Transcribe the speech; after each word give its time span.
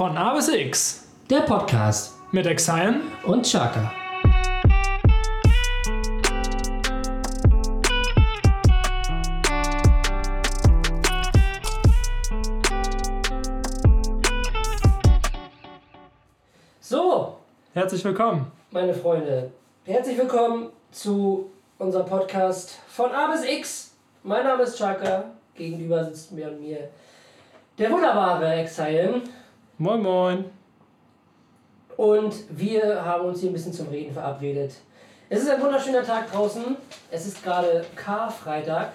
Von 0.00 0.16
A 0.16 0.32
bis 0.32 0.48
X 0.48 1.06
Der 1.28 1.40
Podcast 1.40 2.14
mit 2.32 2.46
Exile 2.46 3.02
und 3.22 3.44
Chaka. 3.44 3.92
So, 16.80 17.36
Herzlich 17.74 18.02
willkommen. 18.02 18.50
meine 18.70 18.94
Freunde, 18.94 19.50
herzlich 19.84 20.16
willkommen 20.16 20.70
zu 20.90 21.50
unserem 21.76 22.06
Podcast 22.06 22.78
von 22.88 23.12
A 23.12 23.30
bis 23.32 23.44
X. 23.44 23.90
Mein 24.22 24.44
Name 24.44 24.62
ist 24.62 24.78
Chaka. 24.78 25.24
Gegenüber 25.54 26.02
sitzt 26.06 26.32
mir 26.32 26.48
und 26.48 26.62
mir 26.62 26.88
der 27.76 27.90
wunderbare 27.90 28.54
Exile. 28.54 29.20
Moin 29.80 30.02
Moin. 30.02 30.44
Und 31.96 32.34
wir 32.50 33.02
haben 33.02 33.24
uns 33.24 33.40
hier 33.40 33.48
ein 33.48 33.54
bisschen 33.54 33.72
zum 33.72 33.88
Reden 33.88 34.12
verabredet. 34.12 34.74
Es 35.30 35.40
ist 35.40 35.48
ein 35.48 35.62
wunderschöner 35.62 36.02
Tag 36.02 36.30
draußen. 36.30 36.76
Es 37.10 37.26
ist 37.26 37.42
gerade 37.42 37.86
Karfreitag. 37.96 38.92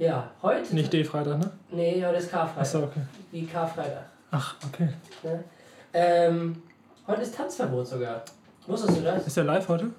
Ja, 0.00 0.32
heute. 0.42 0.74
Nicht 0.74 0.92
D-Freitag, 0.92 1.38
ne? 1.38 1.52
Nee, 1.70 2.04
heute 2.04 2.18
ist 2.18 2.28
Karfreitag. 2.28 2.60
Achso, 2.60 2.82
okay. 2.82 3.02
Wie 3.30 3.46
Karfreitag. 3.46 4.06
Ach, 4.32 4.56
okay. 4.66 4.88
Ne? 5.22 5.44
Ähm, 5.92 6.60
heute 7.06 7.22
ist 7.22 7.36
Tanzverbot 7.36 7.86
sogar. 7.86 8.24
Wusstest 8.66 8.98
du 8.98 9.02
das? 9.02 9.28
Ist 9.28 9.36
der 9.36 9.44
live 9.44 9.68
heute? 9.68 9.92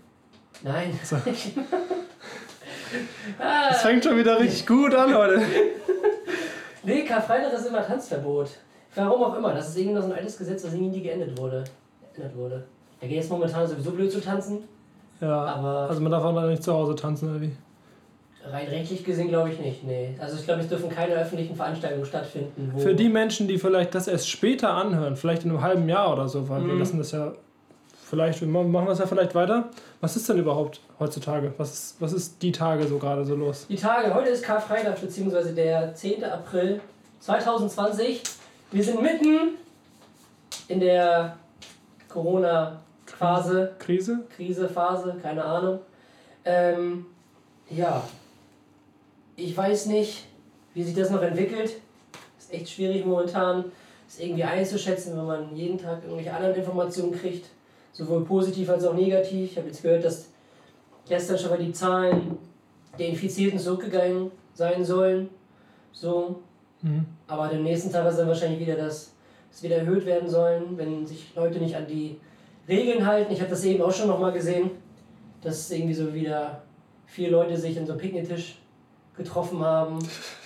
Nein. 0.62 1.00
So. 1.06 1.16
ah, 3.40 3.70
Das 3.70 3.82
fängt 3.82 4.04
schon 4.04 4.18
wieder 4.18 4.38
richtig 4.42 4.68
gut 4.68 4.94
an 4.94 5.16
heute. 5.16 5.42
nee, 6.84 7.06
Karfreitag 7.06 7.54
ist 7.54 7.66
immer 7.66 7.88
Tanzverbot. 7.88 8.50
Warum 8.96 9.24
auch 9.24 9.36
immer. 9.38 9.54
Das 9.54 9.70
ist 9.70 9.78
irgendwie 9.78 9.96
noch 9.96 10.04
so 10.04 10.12
ein 10.12 10.18
altes 10.18 10.38
Gesetz, 10.38 10.64
das 10.64 10.74
irgendwie 10.74 10.98
nie 10.98 11.04
geendet 11.04 11.38
wurde. 11.40 11.64
Geändert 12.14 12.36
wurde. 12.38 12.64
Da 13.00 13.08
geht 13.08 13.22
es 13.22 13.30
momentan 13.30 13.68
sowieso 13.68 13.92
blöd 13.92 14.12
zu 14.12 14.20
tanzen. 14.22 14.64
Ja, 15.22 15.46
Aber- 15.46 15.88
also 15.90 16.02
man 16.02 16.12
darf 16.12 16.24
auch 16.24 16.34
noch 16.34 16.48
nicht 16.48 16.64
zu 16.64 16.74
Hause 16.74 16.96
tanzen, 16.96 17.30
oder 17.30 17.42
wie? 17.42 17.52
Rein 18.50 18.68
rechtlich 18.68 19.04
gesehen 19.04 19.28
glaube 19.28 19.52
ich 19.52 19.60
nicht, 19.60 19.84
nee. 19.84 20.16
Also 20.20 20.38
ich 20.38 20.46
glaube, 20.46 20.62
es 20.62 20.70
dürfen 20.70 20.90
keine 20.90 21.14
öffentlichen 21.14 21.56
Veranstaltungen 21.56 22.06
stattfinden. 22.06 22.74
Für 22.78 22.96
die 22.96 23.10
Menschen, 23.10 23.48
die 23.50 23.58
vielleicht 23.58 23.94
das 23.94 24.08
erst 24.08 24.30
später 24.30 24.70
anhören, 24.74 25.18
vielleicht 25.18 25.44
in 25.44 25.52
einem 25.52 25.62
halben 25.62 25.88
Jahr 25.90 26.14
oder 26.14 26.28
so, 26.30 26.48
weil 26.48 26.66
wir 26.66 26.74
Mhm. 26.74 26.80
lassen 26.80 26.98
das 26.98 27.12
ja 27.12 27.34
vielleicht, 28.06 28.40
wir 28.42 28.48
machen 28.48 28.72
wir 28.72 28.86
das 28.86 29.00
ja 29.00 29.06
vielleicht 29.08 29.36
weiter. 29.36 29.66
Was 30.00 30.16
ist 30.16 30.28
denn 30.30 30.38
überhaupt 30.40 30.80
heutzutage? 31.00 31.54
Was 31.58 31.74
ist, 31.74 31.96
was 32.02 32.14
ist 32.14 32.42
die 32.42 32.54
Tage 32.54 32.88
so 32.88 32.98
gerade 32.98 33.26
so 33.26 33.36
los? 33.36 33.68
Die 33.70 33.76
Tage, 33.76 34.14
heute 34.16 34.30
ist 34.30 34.42
Karfreitag, 34.44 35.00
beziehungsweise 35.02 35.54
der 35.54 35.94
10. 35.94 36.24
April 36.24 36.80
2020. 37.20 38.24
Wir 38.72 38.84
sind 38.84 39.02
mitten 39.02 39.58
in 40.68 40.80
der 40.80 41.38
Corona-Phase, 42.08 43.76
Krise? 43.80 44.26
Krise-Phase, 44.36 45.16
keine 45.24 45.44
Ahnung. 45.44 45.80
Ähm, 46.46 47.08
ja, 47.72 48.08
ich 49.36 49.58
weiß 49.58 49.88
nicht, 49.88 50.28
wie 50.76 50.84
sich 50.84 50.94
das 50.94 51.10
noch 51.10 51.24
entwickelt. 51.24 51.78
Ist 52.38 52.54
echt 52.54 52.70
schwierig 52.70 53.08
momentan, 53.08 53.72
das 54.06 54.20
irgendwie 54.20 54.44
einzuschätzen, 54.44 55.18
wenn 55.18 55.26
man 55.26 55.56
jeden 55.56 55.80
Tag 55.80 56.04
irgendwelche 56.04 56.32
anderen 56.32 56.54
Informationen 56.54 57.12
kriegt, 57.12 57.48
sowohl 57.92 58.24
positiv 58.24 58.70
als 58.70 58.84
auch 58.86 58.94
negativ. 58.94 59.52
Ich 59.52 59.58
habe 59.58 59.68
jetzt 59.68 59.82
gehört, 59.82 60.06
dass 60.06 60.28
gestern 61.08 61.40
schon 61.40 61.50
mal 61.50 61.58
die 61.58 61.74
Zahlen 61.74 62.38
der 63.00 63.08
Infizierten 63.08 63.58
zurückgegangen 63.58 64.30
sein 64.54 64.86
sollen. 64.86 65.30
So, 65.92 66.44
Mhm. 66.82 67.06
aber 67.28 67.44
am 67.52 67.64
nächsten 67.64 67.92
Tag 67.92 68.08
ist 68.08 68.18
dann 68.18 68.28
wahrscheinlich 68.28 68.60
wieder, 68.60 68.76
dass 68.76 69.14
es 69.52 69.64
wieder 69.64 69.78
erhöht 69.78 70.06
werden 70.06 70.30
sollen, 70.30 70.78
wenn 70.78 71.06
sich 71.06 71.36
Leute 71.36 71.60
nicht 71.60 71.76
an 71.76 71.88
die 71.88 72.18
Regeln 72.68 73.06
halten. 73.06 73.34
Ich 73.34 73.42
habe 73.42 73.50
das 73.50 73.64
eben 73.64 73.82
auch 73.82 73.92
schon 73.92 74.08
nochmal 74.08 74.32
gesehen, 74.32 74.72
dass 75.42 75.72
irgendwie 75.72 75.94
so 75.94 76.14
wieder 76.14 76.62
vier 77.06 77.32
Leute 77.32 77.58
sich 77.58 77.76
in 77.76 77.86
so 77.86 77.94
einem 77.94 78.02
Picknicktisch 78.02 78.60
getroffen 79.18 79.60
haben. 79.60 80.00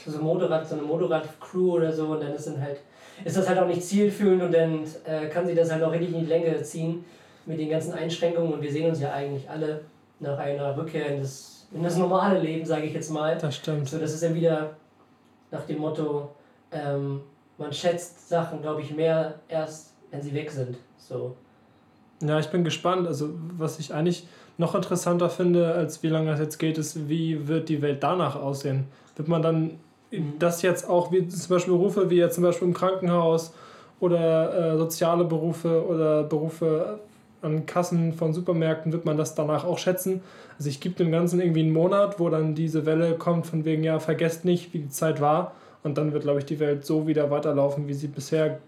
So 0.05 0.17
ein 0.17 0.23
Motorrad, 0.23 0.67
so 0.67 0.75
eine 0.75 0.83
Motorrad-Crew 0.83 1.73
oder 1.73 1.91
so. 1.91 2.07
Und 2.07 2.21
dann 2.21 2.33
ist, 2.33 2.47
dann 2.47 2.61
halt, 2.61 2.79
ist 3.23 3.37
das 3.37 3.47
halt 3.47 3.59
auch 3.59 3.67
nicht 3.67 3.83
zielführend 3.83 4.43
und 4.43 4.53
dann 4.53 4.83
äh, 5.05 5.27
kann 5.27 5.45
sich 5.45 5.55
das 5.55 5.71
halt 5.71 5.83
auch 5.83 5.91
richtig 5.91 6.13
in 6.13 6.21
die 6.21 6.25
Länge 6.25 6.61
ziehen 6.63 7.05
mit 7.45 7.59
den 7.59 7.69
ganzen 7.69 7.93
Einschränkungen. 7.93 8.53
Und 8.53 8.61
wir 8.61 8.71
sehen 8.71 8.89
uns 8.89 8.99
ja 8.99 9.11
eigentlich 9.11 9.49
alle 9.49 9.81
nach 10.19 10.37
einer 10.37 10.75
Rückkehr 10.77 11.07
in 11.07 11.21
das, 11.21 11.67
in 11.73 11.83
das 11.83 11.97
normale 11.97 12.39
Leben, 12.39 12.65
sage 12.65 12.85
ich 12.85 12.93
jetzt 12.93 13.11
mal. 13.11 13.37
Das 13.37 13.55
stimmt. 13.55 13.87
So, 13.87 13.99
das 13.99 14.13
ist 14.13 14.23
dann 14.23 14.35
wieder 14.35 14.71
nach 15.53 15.63
dem 15.65 15.79
Motto, 15.79 16.29
ähm, 16.71 17.21
man 17.57 17.71
schätzt 17.71 18.27
Sachen, 18.27 18.61
glaube 18.61 18.81
ich, 18.81 18.93
mehr 18.93 19.35
erst, 19.47 19.93
wenn 20.11 20.21
sie 20.21 20.33
weg 20.33 20.51
sind. 20.51 20.75
So. 20.97 21.35
Ja, 22.21 22.39
ich 22.39 22.47
bin 22.49 22.63
gespannt. 22.63 23.07
Also, 23.07 23.29
was 23.57 23.79
ich 23.79 23.93
eigentlich 23.93 24.27
noch 24.57 24.75
interessanter 24.75 25.29
finde, 25.29 25.73
als 25.73 26.03
wie 26.03 26.09
lange 26.09 26.31
das 26.31 26.39
jetzt 26.39 26.57
geht, 26.57 26.77
ist, 26.77 27.07
wie 27.07 27.47
wird 27.47 27.69
die 27.69 27.81
Welt 27.81 28.03
danach 28.03 28.35
aussehen? 28.35 28.87
Wird 29.15 29.27
man 29.27 29.41
dann 29.41 29.79
Mhm. 30.13 30.33
das 30.39 30.61
jetzt 30.61 30.87
auch, 30.87 31.11
wie 31.11 31.27
zum 31.27 31.55
Beispiel 31.55 31.73
Berufe 31.73 32.09
wie 32.09 32.17
jetzt 32.17 32.35
zum 32.35 32.43
Beispiel 32.43 32.67
im 32.67 32.73
Krankenhaus 32.73 33.53
oder 33.99 34.73
äh, 34.73 34.77
soziale 34.77 35.23
Berufe 35.23 35.85
oder 35.87 36.23
Berufe 36.23 36.99
an 37.43 37.65
Kassen 37.65 38.13
von 38.13 38.33
Supermärkten, 38.33 38.91
wird 38.91 39.05
man 39.05 39.17
das 39.17 39.35
danach 39.35 39.63
auch 39.65 39.77
schätzen? 39.77 40.21
Also, 40.57 40.69
ich 40.69 40.79
gebe 40.79 40.95
dem 40.95 41.11
Ganzen 41.11 41.39
irgendwie 41.39 41.61
einen 41.61 41.73
Monat, 41.73 42.19
wo 42.19 42.29
dann 42.29 42.55
diese 42.55 42.85
Welle 42.85 43.15
kommt, 43.15 43.45
von 43.45 43.65
wegen, 43.65 43.83
ja, 43.83 43.99
vergesst 43.99 44.45
nicht, 44.45 44.73
wie 44.73 44.79
die 44.79 44.89
Zeit 44.89 45.21
war. 45.21 45.53
Und 45.83 45.97
dann 45.97 46.13
wird, 46.13 46.23
glaube 46.23 46.39
ich, 46.39 46.45
die 46.45 46.59
Welt 46.59 46.85
so 46.85 47.07
wieder 47.07 47.29
weiterlaufen, 47.29 47.87
wie 47.87 47.93
sie 47.93 48.07
bisher 48.07 48.59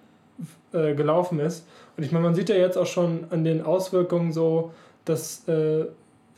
äh, 0.74 0.94
gelaufen 0.96 1.40
ist. 1.40 1.66
Und 1.96 2.03
ich 2.03 2.12
meine, 2.12 2.25
man 2.25 2.36
sieht 2.36 2.50
ja 2.50 2.56
jetzt 2.56 2.78
auch 2.78 2.86
schon 2.86 3.25
an 3.30 3.46
den 3.46 3.62
Auswirkungen 3.63 4.34
so, 4.34 4.72
dass 5.06 5.47
äh, 5.47 5.86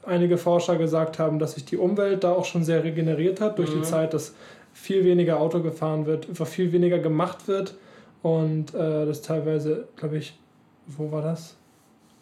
einige 0.06 0.38
Forscher 0.38 0.78
gesagt 0.78 1.18
haben, 1.18 1.40
dass 1.40 1.54
sich 1.54 1.66
die 1.66 1.78
Umwelt 1.78 2.24
da 2.24 2.31
auch 2.31 2.46
schon 2.46 2.64
sehr 2.64 2.84
regeneriert 2.84 3.42
hat 3.42 3.58
durch 3.58 3.72
Mhm. 3.74 3.80
die 3.80 3.81
Zeit, 3.81 4.14
dass 4.14 4.36
viel 4.74 5.04
weniger 5.04 5.40
Auto 5.40 5.62
gefahren 5.62 6.06
wird, 6.06 6.30
einfach 6.30 6.46
viel 6.46 6.72
weniger 6.72 7.00
gemacht 7.00 7.48
wird 7.48 7.74
und 8.22 8.75
äh, 8.75 9.06
dass 9.08 9.24
teilweise, 9.24 9.88
glaube 9.96 10.18
ich, 10.18 10.38
wo 10.86 11.12
war 11.12 11.24
das? 11.24 11.56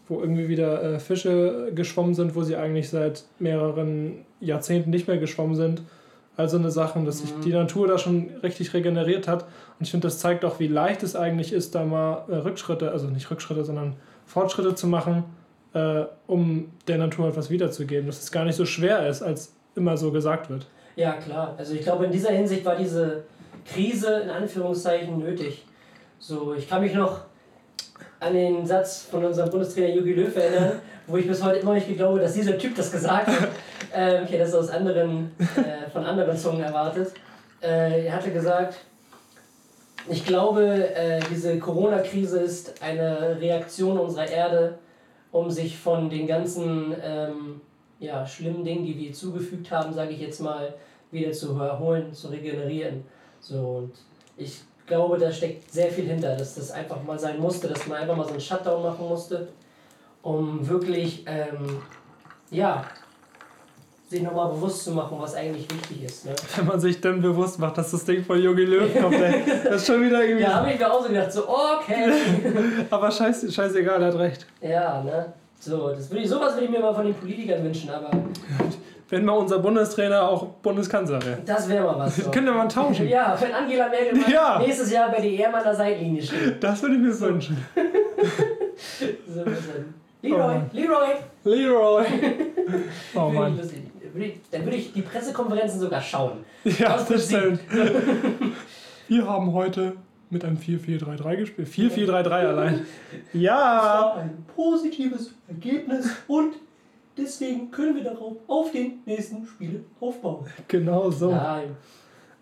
Wo 0.08 0.20
irgendwie 0.20 0.48
wieder 0.48 0.84
äh, 0.84 1.00
Fische 1.00 1.72
geschwommen 1.74 2.14
sind, 2.14 2.36
wo 2.36 2.44
sie 2.44 2.56
eigentlich 2.56 2.90
seit 2.90 3.24
mehreren 3.40 4.26
Jahrzehnten 4.40 4.92
nicht 4.92 5.08
mehr 5.08 5.18
geschwommen 5.18 5.56
sind. 5.56 5.82
Also 6.38 6.58
eine 6.58 6.70
Sachen, 6.70 7.06
dass 7.06 7.20
sich 7.20 7.36
Mhm. 7.36 7.42
die 7.42 7.54
Natur 7.54 7.88
da 7.88 7.98
schon 7.98 8.30
richtig 8.44 8.74
regeneriert 8.74 9.28
hat. 9.28 9.44
Und 9.80 9.86
ich 9.86 9.92
finde, 9.92 10.08
das 10.08 10.20
zeigt 10.20 10.44
auch, 10.46 10.60
wie 10.60 10.68
leicht 10.68 11.02
es 11.02 11.16
eigentlich 11.16 11.54
ist, 11.54 11.74
da 11.76 11.86
mal 11.86 12.24
äh, 12.30 12.36
Rückschritte, 12.36 12.92
also 12.92 13.08
nicht 13.08 13.32
Rückschritte, 13.32 13.64
sondern 13.64 13.96
Fortschritte 14.26 14.76
zu 14.76 14.88
machen, 14.88 15.24
äh, 15.74 16.04
um 16.28 16.72
der 16.88 16.98
Natur 16.98 17.28
etwas 17.30 17.50
wiederzugeben. 17.50 18.06
Dass 18.06 18.22
es 18.22 18.32
gar 18.32 18.46
nicht 18.46 18.56
so 18.56 18.66
schwer 18.66 19.08
ist, 19.08 19.22
als 19.24 19.54
immer 19.76 19.98
so 19.98 20.12
gesagt 20.12 20.50
wird. 20.50 20.68
Ja, 20.98 21.14
klar. 21.14 21.56
Also 21.58 21.74
ich 21.74 21.82
glaube, 21.82 22.06
in 22.06 22.12
dieser 22.12 22.32
Hinsicht 22.32 22.64
war 22.66 22.76
diese 22.76 23.24
Krise 23.66 24.20
in 24.24 24.30
Anführungszeichen 24.30 25.18
nötig. 25.18 25.66
So, 26.20 26.54
ich 26.54 26.70
kann 26.70 26.82
mich 26.82 26.94
noch 26.94 27.22
an 28.26 28.34
den 28.34 28.66
Satz 28.66 29.04
von 29.10 29.24
unserem 29.24 29.52
Bundestrainer 29.52 29.94
Jogi 29.96 30.14
Löw 30.14 30.36
erinnern, 30.36 30.80
wo 31.06 31.18
ich 31.18 31.28
bis 31.28 31.44
heute 31.44 31.60
immer 31.60 31.76
nicht 31.76 31.88
glaube, 31.96 32.20
dass 32.20 32.34
dieser 32.34 32.58
Typ 32.58 32.76
das 32.76 32.92
gesagt 32.92 33.28
hat. 33.28 33.50
ähm, 33.94 34.24
ich 34.26 34.32
hätte 34.32 34.44
das 34.44 34.56
aus 34.56 34.70
anderen, 34.70 35.32
äh, 35.40 35.90
von 35.92 36.04
anderen 36.04 36.36
Zungen 36.36 36.62
erwartet. 36.62 37.14
Äh, 37.62 38.08
er 38.08 38.16
hatte 38.16 38.32
gesagt, 38.32 38.78
ich 40.10 40.26
glaube, 40.26 40.64
äh, 40.96 41.20
diese 41.30 41.60
Corona-Krise 41.60 42.40
ist 42.40 42.82
eine 42.82 43.40
Reaktion 43.40 44.00
unserer 44.00 44.28
Erde, 44.28 44.80
um 45.32 45.52
sich 45.52 45.78
von 45.78 46.10
den 46.10 46.26
ganzen 46.26 46.96
ähm, 47.04 47.62
ja, 48.00 48.26
schlimmen 48.26 48.66
Dingen, 48.66 48.86
die 48.86 48.98
wir 48.98 49.14
zugefügt 49.14 49.70
haben, 49.70 49.94
sage 49.94 50.14
ich 50.14 50.20
jetzt 50.20 50.42
mal, 50.42 50.74
wieder 51.12 51.32
zu 51.32 51.60
erholen, 51.60 52.12
zu 52.12 52.30
regenerieren. 52.30 53.04
So, 53.40 53.60
und 53.60 53.94
ich 54.36 54.62
glaube, 54.88 55.18
da 55.18 55.32
steckt 55.32 55.72
sehr 55.72 55.90
viel 55.90 56.06
hinter, 56.06 56.36
dass 56.36 56.56
das 56.56 56.72
einfach 56.72 57.02
mal 57.04 57.18
sein 57.18 57.40
musste, 57.40 57.68
dass 57.68 57.88
man 57.88 58.00
einfach 58.00 58.16
mal 58.16 58.24
so 58.26 58.32
einen 58.32 58.42
Shutdown 58.42 58.84
machen 58.84 59.08
musste, 59.08 59.48
um 60.22 60.68
wirklich, 60.68 61.24
ähm, 61.28 61.82
ja, 62.52 62.86
sich 64.08 64.22
nochmal 64.22 64.50
bewusst 64.50 64.84
zu 64.84 64.92
machen, 64.92 65.18
was 65.20 65.34
eigentlich 65.34 65.68
wichtig 65.72 66.04
ist. 66.04 66.26
Ne? 66.26 66.36
Wenn 66.56 66.68
man 66.68 66.80
sich 66.80 67.02
dann 67.02 67.22
bewusst 67.22 67.58
macht, 67.60 67.78
dass 67.78 67.92
das 67.92 68.06
Ding 68.06 68.24
von 68.24 68.40
Jogi 68.40 68.66
Löw 68.66 68.94
kommt, 69.02 69.16
ey, 69.16 69.44
das 69.64 69.82
ist 69.82 69.88
schon 69.88 70.02
wieder 70.06 70.24
irgendwie. 70.24 70.44
Ja, 70.44 70.56
habe 70.56 70.72
ich 70.72 70.80
mir 70.80 70.92
auch 70.92 71.02
so 71.02 71.10
gedacht, 71.10 71.32
so, 71.32 71.50
okay. 71.50 72.12
Aber 72.90 73.10
scheiß, 73.10 73.52
scheißegal, 73.54 74.02
er 74.02 74.08
hat 74.08 74.20
recht. 74.20 74.46
ja, 74.62 75.02
ne? 75.02 75.34
So, 75.60 75.90
das 75.90 76.12
würde 76.12 76.24
ich, 76.24 76.30
sowas 76.30 76.54
würde 76.54 76.66
ich 76.66 76.70
mir 76.70 76.80
mal 76.80 76.94
von 76.94 77.06
den 77.06 77.16
Politikern 77.16 77.64
wünschen, 77.64 77.90
aber 77.90 78.12
Wenn 79.10 79.24
mal 79.24 79.34
unser 79.34 79.60
Bundestrainer 79.60 80.28
auch 80.28 80.46
Bundeskanzler 80.64 81.24
wäre. 81.24 81.38
das 81.46 81.70
wäre 81.70 81.84
mal 81.86 82.00
was. 82.00 82.16
So. 82.18 82.32
Können 82.32 82.48
wir 82.48 82.54
mal 82.54 82.68
tauschen. 82.68 83.08
Ja, 83.10 83.38
wenn 83.40 83.54
Angela 83.54 83.88
Merkel 83.88 84.20
Ja. 84.34 84.58
nächstes 84.60 84.92
Jahr 84.92 85.10
bei 85.12 85.22
der 85.22 85.32
EM 85.48 85.54
an 85.54 85.64
der 85.64 85.76
Seitenlinie 85.76 86.24
steht. 86.24 86.64
Das 86.64 86.82
würde 86.82 86.96
ich 86.96 87.02
mir 87.02 87.20
wünschen. 87.20 87.58
So 89.28 89.40
ein 89.40 89.46
bisschen. 89.46 89.94
Leroy, 90.22 90.56
Oh. 90.58 90.62
Leroy. 90.74 91.16
Leroy. 91.44 92.06
Oh 93.16 93.30
Mann. 93.30 93.58
lustig. 93.58 93.84
Würde 94.14 94.26
ich- 94.28 94.40
Dann 94.52 94.64
würde 94.66 94.78
ich 94.78 94.92
die 94.94 95.02
Pressekonferenzen 95.02 95.80
sogar 95.80 96.02
schauen. 96.02 96.44
Ja, 96.64 96.98
das 97.08 97.26
stimmt. 97.28 97.60
Wir 99.08 99.28
haben 99.28 99.54
heute 99.54 99.94
mit 100.30 100.44
einem 100.44 100.58
4-4-3-3 100.58 101.36
gespielt. 101.38 101.68
4-4-3-3 101.68 102.30
allein. 102.48 102.86
Das 103.32 103.42
Ja! 103.42 103.56
war 103.56 104.18
ein 104.18 104.46
positives 104.56 105.32
Ergebnis 105.48 106.10
und 106.28 106.56
deswegen 107.18 107.72
können 107.72 107.96
wir 107.96 108.04
darauf 108.04 108.34
auf 108.48 108.72
den 108.72 109.00
nächsten 109.06 109.46
Spiele 109.46 109.82
aufbauen. 110.00 110.46
Genau 110.68 111.10
so. 111.12 111.32
Nein. 111.32 111.76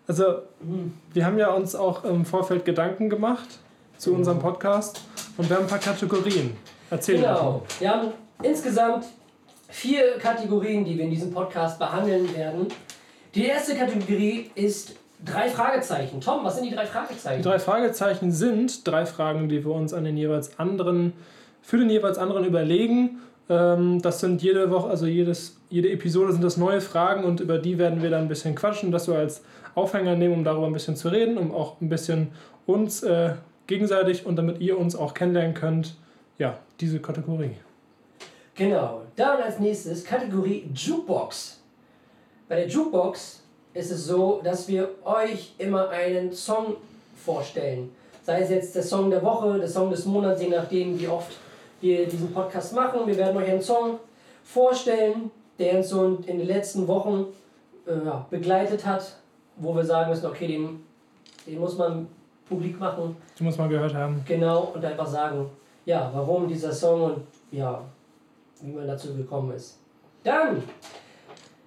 Also, 0.06 0.24
Hm. 0.60 0.92
wir 1.12 1.24
haben 1.24 1.38
ja 1.38 1.50
uns 1.52 1.74
auch 1.74 2.04
im 2.04 2.24
Vorfeld 2.24 2.64
Gedanken 2.64 3.08
gemacht 3.08 3.48
zu 3.96 4.10
Genau. 4.10 4.18
unserem 4.18 4.38
Podcast 4.38 5.00
und 5.38 5.48
wir 5.48 5.56
haben 5.56 5.64
ein 5.64 5.68
paar 5.68 5.78
Kategorien. 5.78 6.56
Erzähl 6.90 7.16
Genau. 7.16 7.28
davon. 7.28 7.60
Wir 7.78 7.90
haben 7.90 8.08
insgesamt 8.42 9.06
vier 9.68 10.18
Kategorien, 10.18 10.84
die 10.84 10.96
wir 10.96 11.04
in 11.04 11.10
diesem 11.10 11.32
Podcast 11.32 11.78
behandeln 11.78 12.34
werden. 12.36 12.66
Die 13.34 13.46
erste 13.46 13.74
Kategorie 13.74 14.50
ist 14.54 14.94
drei 15.24 15.48
Fragezeichen. 15.48 16.20
Tom, 16.20 16.44
was 16.44 16.56
sind 16.56 16.66
die 16.70 16.74
drei 16.74 16.86
Fragezeichen? 16.86 17.42
Die 17.42 17.48
drei 17.48 17.58
Fragezeichen 17.58 18.30
sind 18.30 18.86
drei 18.86 19.06
Fragen, 19.06 19.48
die 19.48 19.64
wir 19.64 19.72
uns 19.72 19.92
an 19.94 20.04
den 20.04 20.16
jeweils 20.16 20.58
anderen, 20.58 21.14
für 21.62 21.78
den 21.78 21.88
jeweils 21.90 22.18
anderen 22.18 22.44
überlegen. 22.44 23.20
Ähm, 23.48 24.00
Das 24.00 24.20
sind 24.20 24.42
jede 24.42 24.70
Woche, 24.70 24.88
also 24.88 25.06
jedes, 25.06 25.56
jede 25.70 25.90
Episode 25.90 26.32
sind 26.32 26.42
das 26.42 26.56
neue 26.56 26.80
Fragen 26.80 27.24
und 27.24 27.40
über 27.40 27.58
die 27.58 27.78
werden 27.78 28.02
wir 28.02 28.10
dann 28.10 28.22
ein 28.22 28.28
bisschen 28.28 28.54
quatschen, 28.54 28.90
das 28.90 29.08
wir 29.08 29.16
als 29.16 29.42
Aufhänger 29.74 30.14
nehmen, 30.16 30.34
um 30.34 30.44
darüber 30.44 30.66
ein 30.66 30.72
bisschen 30.72 30.96
zu 30.96 31.08
reden, 31.08 31.36
um 31.36 31.52
auch 31.52 31.80
ein 31.80 31.88
bisschen 31.88 32.28
uns 32.66 33.02
äh, 33.02 33.34
gegenseitig 33.66 34.24
und 34.24 34.36
damit 34.36 34.60
ihr 34.60 34.78
uns 34.78 34.96
auch 34.96 35.14
kennenlernen 35.14 35.54
könnt, 35.54 35.94
ja, 36.38 36.58
diese 36.80 37.00
Kategorie. 37.00 37.56
Genau. 38.54 39.02
Dann 39.16 39.42
als 39.42 39.58
nächstes 39.58 40.04
Kategorie 40.04 40.68
Jukebox. 40.74 41.60
Bei 42.48 42.56
der 42.56 42.68
Jukebox 42.68 43.42
ist 43.74 43.90
es 43.90 44.06
so, 44.06 44.40
dass 44.44 44.68
wir 44.68 44.90
euch 45.04 45.54
immer 45.58 45.88
einen 45.90 46.32
Song 46.32 46.76
vorstellen. 47.16 47.90
Sei 48.22 48.40
es 48.40 48.50
jetzt 48.50 48.74
der 48.74 48.82
Song 48.82 49.10
der 49.10 49.22
Woche, 49.22 49.58
der 49.58 49.68
Song 49.68 49.90
des 49.90 50.04
Monats, 50.04 50.40
je 50.40 50.48
nachdem, 50.48 50.98
wie 50.98 51.08
oft 51.08 51.32
wir 51.84 52.06
diesen 52.06 52.32
Podcast 52.32 52.74
machen. 52.74 53.06
Wir 53.06 53.16
werden 53.16 53.36
euch 53.36 53.48
einen 53.48 53.60
Song 53.60 53.98
vorstellen, 54.42 55.30
der 55.58 55.76
uns 55.76 55.90
so 55.90 56.18
in 56.26 56.38
den 56.38 56.46
letzten 56.46 56.88
Wochen 56.88 57.26
äh, 57.86 57.92
begleitet 58.30 58.84
hat, 58.86 59.16
wo 59.56 59.76
wir 59.76 59.84
sagen 59.84 60.10
müssen, 60.10 60.26
okay, 60.26 60.46
den, 60.46 60.82
den 61.46 61.60
muss 61.60 61.76
man 61.76 62.08
publik 62.48 62.80
machen. 62.80 63.16
Die 63.38 63.44
muss 63.44 63.58
man 63.58 63.68
gehört 63.68 63.94
haben. 63.94 64.22
Genau, 64.26 64.72
und 64.74 64.84
einfach 64.84 65.06
sagen, 65.06 65.50
ja, 65.84 66.10
warum 66.14 66.48
dieser 66.48 66.72
Song 66.72 67.02
und 67.02 67.26
ja, 67.50 67.82
wie 68.62 68.72
man 68.72 68.86
dazu 68.86 69.14
gekommen 69.14 69.52
ist. 69.52 69.78
Dann 70.22 70.62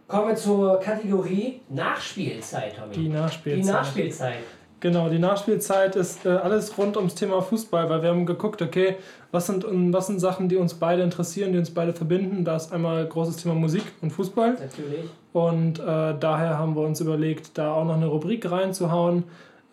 kommen 0.08 0.30
wir 0.30 0.36
zur 0.36 0.80
Kategorie 0.80 1.62
Nachspielzeit, 1.69 2.75
Tommy. 2.75 2.94
Die 2.94 3.10
Nachspielzeit. 3.10 3.64
Die 3.64 3.68
Nachspielzeit. 3.68 4.44
Genau, 4.79 5.09
die 5.09 5.18
Nachspielzeit 5.18 5.95
ist 5.95 6.25
äh, 6.25 6.29
alles 6.29 6.77
rund 6.77 6.97
ums 6.97 7.15
Thema 7.15 7.41
Fußball, 7.41 7.89
weil 7.89 8.03
wir 8.03 8.09
haben 8.09 8.27
geguckt, 8.27 8.62
okay, 8.62 8.97
was 9.31 9.47
sind, 9.47 9.65
was 9.91 10.07
sind 10.07 10.19
Sachen, 10.19 10.50
die 10.50 10.56
uns 10.56 10.75
beide 10.75 11.01
interessieren, 11.01 11.51
die 11.51 11.57
uns 11.57 11.71
beide 11.71 11.94
verbinden. 11.94 12.45
Da 12.45 12.56
ist 12.56 12.71
einmal 12.71 13.06
großes 13.07 13.38
Thema 13.38 13.56
Musik 13.56 13.83
und 14.01 14.12
Fußball. 14.12 14.51
Natürlich. 14.51 15.09
Und 15.33 15.79
äh, 15.79 16.13
daher 16.19 16.59
haben 16.59 16.75
wir 16.75 16.83
uns 16.83 17.01
überlegt, 17.01 17.57
da 17.57 17.74
auch 17.74 17.85
noch 17.85 17.95
eine 17.95 18.06
Rubrik 18.06 18.50
reinzuhauen. 18.50 19.24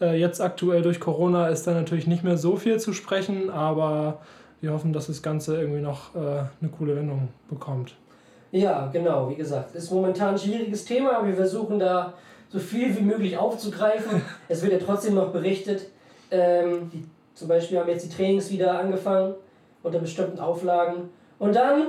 Äh, 0.01 0.19
jetzt 0.19 0.41
aktuell 0.41 0.81
durch 0.81 1.01
Corona 1.01 1.49
ist 1.49 1.67
da 1.67 1.73
natürlich 1.73 2.07
nicht 2.07 2.25
mehr 2.25 2.39
so 2.39 2.57
viel 2.57 2.81
zu 2.81 2.95
sprechen, 2.95 3.51
aber 3.51 4.21
wir 4.63 4.73
hoffen, 4.73 4.95
dass 4.95 5.09
das 5.09 5.23
Ganze 5.23 5.61
irgendwie 5.61 5.83
noch 5.83 6.15
äh, 6.15 6.19
eine 6.19 6.71
coole 6.77 6.97
Wendung 6.97 7.29
bekommt. 7.51 7.95
Ja, 8.55 8.89
genau, 8.93 9.29
wie 9.29 9.35
gesagt, 9.35 9.75
ist 9.75 9.91
momentan 9.91 10.35
ein 10.35 10.39
schwieriges 10.39 10.85
Thema, 10.85 11.17
aber 11.17 11.27
wir 11.27 11.35
versuchen 11.35 11.77
da 11.81 12.15
so 12.49 12.61
viel 12.61 12.97
wie 12.97 13.03
möglich 13.03 13.37
aufzugreifen. 13.37 14.23
es 14.49 14.63
wird 14.63 14.73
ja 14.73 14.79
trotzdem 14.79 15.17
noch 15.17 15.33
berichtet. 15.33 15.89
Ähm, 16.31 16.89
die, 16.93 17.05
zum 17.35 17.49
Beispiel 17.49 17.81
haben 17.81 17.89
jetzt 17.89 18.05
die 18.05 18.17
Trainings 18.17 18.53
wieder 18.53 18.79
angefangen 18.79 19.35
unter 19.83 19.99
bestimmten 19.99 20.39
Auflagen. 20.39 21.11
Und 21.41 21.57
dann 21.57 21.89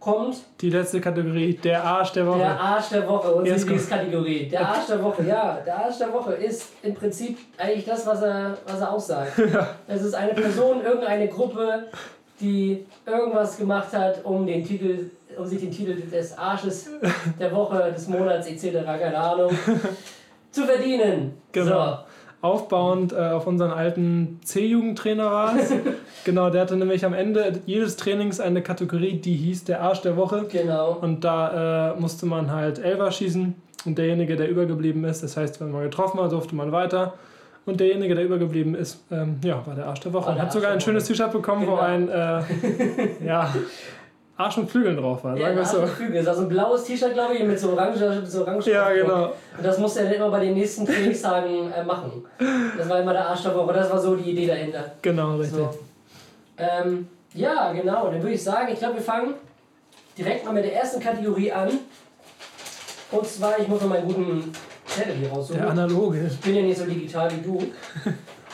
kommt 0.00 0.36
Die 0.60 0.68
letzte 0.68 1.00
Kategorie, 1.00 1.54
der 1.54 1.82
Arsch 1.82 2.12
der 2.12 2.26
Woche. 2.26 2.38
Der 2.40 2.60
Arsch 2.60 2.90
der 2.90 3.08
Woche, 3.08 3.34
unsere 3.34 3.56
Lieblingskategorie. 3.56 4.48
Der 4.48 4.68
Arsch 4.68 4.86
der 4.88 5.02
Woche, 5.02 5.22
ja. 5.22 5.60
Der 5.64 5.78
Arsch 5.78 5.96
der 5.96 6.12
Woche 6.12 6.34
ist 6.34 6.72
im 6.82 6.92
Prinzip 6.92 7.38
eigentlich 7.56 7.86
das, 7.86 8.06
was 8.06 8.20
er, 8.20 8.58
was 8.66 8.80
er 8.80 8.92
aussagt. 8.92 9.32
Es 9.88 10.02
ist 10.02 10.14
eine 10.14 10.34
Person, 10.34 10.82
irgendeine 10.84 11.28
Gruppe, 11.28 11.84
die 12.38 12.84
irgendwas 13.06 13.56
gemacht 13.56 13.94
hat, 13.94 14.22
um 14.24 14.46
den 14.46 14.62
Titel, 14.62 15.10
um 15.38 15.46
sich 15.46 15.60
den 15.60 15.70
Titel 15.70 15.94
des 15.94 16.36
Arsches 16.36 16.90
der 17.38 17.52
Woche, 17.52 17.92
des 17.92 18.08
Monats 18.08 18.46
etc., 18.46 18.84
keine 18.84 19.16
Ahnung, 19.18 19.50
zu 20.50 20.64
verdienen. 20.64 21.34
Genau. 21.52 21.98
aufbauend 22.42 23.12
äh, 23.12 23.16
auf 23.16 23.46
unseren 23.46 23.70
alten 23.70 24.40
C-Jugendtrainer 24.44 25.30
war 25.30 25.56
es. 25.56 25.72
genau, 26.24 26.50
der 26.50 26.62
hatte 26.62 26.76
nämlich 26.76 27.04
am 27.04 27.14
Ende 27.14 27.60
jedes 27.66 27.96
Trainings 27.96 28.40
eine 28.40 28.62
Kategorie, 28.62 29.14
die 29.20 29.36
hieß 29.36 29.64
der 29.64 29.80
Arsch 29.80 30.02
der 30.02 30.16
Woche. 30.16 30.40
So, 30.40 30.48
genau. 30.48 30.98
Und 31.00 31.22
da 31.24 31.92
äh, 31.92 32.00
musste 32.00 32.26
man 32.26 32.50
halt 32.50 32.78
Elfer 32.78 33.12
schießen 33.12 33.54
und 33.84 33.98
derjenige, 33.98 34.36
der 34.36 34.48
übergeblieben 34.48 35.04
ist, 35.04 35.22
das 35.22 35.36
heißt, 35.36 35.60
wenn 35.60 35.70
man 35.70 35.82
getroffen 35.82 36.20
hat, 36.20 36.32
durfte 36.32 36.54
man 36.54 36.72
weiter. 36.72 37.14
Und 37.64 37.78
derjenige, 37.78 38.16
der 38.16 38.24
übergeblieben 38.24 38.74
ist, 38.74 39.04
ähm, 39.12 39.38
ja, 39.44 39.64
war 39.64 39.76
der 39.76 39.86
Arsch 39.86 40.00
der 40.00 40.12
Woche. 40.12 40.24
War 40.24 40.30
Und 40.32 40.36
der 40.38 40.44
hat 40.46 40.52
sogar 40.52 40.72
ein 40.72 40.80
schönes 40.80 41.04
T-Shirt 41.04 41.30
bekommen, 41.30 41.64
wo 41.68 41.76
Genau. 41.76 41.82
ein 41.82 42.08
äh, 42.08 42.42
ja, 43.24 43.54
Arsch 44.36 44.56
mit 44.56 44.70
Flügeln 44.70 44.96
drauf 44.96 45.22
war, 45.24 45.36
sagen 45.36 45.56
wir 45.56 45.64
so. 45.64 45.80
Gefüge. 45.82 46.14
Das 46.14 46.26
war 46.26 46.34
so 46.34 46.42
ein 46.42 46.48
blaues 46.48 46.84
T-Shirt, 46.84 47.12
glaube 47.12 47.34
ich, 47.34 47.44
mit 47.44 47.58
so 47.58 47.70
orange, 47.72 48.00
mit 48.00 48.30
so 48.30 48.40
orange 48.42 48.70
Ja, 48.70 48.90
genau. 48.92 49.24
Und 49.56 49.64
das 49.64 49.78
musste 49.78 50.00
er 50.00 50.06
dann 50.06 50.14
immer 50.14 50.30
bei 50.30 50.40
den 50.40 50.54
nächsten 50.54 50.86
Trainingstagen 50.86 51.70
äh, 51.70 51.84
machen. 51.84 52.24
Das 52.76 52.88
war 52.88 53.00
immer 53.00 53.12
der 53.12 53.28
Arsch 53.28 53.42
der 53.42 53.54
Woche. 53.54 53.72
Das 53.74 53.90
war 53.90 54.00
so 54.00 54.16
die 54.16 54.30
Idee 54.30 54.46
dahinter. 54.46 54.92
Genau, 55.02 55.36
richtig. 55.36 55.58
So. 55.58 55.70
Ähm, 56.56 57.08
ja, 57.34 57.72
genau. 57.72 58.06
Dann 58.10 58.22
würde 58.22 58.34
ich 58.34 58.42
sagen, 58.42 58.72
ich 58.72 58.78
glaube, 58.78 58.94
wir 58.96 59.02
fangen 59.02 59.34
direkt 60.16 60.44
mal 60.44 60.52
mit 60.52 60.64
der 60.64 60.76
ersten 60.76 61.00
Kategorie 61.00 61.52
an. 61.52 61.70
Und 63.10 63.26
zwar, 63.26 63.58
ich 63.58 63.68
muss 63.68 63.82
noch 63.82 63.88
meinen 63.88 64.06
guten 64.06 64.52
Zettel 64.86 65.14
hier 65.14 65.30
raussuchen. 65.30 65.60
Der 65.60 65.70
analoge. 65.70 66.26
Ich 66.26 66.40
bin 66.40 66.54
ja 66.56 66.62
nicht 66.62 66.78
so 66.78 66.86
digital 66.86 67.30
wie 67.30 67.42
du. 67.42 67.58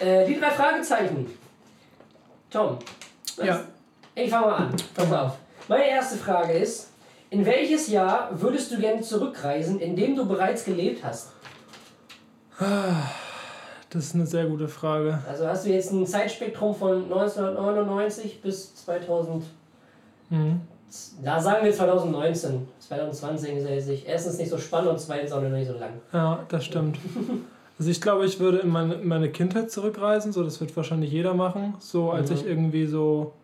äh, 0.05 0.27
die 0.27 0.39
drei 0.39 0.51
Fragezeichen. 0.51 1.27
Tom. 2.51 2.79
Ja. 3.43 3.61
Ich 4.15 4.29
fange 4.31 4.47
mal 4.47 4.57
an. 4.57 4.75
Pass 4.95 5.13
auf. 5.13 5.39
Meine 5.69 5.89
erste 5.89 6.17
Frage 6.17 6.53
ist: 6.55 6.91
In 7.31 7.45
welches 7.45 7.89
Jahr 7.89 8.31
würdest 8.33 8.73
du 8.73 8.79
gerne 8.79 9.03
zurückreisen, 9.03 9.79
in 9.81 9.95
dem 9.97 10.17
du 10.17 10.27
bereits 10.27 10.65
gelebt 10.65 11.05
hast? 11.05 11.33
Das 13.91 14.05
ist 14.05 14.15
eine 14.15 14.27
sehr 14.27 14.47
gute 14.47 14.69
Frage. 14.69 15.19
Also 15.29 15.47
hast 15.47 15.65
du 15.67 15.71
jetzt 15.71 15.93
ein 15.93 16.07
Zeitspektrum 16.07 16.75
von 16.75 17.05
1999 17.05 18.43
bis 18.43 18.75
2000. 18.85 19.45
Mhm. 20.31 20.61
Da 21.23 21.39
sagen 21.39 21.65
wir 21.65 21.73
2019. 21.73 22.67
2020 22.81 23.53
ist 23.57 23.89
ja 23.89 23.95
erstens 24.07 24.39
nicht 24.39 24.51
so 24.51 24.57
spannend 24.59 24.91
und 24.91 24.99
zweitens 25.01 25.33
auch 25.33 25.41
nicht 25.43 25.69
so 25.69 25.75
lang. 25.75 25.93
Ja, 26.13 26.45
das 26.49 26.65
stimmt. 26.65 26.99
Also 27.81 27.93
ich 27.93 28.01
glaube, 28.01 28.25
ich 28.27 28.41
würde 28.41 28.59
in 28.59 28.71
meine, 28.71 28.95
in 28.95 29.07
meine 29.07 29.31
Kindheit 29.31 29.71
zurückreisen, 29.71 30.33
so 30.33 30.43
das 30.43 30.61
wird 30.61 30.77
wahrscheinlich 30.77 31.13
jeder 31.13 31.33
machen. 31.35 31.75
So 31.79 32.11
als 32.11 32.29
Mhm. 32.29 32.37
ich 32.37 32.45
irgendwie 32.45 32.87
so 32.87 33.35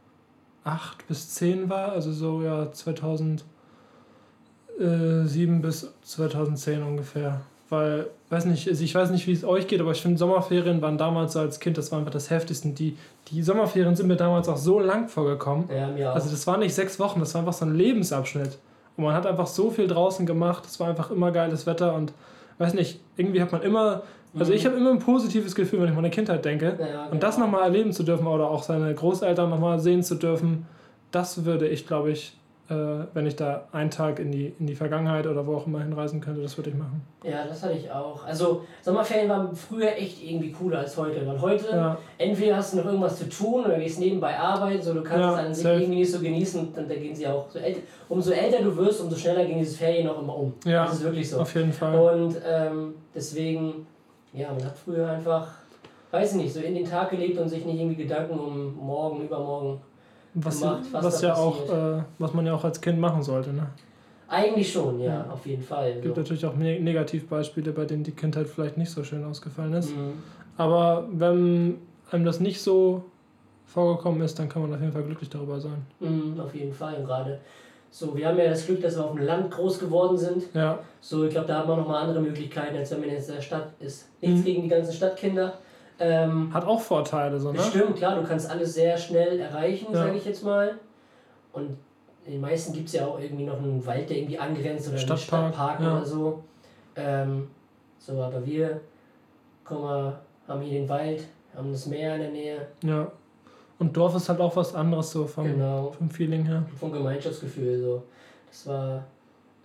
acht 0.65 1.07
bis 1.07 1.31
zehn 1.31 1.69
war, 1.69 1.93
also 1.93 2.13
so 2.13 2.43
ja 2.43 2.73
2007 2.73 3.45
bis 5.61 5.93
2010 6.03 6.83
ungefähr. 6.83 7.43
Weil, 7.71 8.09
weiß 8.29 8.45
nicht, 8.47 8.69
also 8.69 8.85
ich 8.85 8.95
weiß 8.95 9.11
nicht, 9.11 9.27
wie 9.27 9.33
es 9.33 9.45
euch 9.45 9.67
geht, 9.67 9.81
aber 9.81 9.93
ich 9.93 10.03
finde 10.03 10.19
Sommerferien 10.19 10.83
waren 10.83 10.99
damals 10.99 11.33
so 11.33 11.41
als 11.41 11.61
Kind, 11.61 11.79
das 11.79 11.91
war 11.91 11.99
einfach 11.99 12.13
das 12.13 12.31
Heftigste. 12.31 12.69
Die, 12.69 12.97
die 13.29 13.43
Sommerferien 13.43 13.97
sind 13.97 14.07
mir 14.07 14.17
damals 14.17 14.49
auch 14.49 14.57
so 14.57 14.81
lang 14.81 15.09
vorgekommen. 15.09 15.69
Ja, 15.75 15.89
mir 15.89 16.11
auch. 16.11 16.15
Also 16.15 16.31
das 16.31 16.47
war 16.47 16.59
nicht 16.59 16.75
sechs 16.75 16.99
Wochen, 16.99 17.21
das 17.21 17.35
war 17.35 17.41
einfach 17.41 17.55
so 17.55 17.65
ein 17.65 17.75
Lebensabschnitt. 17.75 18.59
Und 18.97 19.05
man 19.05 19.15
hat 19.15 19.27
einfach 19.27 19.47
so 19.47 19.71
viel 19.71 19.89
draußen 19.89 20.27
gemacht, 20.27 20.65
es 20.67 20.79
war 20.79 20.89
einfach 20.89 21.11
immer 21.11 21.33
geiles 21.33 21.67
Wetter 21.67 21.95
und 21.95 22.13
weiß 22.59 22.75
nicht, 22.75 23.01
irgendwie 23.17 23.43
hat 23.43 23.51
man 23.51 23.63
immer, 23.63 24.03
also 24.39 24.51
Mhm. 24.53 24.57
ich 24.59 24.67
habe 24.67 24.77
immer 24.77 24.91
ein 24.91 24.99
positives 24.99 25.55
Gefühl, 25.55 25.79
wenn 25.81 25.87
ich 25.87 25.91
an 25.91 25.97
meine 25.97 26.11
Kindheit 26.11 26.45
denke. 26.45 26.77
ja, 26.81 27.07
Und 27.11 27.23
das 27.23 27.35
genau. 27.37 27.47
nochmal 27.47 27.63
erleben 27.65 27.93
zu 27.93 28.03
dürfen 28.03 28.27
oder 28.27 28.51
auch 28.51 28.63
seine 28.63 28.95
Großeltern 28.95 29.49
nochmal 29.51 29.79
sehen 29.79 30.03
zu 30.03 30.15
dürfen, 30.17 30.67
das 31.11 31.45
würde 31.45 31.69
ich, 31.69 31.87
glaube 31.87 32.11
ich, 32.11 32.37
äh, 32.71 32.75
wenn 33.13 33.27
ich 33.27 33.37
da 33.37 33.69
einen 33.73 33.91
Tag 33.91 34.19
in 34.19 34.33
die, 34.33 34.55
in 34.59 34.67
die 34.67 34.75
Vergangenheit 34.75 35.27
oder 35.27 35.47
wo 35.47 35.55
auch 35.55 35.67
immer 35.67 35.83
hinreisen 35.83 36.23
könnte, 36.23 36.41
das 36.41 36.57
würde 36.57 36.71
ich 36.71 36.77
machen. 36.77 37.03
Ja, 37.23 37.47
das 37.47 37.63
hatte 37.63 37.75
ich 37.75 37.91
auch. 37.93 38.25
Also 38.25 38.63
Sommerferien 38.81 39.29
waren 39.29 39.55
früher 39.55 39.93
echt 39.95 40.25
irgendwie 40.25 40.51
cooler 40.51 40.79
als 40.79 40.97
heute. 40.97 41.27
Weil 41.27 41.39
heute 41.43 41.69
Ja, 41.71 41.99
entweder 42.17 42.57
hast 42.57 42.73
du 42.73 42.79
noch 42.79 42.87
irgendwas 42.87 43.19
zu 43.19 43.29
tun 43.29 43.67
oder 43.67 43.79
gehst 43.79 44.01
nebenbei 44.01 44.39
arbeiten, 44.39 44.81
so 44.83 44.95
du 44.95 45.03
kannst 45.03 45.21
Ja, 45.21 45.33
es 45.35 45.39
an 45.47 45.55
sich 45.55 45.63
safe. 45.63 45.81
irgendwie 45.83 45.99
nicht 46.01 46.11
so 46.11 46.21
genießen 46.21 46.61
und 46.69 46.77
dann 46.77 46.89
gehen 46.89 47.15
sie 47.15 47.27
auch 47.27 47.51
so 47.51 47.59
äl- 47.59 47.77
umso 48.09 48.31
älter 48.31 48.63
du 48.63 48.75
wirst, 48.79 49.03
umso 49.03 49.15
schneller 49.17 49.45
gehen 49.45 49.59
diese 49.59 49.77
Ferien 49.77 50.09
auch 50.09 50.23
immer 50.23 50.35
um. 50.35 50.55
Ja, 50.65 50.87
Das 50.87 50.95
ist 50.95 51.05
wirklich 51.05 51.29
so. 51.29 51.41
auf 51.41 51.55
jeden 51.55 51.73
Fall. 51.73 51.95
Und 51.99 52.37
ähm, 52.51 52.95
deswegen, 53.15 53.87
ja, 54.35 54.53
man 54.53 54.65
hat 54.65 54.77
früher 54.77 55.09
einfach, 55.09 55.49
weiß 56.11 56.33
ich 56.33 56.43
nicht, 56.43 56.53
so 56.55 56.61
in 56.61 56.75
den 56.75 56.85
Tag 56.85 57.11
gelebt 57.11 57.39
und 57.39 57.49
sich 57.49 57.65
nicht 57.65 57.79
irgendwie 57.79 58.03
Gedanken 58.03 58.39
um 58.39 58.75
morgen, 58.77 59.25
übermorgen. 59.25 59.81
Was, 60.35 60.61
gemacht, 60.61 60.83
was 60.91 61.05
was 61.05 61.23
ja 61.23 61.35
auch, 61.35 61.59
passiert. 61.67 61.99
äh, 62.01 62.03
was 62.19 62.35
man 62.35 62.45
ja 62.47 62.55
auch 62.55 62.65
als 62.65 62.81
Kind 62.81 62.99
machen 62.99 63.23
sollte. 63.23 63.53
Ne? 63.53 63.69
Eigentlich 64.29 64.73
schon, 64.73 64.99
ja, 65.01 65.15
Ja. 65.25 65.27
auf 65.31 65.47
jeden 65.47 65.63
Fall. 65.63 65.91
Es 65.91 66.03
gibt 66.03 66.15
So. 66.17 66.21
natürlich 66.23 66.45
auch 66.47 66.57
ne 66.57 66.81
Negativbeispiele, 66.81 67.71
bei 67.73 67.85
denen 67.85 68.03
die 68.03 68.11
Kindheit 68.13 68.49
vielleicht 68.49 68.77
nicht 68.77 68.91
so 68.91 69.05
schön 69.05 69.25
ausgefallen 69.25 69.75
ist. 69.75 69.91
Mhm. 69.95 70.15
Aber 70.57 71.07
wenn, 71.13 71.79
einem 72.11 72.25
das 72.25 72.41
nicht 72.41 72.61
so 72.61 73.05
vorgekommen 73.67 74.21
ist, 74.23 74.39
dann 74.39 74.49
kann 74.49 74.63
man 74.63 74.75
auf 74.75 74.81
jeden 74.81 74.93
Fall 74.93 75.05
glücklich 75.05 75.31
darüber 75.31 75.61
sein. 75.61 75.87
Mhm, 76.01 76.41
auf 76.41 76.55
jeden 76.55 76.73
Fall, 76.73 77.03
gerade. 77.05 77.39
So, 77.97 78.17
wir 78.17 78.27
haben 78.27 78.37
ja 78.39 78.49
das 78.49 78.67
Glück, 78.67 78.81
dass 78.83 78.97
wir 78.97 79.05
auf 79.05 79.13
dem 79.13 79.25
Land 79.25 79.53
groß 79.53 79.79
geworden 79.79 80.17
sind. 80.19 80.53
Ja. 80.53 80.81
So, 81.01 81.23
ich 81.27 81.31
glaube, 81.31 81.47
da 81.47 81.59
haben 81.59 81.69
wir 81.69 81.77
nochmal 81.77 82.03
andere 82.03 82.21
Möglichkeiten, 82.21 82.77
als 82.77 82.91
wenn 82.91 82.99
man 82.99 83.11
jetzt 83.11 83.29
in 83.29 83.37
der 83.37 83.41
Stadt 83.41 83.69
ist. 83.79 84.09
Nichts 84.21 84.41
Mhm. 84.41 84.45
gegen 84.45 84.63
die 84.65 84.69
ganzen 84.69 84.93
Stadtkinder. 84.93 85.55
Ähm, 86.01 86.53
Hat 86.53 86.65
auch 86.67 86.81
Vorteile, 86.81 87.39
so, 87.39 87.53
ne? 87.53 87.59
Bestimmt, 87.59 87.95
klar, 87.95 88.21
du 88.21 88.27
kannst 88.27 88.51
alles 88.51 88.75
sehr 88.75 88.99
schnell 88.99 89.39
erreichen, 89.39 89.87
Ja. 89.93 89.99
sage 89.99 90.17
ich 90.17 90.25
jetzt 90.25 90.43
mal. 90.43 90.77
Und 91.53 91.77
in 92.27 92.33
den 92.33 92.41
meisten 92.41 92.73
gibt 92.73 92.89
es 92.89 92.95
ja 92.95 93.07
auch 93.07 93.21
irgendwie 93.21 93.45
noch 93.45 93.59
einen 93.59 93.87
Wald, 93.87 94.11
der 94.11 94.17
irgendwie 94.17 94.41
angrenzt 94.41 94.89
oder 94.89 94.99
Stadtpark, 94.99 95.45
einen 95.45 95.53
Stadtpark 95.55 95.81
ja. 95.81 95.97
oder 95.97 96.05
so. 96.05 96.43
Ähm, 96.97 97.49
so, 98.01 98.21
aber 98.21 98.45
wir 98.45 98.81
guck 99.63 99.81
mal, 99.83 100.19
haben 100.49 100.61
hier 100.63 100.81
den 100.81 100.89
Wald, 100.89 101.23
haben 101.57 101.71
das 101.71 101.87
Meer 101.87 102.17
in 102.17 102.21
der 102.23 102.31
Nähe. 102.31 102.67
Ja. 102.83 103.07
Und 103.79 103.97
Dorf 103.97 104.15
ist 104.15 104.29
halt 104.29 104.41
auch 104.41 104.55
was 104.57 104.75
anderes 104.75 105.11
so 105.11 105.27
vom, 105.27 105.45
Genau. 105.45 105.91
vom 105.91 106.09
Feeling 106.11 106.45
her. 106.47 106.63
Vom 106.79 106.93
Gemeinschaftsgefühl. 106.93 107.81
So. 107.81 108.03
Das 108.51 108.67
war. 108.69 109.05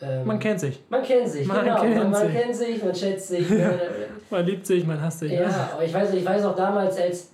Ähm, 0.02 0.26
Man 0.26 0.40
kennt 0.40 0.60
sich. 0.62 0.82
man 0.90 1.04
kennt 1.04 1.28
sich, 1.28 1.46
Man 1.46 1.64
genau. 1.66 1.82
kennt 1.82 1.96
man, 1.98 2.12
man 2.12 2.22
sich. 2.28 2.34
kennt 2.42 2.56
sich, 2.56 2.84
man 2.84 2.96
schätzt 2.96 3.28
sich. 3.28 3.50
man, 3.50 3.72
Man 4.30 4.46
liebt 4.46 4.66
sich, 4.66 4.86
man 4.86 5.02
hasst 5.02 5.20
sich. 5.20 5.32
ne? 5.32 5.42
Ja, 5.42 5.70
aber 5.74 5.84
ich 5.84 5.94
weiß, 5.94 6.14
ich 6.14 6.26
weiß 6.26 6.46
auch 6.46 6.56
damals, 6.56 6.98
als 6.98 7.32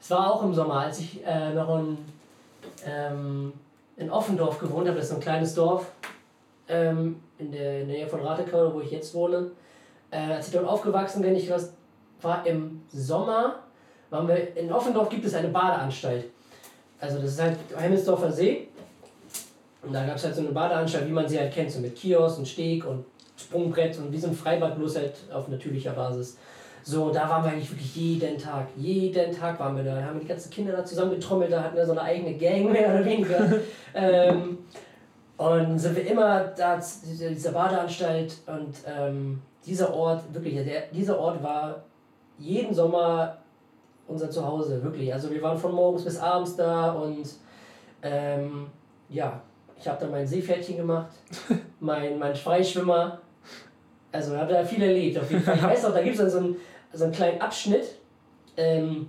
es 0.00 0.10
war 0.10 0.32
auch 0.32 0.42
im 0.44 0.54
Sommer, 0.54 0.80
als 0.80 1.00
ich 1.00 1.24
äh, 1.26 1.52
noch 1.54 1.78
in, 1.80 1.98
ähm, 2.86 3.52
in 3.96 4.10
Offendorf 4.10 4.58
gewohnt 4.60 4.86
habe, 4.86 4.96
das 4.96 5.06
ist 5.06 5.10
so 5.10 5.16
ein 5.16 5.22
kleines 5.22 5.54
Dorf 5.54 5.90
ähm, 6.68 7.16
in 7.38 7.50
der 7.50 7.84
Nähe 7.84 8.06
von 8.06 8.20
Ratekau, 8.20 8.72
wo 8.74 8.80
ich 8.80 8.90
jetzt 8.92 9.12
wohne. 9.14 9.50
Äh, 10.10 10.34
als 10.34 10.46
ich 10.48 10.52
dort 10.52 10.66
aufgewachsen 10.66 11.20
bin, 11.22 11.34
ich 11.34 11.48
das 11.48 11.72
war 12.22 12.46
im 12.46 12.82
Sommer, 12.92 13.56
waren 14.14 14.28
wir, 14.28 14.56
in 14.56 14.72
Offendorf 14.72 15.08
gibt 15.08 15.24
es 15.24 15.34
eine 15.34 15.48
Badeanstalt. 15.48 16.26
Also 17.00 17.18
das 17.18 17.32
ist 17.32 17.42
halt 17.42 17.58
Hemmelsdorfer 17.76 18.30
See. 18.30 18.68
Und 19.82 19.92
da 19.92 20.06
gab 20.06 20.16
es 20.16 20.24
halt 20.24 20.36
so 20.36 20.40
eine 20.40 20.50
Badeanstalt, 20.50 21.08
wie 21.08 21.12
man 21.12 21.28
sie 21.28 21.38
halt 21.38 21.52
kennt, 21.52 21.70
so 21.70 21.80
mit 21.80 21.96
Kiosk 21.96 22.38
und 22.38 22.46
Steg 22.46 22.86
und 22.86 23.04
Sprungbrett 23.36 23.98
und 23.98 24.12
wie 24.12 24.18
so 24.18 24.28
ein 24.28 24.34
Freibad, 24.34 24.78
bloß 24.78 24.96
halt 24.96 25.14
auf 25.32 25.48
natürlicher 25.48 25.92
Basis. 25.92 26.38
So, 26.84 27.10
da 27.10 27.28
waren 27.28 27.44
wir 27.44 27.50
eigentlich 27.50 27.70
wirklich 27.70 27.96
jeden 27.96 28.38
Tag. 28.38 28.68
Jeden 28.76 29.32
Tag 29.32 29.58
waren 29.58 29.76
wir 29.76 29.82
da. 29.82 29.96
Da 29.96 30.04
haben 30.04 30.14
wir 30.14 30.20
die 30.20 30.28
ganzen 30.28 30.50
Kinder 30.50 30.72
da 30.72 30.84
zusammengetrommelt, 30.84 31.50
da 31.50 31.64
hatten 31.64 31.76
wir 31.76 31.84
so 31.84 31.92
eine 31.92 32.02
eigene 32.02 32.34
Gang 32.34 32.70
mehr 32.72 32.94
oder 32.94 33.04
weniger. 33.04 33.50
ähm, 33.94 34.58
und 35.36 35.78
sind 35.78 35.96
wir 35.96 36.06
immer 36.06 36.44
da 36.56 36.76
dieser 36.76 37.50
Badeanstalt 37.50 38.36
und 38.46 38.76
ähm, 38.86 39.42
dieser 39.66 39.92
Ort, 39.92 40.22
wirklich, 40.32 40.54
der, 40.54 40.82
dieser 40.92 41.18
Ort 41.18 41.42
war 41.42 41.82
jeden 42.38 42.72
Sommer 42.72 43.38
unser 44.06 44.30
Zuhause, 44.30 44.82
wirklich. 44.82 45.12
Also 45.12 45.30
wir 45.30 45.42
waren 45.42 45.56
von 45.56 45.72
morgens 45.72 46.04
bis 46.04 46.18
abends 46.18 46.56
da 46.56 46.92
und 46.92 47.26
ähm, 48.02 48.66
ja, 49.08 49.40
ich 49.78 49.88
habe 49.88 50.00
da 50.00 50.10
mein 50.10 50.26
Seepferdchen 50.26 50.76
gemacht, 50.76 51.12
mein, 51.80 52.18
mein 52.18 52.34
Freischwimmer. 52.34 53.18
Also 54.12 54.36
habe 54.36 54.52
da 54.52 54.64
viel 54.64 54.82
erlebt 54.82 55.18
auf 55.18 55.30
jeden 55.30 55.42
Fall. 55.42 55.56
Ich 55.56 55.62
weiß 55.64 55.84
auch, 55.86 55.94
da 55.94 56.02
gibt 56.02 56.14
es 56.14 56.20
dann 56.20 56.30
so 56.30 56.38
einen, 56.38 56.56
so 56.92 57.04
einen 57.04 57.12
kleinen 57.12 57.40
Abschnitt, 57.40 57.96
ähm, 58.56 59.08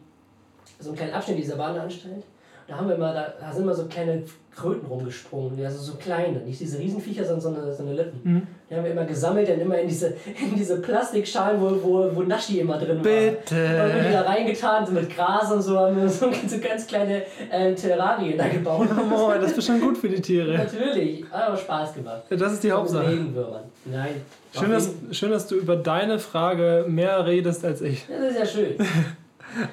so 0.79 0.89
einen 0.89 0.97
kleinen 0.97 1.13
Abschnitt 1.13 1.37
dieser 1.37 1.57
Badeanstalt. 1.57 2.23
Da 2.67 2.77
haben 2.77 2.87
wir 2.87 2.95
immer, 2.95 3.13
da, 3.13 3.33
da 3.39 3.53
sind 3.53 3.63
immer 3.63 3.75
so 3.75 3.85
kleine 3.85 4.23
Kröten 4.55 4.87
rumgesprungen, 4.87 5.63
also 5.63 5.79
so 5.79 5.97
kleine, 5.97 6.39
nicht 6.39 6.59
diese 6.59 6.79
Riesenviecher, 6.79 7.23
sondern 7.25 7.41
so 7.41 7.49
eine, 7.49 7.73
so 7.73 7.83
eine 7.83 7.93
Lippen. 7.93 8.21
Mhm. 8.23 8.47
Die 8.69 8.75
haben 8.75 8.83
wir 8.85 8.91
immer 8.91 9.03
gesammelt, 9.03 9.49
dann 9.49 9.59
immer 9.59 9.77
in 9.77 9.87
diese, 9.87 10.07
in 10.41 10.55
diese 10.55 10.81
Plastikschalen, 10.81 11.61
wo, 11.61 11.71
wo, 11.83 12.15
wo 12.15 12.21
Naschi 12.23 12.61
immer 12.61 12.79
drin 12.79 12.97
war. 12.97 13.03
Bitte. 13.03 14.01
Die 14.07 14.11
da 14.11 14.21
reingetan, 14.21 14.85
so 14.85 14.93
mit 14.93 15.13
Gras 15.13 15.51
und 15.51 15.61
so, 15.61 15.77
haben 15.77 16.01
wir 16.01 16.09
so, 16.09 16.31
so 16.47 16.57
ganz 16.57 16.87
kleine 16.87 17.23
äh, 17.51 17.75
Terrarien 17.75 18.37
da 18.37 18.47
gebaut. 18.47 18.87
Moin, 19.09 19.41
das 19.41 19.51
ist 19.51 19.65
schon 19.65 19.79
gut 19.79 19.97
für 19.97 20.09
die 20.09 20.21
Tiere. 20.21 20.53
Natürlich, 20.57 21.25
hat 21.31 21.49
aber 21.49 21.57
Spaß 21.57 21.93
gemacht. 21.93 22.23
Das 22.29 22.53
ist 22.53 22.63
die 22.63 22.71
Hauptsache. 22.71 23.09
Regenwürmern. 23.09 23.63
Nein. 23.85 24.21
Schön 24.57 24.71
dass, 24.71 24.89
schön, 25.11 25.31
dass 25.31 25.47
du 25.47 25.55
über 25.55 25.75
deine 25.75 26.17
Frage 26.17 26.85
mehr 26.87 27.25
redest 27.27 27.63
als 27.63 27.81
ich. 27.81 28.07
Das 28.07 28.31
ist 28.31 28.39
ja 28.39 28.45
schön. 28.45 28.75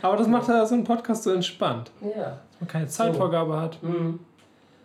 Aber 0.02 0.16
das 0.16 0.26
macht 0.26 0.49
ja 0.49 0.66
so 0.66 0.75
einen 0.75 0.84
Podcast 0.84 1.22
so 1.22 1.30
entspannt. 1.30 1.90
Ja. 2.02 2.38
Man 2.62 2.69
keine 2.69 2.87
Zeitvorgabe 2.87 3.61
hat. 3.61 3.83
Mhm. 3.83 4.21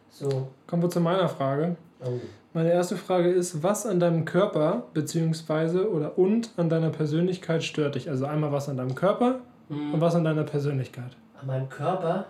So. 0.09 0.47
Kommen 0.65 0.81
wir 0.81 0.89
zu 0.89 0.99
meiner 0.99 1.29
Frage. 1.29 1.75
Oh. 2.03 2.09
Meine 2.53 2.71
erste 2.71 2.97
Frage 2.97 3.29
ist, 3.29 3.61
was 3.61 3.85
an 3.85 3.99
deinem 3.99 4.25
Körper 4.25 4.83
beziehungsweise 4.95 5.87
oder 5.91 6.17
und 6.17 6.49
an 6.57 6.69
deiner 6.69 6.89
Persönlichkeit 6.89 7.63
stört 7.63 7.93
dich? 7.93 8.09
Also 8.09 8.25
einmal 8.25 8.51
was 8.51 8.67
an 8.67 8.77
deinem 8.77 8.95
Körper 8.95 9.41
und 9.69 9.91
Mhm. 9.91 10.01
was 10.01 10.15
an 10.15 10.23
deiner 10.23 10.43
Persönlichkeit. 10.43 11.11
An 11.39 11.45
meinem 11.45 11.69
Körper. 11.69 12.25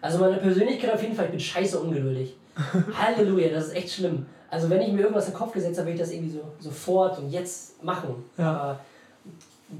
Also 0.00 0.18
meine 0.18 0.38
Persönlichkeit 0.38 0.92
auf 0.92 1.00
jeden 1.02 1.14
Fall, 1.14 1.26
ich 1.26 1.30
bin 1.30 1.38
scheiße 1.40 1.78
ungeduldig. 1.78 2.36
Halleluja, 3.00 3.50
das 3.50 3.68
ist 3.68 3.76
echt 3.76 3.92
schlimm. 3.92 4.26
Also 4.50 4.68
wenn 4.68 4.80
ich 4.80 4.90
mir 4.90 5.02
irgendwas 5.02 5.26
in 5.26 5.32
den 5.32 5.38
Kopf 5.38 5.52
gesetzt 5.52 5.78
habe, 5.78 5.86
will 5.86 5.94
ich 5.94 6.00
das 6.00 6.10
irgendwie 6.10 6.30
so 6.32 6.40
sofort 6.58 7.20
und 7.20 7.30
jetzt 7.30 7.84
machen. 7.84 8.16
Ja. 8.36 8.52
Aber 8.52 8.80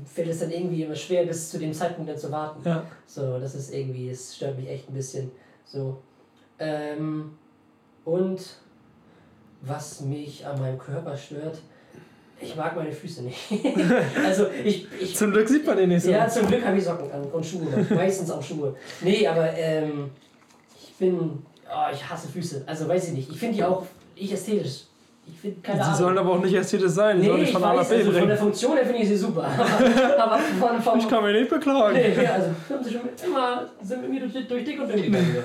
fällt 0.05 0.29
es 0.29 0.41
dann 0.41 0.51
irgendwie 0.51 0.83
immer 0.85 0.95
schwer, 0.95 1.25
bis 1.25 1.51
zu 1.51 1.59
dem 1.59 1.73
Zeitpunkt 1.73 2.11
dann 2.11 2.19
zu 2.19 2.31
warten. 2.31 2.61
Ja. 2.65 2.85
So, 3.07 3.39
das 3.39 3.55
ist 3.55 3.73
irgendwie, 3.75 4.11
das 4.11 4.37
stört 4.37 4.57
mich 4.57 4.69
echt 4.69 4.89
ein 4.89 4.95
bisschen. 4.95 5.31
So. 5.65 5.99
Ähm, 6.59 7.37
und 8.05 8.41
was 9.63 10.01
mich 10.01 10.47
an 10.47 10.59
meinem 10.61 10.79
Körper 10.79 11.17
stört, 11.17 11.61
ich 12.41 12.57
mag 12.57 12.75
meine 12.75 12.93
Füße 12.93 13.23
nicht. 13.23 13.39
also 14.25 14.47
ich, 14.65 14.87
ich 14.99 15.15
Zum 15.15 15.31
Glück 15.33 15.49
sieht 15.49 15.67
man 15.67 15.77
den 15.77 15.91
nicht 15.91 16.05
so. 16.05 16.11
ja, 16.11 16.27
zum 16.27 16.47
Glück 16.47 16.65
habe 16.65 16.79
ich 16.79 16.85
Socken 16.85 17.11
an 17.13 17.23
und 17.25 17.45
Schuhe. 17.45 17.87
Meistens 17.91 18.31
auch 18.31 18.43
Schuhe. 18.43 18.75
Nee, 19.03 19.27
aber 19.27 19.53
ähm, 19.55 20.11
ich 20.83 20.95
bin. 20.95 21.43
Oh, 21.69 21.93
ich 21.93 22.09
hasse 22.09 22.29
Füße. 22.29 22.65
Also 22.67 22.89
weiß 22.89 23.09
ich 23.09 23.15
nicht. 23.15 23.31
Ich 23.31 23.39
finde 23.39 23.57
die 23.57 23.65
auch 23.65 23.85
nicht 24.17 24.33
ästhetisch. 24.33 24.85
Keine 25.63 25.79
Sie 25.79 25.85
Ahnung. 25.85 25.99
sollen 25.99 26.19
aber 26.19 26.31
auch 26.33 26.43
nicht 26.43 26.55
ästhetisch 26.55 26.91
sein. 26.91 27.17
Sie 27.17 27.23
nee, 27.23 27.29
sollen 27.29 27.41
dich 27.41 27.49
ich 27.49 27.55
von 27.55 27.63
weiß, 27.63 27.91
also 27.93 28.13
von 28.13 28.29
der. 28.29 28.37
Funktion 28.37 28.77
her 28.77 28.87
finde 28.87 29.03
ich 29.03 29.09
sie 29.09 29.17
super. 29.17 29.45
aber 30.19 30.39
von, 30.39 30.81
vom, 30.83 30.99
Ich 30.99 31.09
kann 31.09 31.25
mich 31.25 31.35
nicht 31.35 31.51
beklagen. 31.51 31.95
Nee, 31.97 32.27
also 32.27 32.47
haben 32.71 32.85
sie 32.85 32.91
schon 32.93 33.01
immer 33.27 33.67
sind 33.83 34.03
mit 34.03 34.11
mir 34.11 34.21
durch, 34.29 34.47
durch 34.49 34.65
dick 34.65 34.81
und 34.81 34.89
dünn 34.89 35.03
gegangen. 35.03 35.37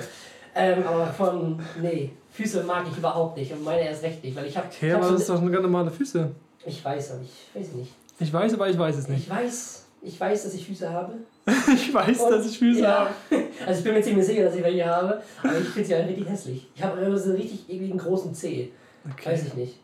ähm, 0.54 0.78
aber 0.86 1.06
von. 1.06 1.58
Nee, 1.80 2.10
Füße 2.32 2.62
mag 2.64 2.84
ich 2.90 2.98
überhaupt 2.98 3.36
nicht 3.38 3.52
und 3.52 3.64
meine 3.64 3.80
erst 3.82 4.02
recht 4.02 4.22
nicht, 4.22 4.36
weil 4.36 4.46
ich 4.46 4.56
habe. 4.56 4.66
Okay, 4.68 4.88
ich, 4.88 4.92
hab 4.94 5.02
aber 5.02 5.12
das 5.12 5.20
ist 5.22 5.30
doch 5.30 5.40
ganz 5.40 5.62
normale 5.62 5.90
Füße. 5.90 6.30
ich 6.66 6.84
weiß, 6.84 7.12
aber 7.12 7.20
ich 7.22 7.60
weiß 7.60 7.72
nicht. 7.72 7.92
Ich 8.18 8.32
weiß, 8.32 8.54
aber 8.54 8.68
ich 8.68 8.78
weiß 8.78 8.96
es 8.96 9.08
nicht. 9.08 9.24
Ich 9.24 9.30
weiß, 9.30 9.86
ich 10.02 10.20
weiß, 10.20 10.44
dass 10.44 10.54
ich 10.54 10.66
Füße 10.66 10.90
habe. 10.90 11.12
Ich 11.74 11.92
weiß, 11.94 12.20
Und- 12.20 12.30
dass 12.30 12.46
ich 12.46 12.58
Füße 12.58 12.80
ja. 12.82 12.98
habe. 13.00 13.10
Also 13.66 13.78
ich 13.78 13.84
bin 13.84 13.94
mir 13.94 14.02
ziemlich 14.02 14.26
sicher, 14.26 14.44
dass 14.44 14.54
ich 14.54 14.62
welche 14.62 14.84
habe, 14.86 15.20
aber 15.42 15.58
ich 15.58 15.68
finde 15.68 15.88
sie 15.88 15.94
halt 15.94 16.08
richtig 16.08 16.28
hässlich. 16.28 16.68
Ich 16.76 16.82
habe 16.82 17.00
immer 17.00 17.16
so 17.18 17.30
einen 17.30 17.38
richtig 17.40 17.64
einen 17.70 17.96
großen 17.98 18.32
Zeh. 18.34 18.70
Weiß 19.06 19.12
Okay. 19.40 19.44
ich 19.48 19.54
nicht. 19.54 19.78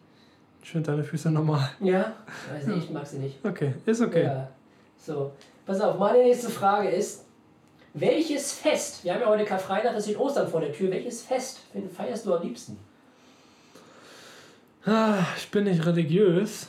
Ich 0.62 0.70
finde 0.70 0.90
deine 0.90 1.04
Füße 1.04 1.30
normal. 1.30 1.68
Ja? 1.80 2.12
Weiß 2.52 2.66
nicht, 2.66 2.84
ich 2.84 2.90
mag 2.90 3.06
sie 3.06 3.18
nicht. 3.18 3.44
Okay, 3.44 3.74
ist 3.86 4.00
okay. 4.00 4.24
Ja. 4.24 4.48
So, 4.98 5.32
pass 5.66 5.80
auf, 5.80 5.98
meine 5.98 6.18
nächste 6.22 6.50
Frage 6.50 6.88
ist, 6.90 7.24
welches 7.94 8.52
Fest, 8.52 9.04
wir 9.04 9.12
haben 9.14 9.20
ja 9.22 9.26
heute 9.28 9.44
Karfreitag, 9.44 9.94
es 9.96 10.04
steht 10.04 10.18
Ostern 10.18 10.48
vor 10.48 10.60
der 10.60 10.72
Tür, 10.72 10.90
welches 10.90 11.22
Fest 11.22 11.60
feierst 11.94 12.24
du 12.26 12.34
am 12.34 12.42
liebsten? 12.42 12.78
Ah, 14.84 15.18
Ich 15.36 15.50
bin 15.50 15.64
nicht 15.64 15.84
religiös. 15.84 16.68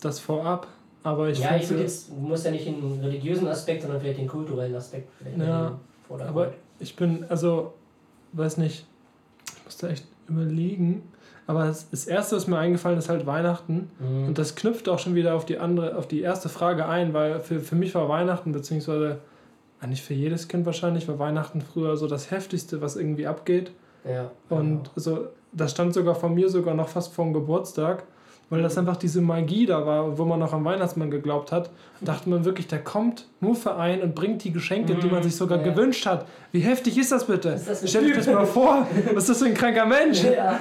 Das 0.00 0.18
vorab. 0.18 0.66
Aber 1.02 1.28
ich 1.28 1.38
ja, 1.38 1.56
ich 1.56 1.68
würde 1.68 1.82
jetzt, 1.82 2.10
du 2.10 2.14
musst 2.14 2.44
ja 2.44 2.50
nicht 2.50 2.66
den 2.66 3.00
religiösen 3.00 3.48
Aspekt, 3.48 3.82
sondern 3.82 4.00
vielleicht 4.00 4.18
den 4.18 4.28
kulturellen 4.28 4.74
Aspekt 4.74 5.10
Ja. 5.36 5.78
Aber 6.08 6.52
ich 6.78 6.96
bin, 6.96 7.24
also, 7.28 7.74
weiß 8.32 8.56
nicht, 8.58 8.84
ich 9.56 9.64
musste 9.64 9.88
echt 9.88 10.04
überlegen. 10.28 11.02
Aber 11.46 11.64
das, 11.66 11.90
das 11.90 12.06
erste, 12.06 12.36
was 12.36 12.46
mir 12.46 12.58
eingefallen 12.58 12.98
ist, 12.98 13.08
halt 13.08 13.26
Weihnachten. 13.26 13.90
Mhm. 13.98 14.28
Und 14.28 14.38
das 14.38 14.54
knüpft 14.54 14.88
auch 14.88 14.98
schon 14.98 15.14
wieder 15.14 15.34
auf 15.34 15.44
die 15.44 15.58
andere, 15.58 15.96
auf 15.96 16.06
die 16.06 16.20
erste 16.20 16.48
Frage 16.48 16.86
ein, 16.86 17.12
weil 17.12 17.40
für, 17.40 17.60
für 17.60 17.74
mich 17.74 17.94
war 17.94 18.08
Weihnachten, 18.08 18.52
beziehungsweise 18.52 19.18
eigentlich 19.80 20.02
für 20.02 20.14
jedes 20.14 20.46
Kind 20.48 20.66
wahrscheinlich, 20.66 21.08
war 21.08 21.18
Weihnachten 21.18 21.60
früher 21.62 21.96
so 21.96 22.06
das 22.06 22.30
Heftigste, 22.30 22.80
was 22.82 22.96
irgendwie 22.96 23.26
abgeht. 23.26 23.72
ja, 24.04 24.30
Und 24.48 24.90
so, 24.94 25.28
das 25.52 25.72
stand 25.72 25.94
sogar 25.94 26.14
von 26.14 26.34
mir 26.34 26.48
sogar 26.48 26.74
noch 26.74 26.88
fast 26.88 27.12
vom 27.12 27.32
Geburtstag, 27.32 28.04
weil 28.50 28.62
das 28.62 28.76
einfach 28.78 28.96
diese 28.96 29.20
Magie 29.20 29.64
da 29.66 29.86
war, 29.86 30.18
wo 30.18 30.24
man 30.24 30.38
noch 30.38 30.52
am 30.52 30.64
Weihnachtsmann 30.64 31.10
geglaubt 31.10 31.50
hat. 31.52 31.70
Dachte 32.00 32.28
man 32.28 32.44
wirklich, 32.44 32.66
der 32.66 32.80
kommt 32.82 33.26
nur 33.40 33.54
für 33.54 33.76
einen 33.76 34.02
und 34.02 34.14
bringt 34.14 34.42
die 34.44 34.52
Geschenke, 34.52 34.96
die 34.96 35.06
man 35.08 35.22
sich 35.22 35.34
sogar 35.36 35.58
Ja, 35.58 35.64
gewünscht 35.72 36.04
hat. 36.04 36.26
Wie 36.52 36.60
heftig 36.60 36.98
ist 36.98 37.10
das 37.12 37.24
bitte? 37.26 37.50
ist 37.50 37.68
das 37.68 37.88
Stell 37.88 38.04
dich 38.04 38.16
das 38.16 38.26
mal 38.26 38.46
vor. 38.46 38.86
Was 39.14 39.24
ist 39.24 39.30
das 39.30 39.38
für 39.38 39.46
ein 39.46 39.54
kranker 39.54 39.86
Mensch? 39.86 40.22
ja. 40.24 40.58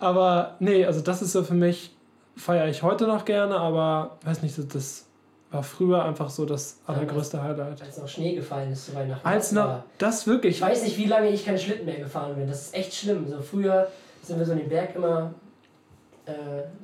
Aber 0.00 0.56
nee, 0.58 0.84
also 0.84 1.00
das 1.00 1.22
ist 1.22 1.32
so 1.32 1.42
für 1.44 1.54
mich, 1.54 1.94
feiere 2.36 2.68
ich 2.68 2.82
heute 2.82 3.06
noch 3.06 3.24
gerne, 3.24 3.56
aber 3.56 4.16
weiß 4.24 4.42
nicht, 4.42 4.56
das- 4.58 4.68
das 4.68 5.06
war 5.50 5.62
früher 5.62 6.04
einfach 6.04 6.30
so 6.30 6.46
das 6.46 6.78
allergrößte 6.86 7.42
Highlight. 7.42 7.82
Als 7.82 7.98
noch 7.98 8.08
Schnee 8.08 8.34
gefallen 8.34 8.72
ist 8.72 8.86
zu 8.86 8.94
Weihnachten. 8.94 9.26
Als 9.26 9.46
das 9.50 9.52
noch, 9.52 9.82
das 9.98 10.26
wirklich. 10.26 10.56
Ich 10.56 10.62
weiß 10.62 10.84
nicht, 10.84 10.96
wie 10.96 11.06
lange 11.06 11.28
ich 11.28 11.44
keinen 11.44 11.58
Schlitten 11.58 11.84
mehr 11.86 11.98
gefahren 11.98 12.34
bin. 12.36 12.48
Das 12.48 12.62
ist 12.66 12.74
echt 12.74 12.94
schlimm. 12.94 13.28
So 13.28 13.40
früher 13.40 13.88
sind 14.22 14.38
wir 14.38 14.46
so 14.46 14.52
in 14.52 14.58
den 14.58 14.68
Berg 14.68 14.94
immer 14.94 15.34
äh, 16.26 16.32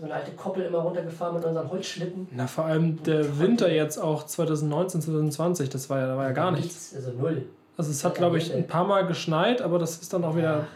so 0.00 0.06
eine 0.06 0.14
alte 0.14 0.32
Koppel 0.32 0.64
immer 0.64 0.78
runtergefahren 0.78 1.36
mit 1.36 1.44
unseren 1.44 1.70
Holzschlitten. 1.70 2.26
Na, 2.32 2.46
vor 2.48 2.64
allem 2.64 3.00
der 3.04 3.38
Winter 3.38 3.70
jetzt 3.70 3.98
auch 3.98 4.24
2019, 4.26 5.00
2020, 5.02 5.68
das 5.70 5.88
war 5.88 6.00
ja, 6.00 6.06
da 6.08 6.16
war 6.16 6.24
ja 6.24 6.32
gar 6.32 6.50
nichts. 6.50 6.92
Also 6.96 7.12
null. 7.12 7.44
Also 7.76 7.90
es 7.92 8.04
hat, 8.04 8.16
glaube 8.16 8.38
ich, 8.38 8.52
ein 8.52 8.66
paar 8.66 8.84
Mal 8.84 9.06
geschneit, 9.06 9.62
aber 9.62 9.78
das 9.78 9.98
ist 9.98 10.12
dann 10.12 10.24
auch 10.24 10.34
wieder 10.34 10.66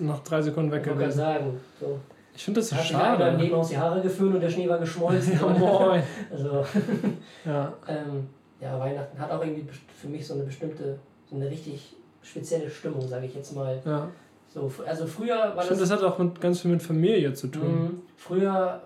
nach 0.00 0.20
drei 0.20 0.42
Sekunden 0.42 0.70
weg 0.72 0.82
Ich 0.86 0.92
gewesen. 0.92 1.16
sagen. 1.18 1.60
So. 1.80 1.98
Ich 2.34 2.44
finde 2.44 2.60
das 2.60 2.68
so 2.70 2.76
Hat 2.76 2.82
sich 2.82 2.94
einer 2.96 3.14
im 3.14 3.20
schade. 3.20 3.36
Nebenhaus 3.36 3.68
die 3.68 3.78
Haare 3.78 4.00
geföhnt 4.00 4.34
und 4.34 4.40
der 4.40 4.48
Schnee 4.50 4.68
war 4.68 4.78
geschmolzen. 4.78 5.32
Ja, 5.40 5.46
moin. 5.46 6.02
Also, 6.32 6.64
Ja, 7.44 7.72
ähm, 7.88 8.28
ja, 8.60 8.78
Weihnachten 8.78 9.18
hat 9.18 9.30
auch 9.30 9.42
irgendwie 9.42 9.66
für 10.00 10.08
mich 10.08 10.26
so 10.26 10.34
eine 10.34 10.44
bestimmte, 10.44 10.98
so 11.28 11.36
eine 11.36 11.50
richtig 11.50 11.96
spezielle 12.22 12.68
Stimmung, 12.70 13.06
sage 13.08 13.26
ich 13.26 13.34
jetzt 13.34 13.54
mal. 13.54 13.80
ja. 13.84 14.08
So, 14.52 14.68
also 14.84 15.06
früher 15.06 15.36
war 15.36 15.50
Ich 15.50 15.54
das. 15.56 15.66
finde, 15.68 15.80
das 15.82 15.90
hat 15.92 16.02
auch 16.02 16.18
mit, 16.18 16.40
ganz 16.40 16.60
viel 16.60 16.72
mit 16.72 16.82
Familie 16.82 17.32
zu 17.34 17.46
tun. 17.46 17.82
Mhm. 17.82 18.02
Früher 18.16 18.82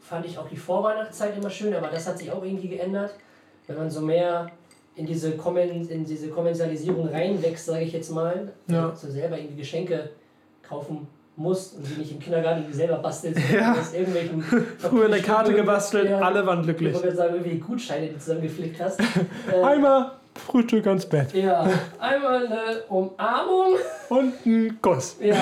fand 0.00 0.24
ich 0.24 0.38
auch 0.38 0.48
die 0.48 0.56
Vorweihnachtszeit 0.56 1.36
immer 1.36 1.50
schön, 1.50 1.74
aber 1.74 1.88
das 1.88 2.06
hat 2.06 2.18
sich 2.18 2.30
auch 2.30 2.42
irgendwie 2.44 2.68
geändert. 2.68 3.14
Wenn 3.66 3.76
man 3.78 3.90
so 3.90 4.00
mehr 4.00 4.48
in 4.94 5.06
diese, 5.06 5.32
Kommen, 5.32 5.88
in 5.88 6.04
diese 6.04 6.28
Kommerzialisierung 6.28 7.08
reinwächst, 7.08 7.66
sage 7.66 7.82
ich 7.84 7.92
jetzt 7.92 8.10
mal, 8.12 8.52
Ja. 8.68 8.94
so 8.94 9.08
selber 9.10 9.36
irgendwie 9.36 9.56
Geschenke 9.56 10.10
kaufen 10.68 11.06
muss 11.36 11.72
und 11.74 11.84
sie 11.86 11.94
nicht 11.94 12.10
im 12.12 12.18
Kindergarten 12.18 12.60
irgendwie 12.62 12.76
selber 12.76 12.96
bastelt, 12.96 13.36
Ja. 13.52 13.76
irgendwelchen 13.92 14.42
Früher 14.78 15.06
eine 15.06 15.20
Karte 15.20 15.54
gebastelt, 15.54 16.10
Ja. 16.10 16.18
alle 16.20 16.44
waren 16.46 16.60
Ich 16.60 16.66
glücklich. 16.66 16.92
wollte 16.94 17.06
gerade 17.08 17.16
sagen, 17.16 17.34
irgendwie 17.36 17.58
Gutscheine, 17.58 18.06
die 18.08 18.12
du 18.14 18.18
zusammengeflickt 18.18 18.80
hast. 18.80 19.00
Äh, 19.52 19.62
Einmal 19.62 20.12
Frühstück 20.34 20.86
ans 20.86 21.06
Bett 21.06 21.32
ja, 21.34 21.66
einmal 21.98 22.46
eine 22.46 22.82
Umarmung. 22.88 23.74
und 24.08 24.34
ein 24.46 24.78
Kuss. 24.82 25.16
Ja. 25.20 25.36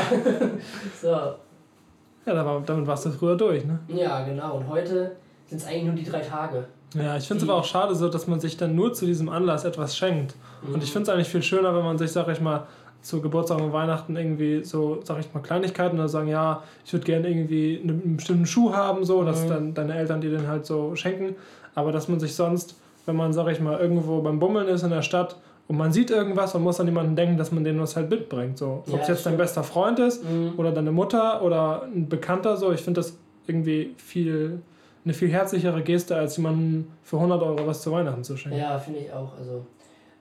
so. 1.00 1.09
Ja, 1.09 2.61
damit 2.66 2.87
warst 2.87 3.06
du 3.06 3.11
früher 3.11 3.37
durch, 3.37 3.64
ne? 3.64 3.78
Ja, 3.88 4.25
genau. 4.25 4.56
Und 4.56 4.68
heute 4.68 5.12
sind 5.47 5.59
es 5.61 5.66
eigentlich 5.66 5.85
nur 5.85 5.95
die 5.95 6.04
drei 6.04 6.21
Tage. 6.21 6.64
Ja, 6.95 7.16
ich 7.16 7.26
finde 7.26 7.38
es 7.40 7.45
Die- 7.45 7.50
aber 7.50 7.61
auch 7.61 7.64
schade 7.64 7.95
so, 7.95 8.09
dass 8.09 8.26
man 8.26 8.40
sich 8.40 8.56
dann 8.56 8.75
nur 8.75 8.92
zu 8.95 9.06
diesem 9.06 9.28
Anlass 9.28 9.64
etwas 9.64 9.97
schenkt. 9.97 10.35
Und 10.73 10.83
ich 10.83 10.90
finde 10.92 11.09
es 11.11 11.14
eigentlich 11.14 11.28
viel 11.28 11.42
schöner, 11.42 11.75
wenn 11.76 11.85
man 11.85 11.99
sich, 11.99 12.11
sag 12.11 12.28
ich 12.28 12.40
mal, 12.40 12.66
zu 13.07 13.21
Geburtstag 13.21 13.61
und 13.61 13.73
Weihnachten 13.73 14.17
irgendwie 14.17 14.65
so, 14.65 15.01
sag 15.05 15.19
ich 15.21 15.33
mal, 15.33 15.41
Kleinigkeiten 15.41 15.97
oder 15.99 16.09
sagen, 16.09 16.29
ja, 16.29 16.63
ich 16.85 16.93
würde 16.93 17.07
gerne 17.07 17.29
irgendwie 17.29 17.81
einen, 17.83 18.03
einen 18.03 18.17
bestimmten 18.17 18.47
Schuh 18.47 18.73
haben, 18.73 19.05
so, 19.05 19.23
dass 19.25 19.45
Mhm. 19.45 19.49
dann 19.49 19.75
deine 19.75 19.95
Eltern 19.97 20.21
dir 20.21 20.31
den 20.31 20.49
halt 20.49 20.67
so 20.67 20.95
schenken. 20.97 21.37
Aber 21.75 21.93
dass 21.93 22.09
man 22.09 22.19
sich 22.21 22.35
sonst, 22.35 22.77
wenn 23.07 23.17
man, 23.17 23.33
sag 23.33 23.49
ich 23.49 23.61
mal, 23.61 23.79
irgendwo 23.79 24.21
beim 24.23 24.39
Bummeln 24.39 24.67
ist 24.69 24.83
in 24.83 24.91
der 24.91 25.03
Stadt 25.03 25.37
und 25.69 25.77
man 25.77 25.93
sieht 25.93 26.11
irgendwas 26.11 26.55
und 26.55 26.63
muss 26.63 26.81
an 26.81 26.87
jemanden 26.87 27.15
denken, 27.17 27.37
dass 27.37 27.53
man 27.53 27.63
dem 27.65 27.79
was 27.81 27.95
halt 27.97 28.11
mitbringt. 28.11 28.59
So. 28.59 28.83
Ob 28.87 28.95
Ja, 28.95 29.01
es 29.03 29.09
jetzt 29.09 29.27
dein 29.27 29.37
bester 29.37 29.63
Freund 29.63 29.99
ist 29.99 30.25
Mhm. 30.25 30.55
oder 30.57 30.73
deine 30.73 30.91
Mutter 30.93 31.43
oder 31.43 31.83
ein 31.85 32.09
Bekannter, 32.09 32.57
so, 32.57 32.73
ich 32.73 32.81
finde 32.81 33.01
das 33.01 33.17
irgendwie 33.47 33.95
viel, 33.99 34.61
eine 35.05 35.15
viel 35.15 35.29
herzlichere 35.29 35.83
Geste, 35.83 36.17
als 36.17 36.37
jemandem 36.37 36.89
für 37.05 37.19
100 37.21 37.41
Euro 37.43 37.67
was 37.67 37.83
zu 37.83 37.93
Weihnachten 37.93 38.25
zu 38.25 38.37
schenken. 38.37 38.59
Ja, 38.59 38.77
finde 38.79 38.99
ich 39.01 39.13
auch. 39.13 39.37
Also, 39.39 39.65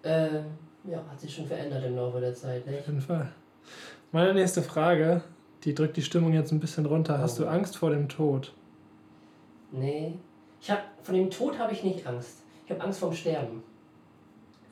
ähm, 0.03 0.45
ja, 0.89 0.97
hat 1.09 1.19
sich 1.19 1.33
schon 1.33 1.45
verändert 1.47 1.83
im 1.85 1.95
Laufe 1.95 2.19
der 2.19 2.33
Zeit. 2.33 2.65
Ne? 2.65 2.77
Auf 2.79 2.87
jeden 2.87 3.01
Fall. 3.01 3.29
Meine 4.11 4.33
nächste 4.33 4.61
Frage, 4.61 5.21
die 5.63 5.73
drückt 5.73 5.97
die 5.97 6.01
Stimmung 6.01 6.33
jetzt 6.33 6.51
ein 6.51 6.59
bisschen 6.59 6.85
runter. 6.85 7.17
Hast 7.19 7.39
du 7.39 7.45
Oh. 7.45 7.49
Angst 7.49 7.77
vor 7.77 7.89
dem 7.89 8.07
Tod? 8.07 8.53
Nee. 9.71 10.13
Ich 10.61 10.69
hab, 10.71 10.79
von 11.03 11.15
dem 11.15 11.29
Tod 11.29 11.57
habe 11.59 11.73
ich 11.73 11.83
nicht 11.83 12.05
Angst. 12.07 12.37
Ich 12.65 12.71
habe 12.71 12.81
Angst 12.81 12.99
vorm 12.99 13.13
Sterben. 13.13 13.63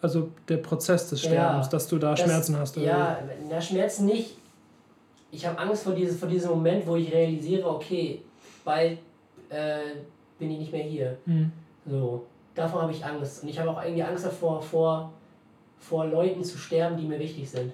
Also 0.01 0.29
der 0.47 0.57
Prozess 0.57 1.09
des 1.09 1.23
Ja. 1.23 1.29
Sterbens, 1.31 1.69
dass 1.69 1.87
du 1.87 1.97
da 1.97 2.11
Das- 2.11 2.21
Schmerzen 2.21 2.57
hast. 2.57 2.77
Oder 2.77 2.85
Ja, 2.85 3.19
na, 3.49 3.61
Schmerzen 3.61 4.05
nicht. 4.05 4.37
Ich 5.31 5.45
habe 5.47 5.57
Angst 5.57 5.83
vor, 5.83 5.93
diese, 5.95 6.13
vor 6.13 6.27
diesem 6.27 6.51
Moment, 6.51 6.85
wo 6.85 6.95
ich 6.95 7.11
realisiere, 7.11 7.67
okay, 7.67 8.21
bald 8.63 8.99
äh, 9.49 9.79
bin 10.37 10.51
ich 10.51 10.59
nicht 10.59 10.71
mehr 10.71 10.83
hier. 10.83 11.17
wie? 11.25 11.31
Hm. 11.33 11.51
So, 11.85 12.25
davor 12.55 12.83
habe 12.83 12.91
ich 12.91 13.03
Angst. 13.03 13.43
Und 13.43 13.49
ich 13.49 13.59
habe 13.59 13.69
auch 13.71 13.83
irgendwie 13.83 14.03
Angst 14.03 14.25
davor, 14.25 14.61
vor, 14.61 15.11
vor 15.83 16.05
Leuten 16.05 16.43
zu 16.43 16.57
sterben, 16.57 16.97
die 16.97 17.05
mir 17.05 17.19
wichtig 17.19 17.49
sind. 17.49 17.71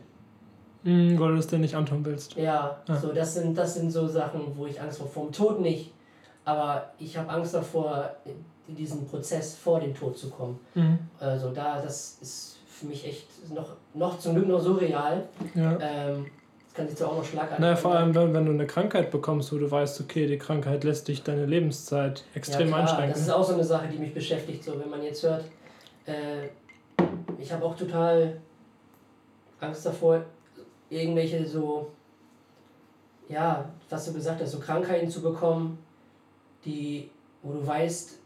Hm, 0.84 1.20
weil 1.20 1.34
du 1.34 1.38
es 1.38 1.48
dir 1.48 1.60
nicht 1.60 1.76
antun 1.76 2.04
willst. 2.06 2.36
Ja, 2.36 2.78
Ah. 2.88 2.96
so 2.96 3.12
das 3.14 3.34
sind, 3.34 3.58
das 3.58 3.74
sind 3.76 3.92
so 3.92 4.08
Sachen, 4.08 4.42
wo 4.56 4.66
ich 4.66 4.80
Angst 4.82 4.98
vor 5.00 5.08
vom 5.08 5.32
Tod 5.32 5.60
nicht. 5.60 5.92
Aber 6.46 6.90
ich 6.98 7.18
habe 7.18 7.30
Angst 7.30 7.54
davor, 7.54 8.16
in 8.68 8.76
diesen 8.76 9.06
Prozess 9.08 9.56
vor 9.56 9.80
dem 9.80 9.94
Tod 9.94 10.18
zu 10.18 10.30
kommen. 10.30 10.60
Mhm. 10.74 11.00
Also 11.20 11.52
da, 11.52 11.82
das 11.82 12.18
ist 12.22 12.58
für 12.68 12.86
mich 12.88 13.06
echt 13.06 13.28
noch, 13.54 13.76
noch 13.94 14.20
zum 14.20 14.36
Glück 14.36 14.48
noch 14.48 14.62
so 14.62 14.74
real. 14.74 15.28
Ja. 15.54 15.78
Ähm, 15.82 16.28
das 16.66 16.74
kann 16.76 16.88
sich 16.88 16.98
zwar 16.98 17.10
auch 17.10 17.18
noch 17.18 17.26
schlagartig 17.26 17.60
Naja, 17.60 17.76
vor 17.76 17.96
allem, 17.96 18.16
wenn, 18.16 18.34
wenn 18.34 18.46
du 18.46 18.52
eine 18.52 18.68
Krankheit 18.68 19.12
bekommst, 19.12 19.52
wo 19.52 19.58
du 19.58 19.70
weißt, 19.70 20.00
okay, 20.02 20.28
die 20.28 20.38
Krankheit 20.38 20.84
lässt 20.84 21.08
dich 21.08 21.24
deine 21.24 21.46
Lebenszeit 21.46 22.24
extrem 22.36 22.70
ja, 22.70 22.78
einschränken. 22.78 23.10
Das 23.12 23.22
ist 23.22 23.30
auch 23.32 23.44
so 23.44 23.54
eine 23.54 23.64
Sache, 23.64 23.88
die 23.92 23.98
mich 23.98 24.14
beschäftigt. 24.14 24.64
So, 24.64 24.80
wenn 24.80 24.90
man 24.90 25.04
jetzt 25.04 25.24
hört, 25.24 25.44
äh, 26.06 26.48
ich 27.40 27.52
habe 27.52 27.66
auch 27.66 27.76
total 27.76 28.40
Angst 29.60 29.86
davor, 29.86 30.26
irgendwelche 30.90 31.46
so, 31.46 31.92
ja, 33.28 33.70
was 33.90 34.06
du 34.06 34.14
gesagt 34.14 34.42
hast, 34.42 34.52
so 34.52 34.60
Krankheiten 34.60 35.10
zu 35.10 35.22
bekommen, 35.22 35.78
die, 36.66 37.10
wo 37.42 37.54
du 37.54 37.66
weißt, 37.66 38.20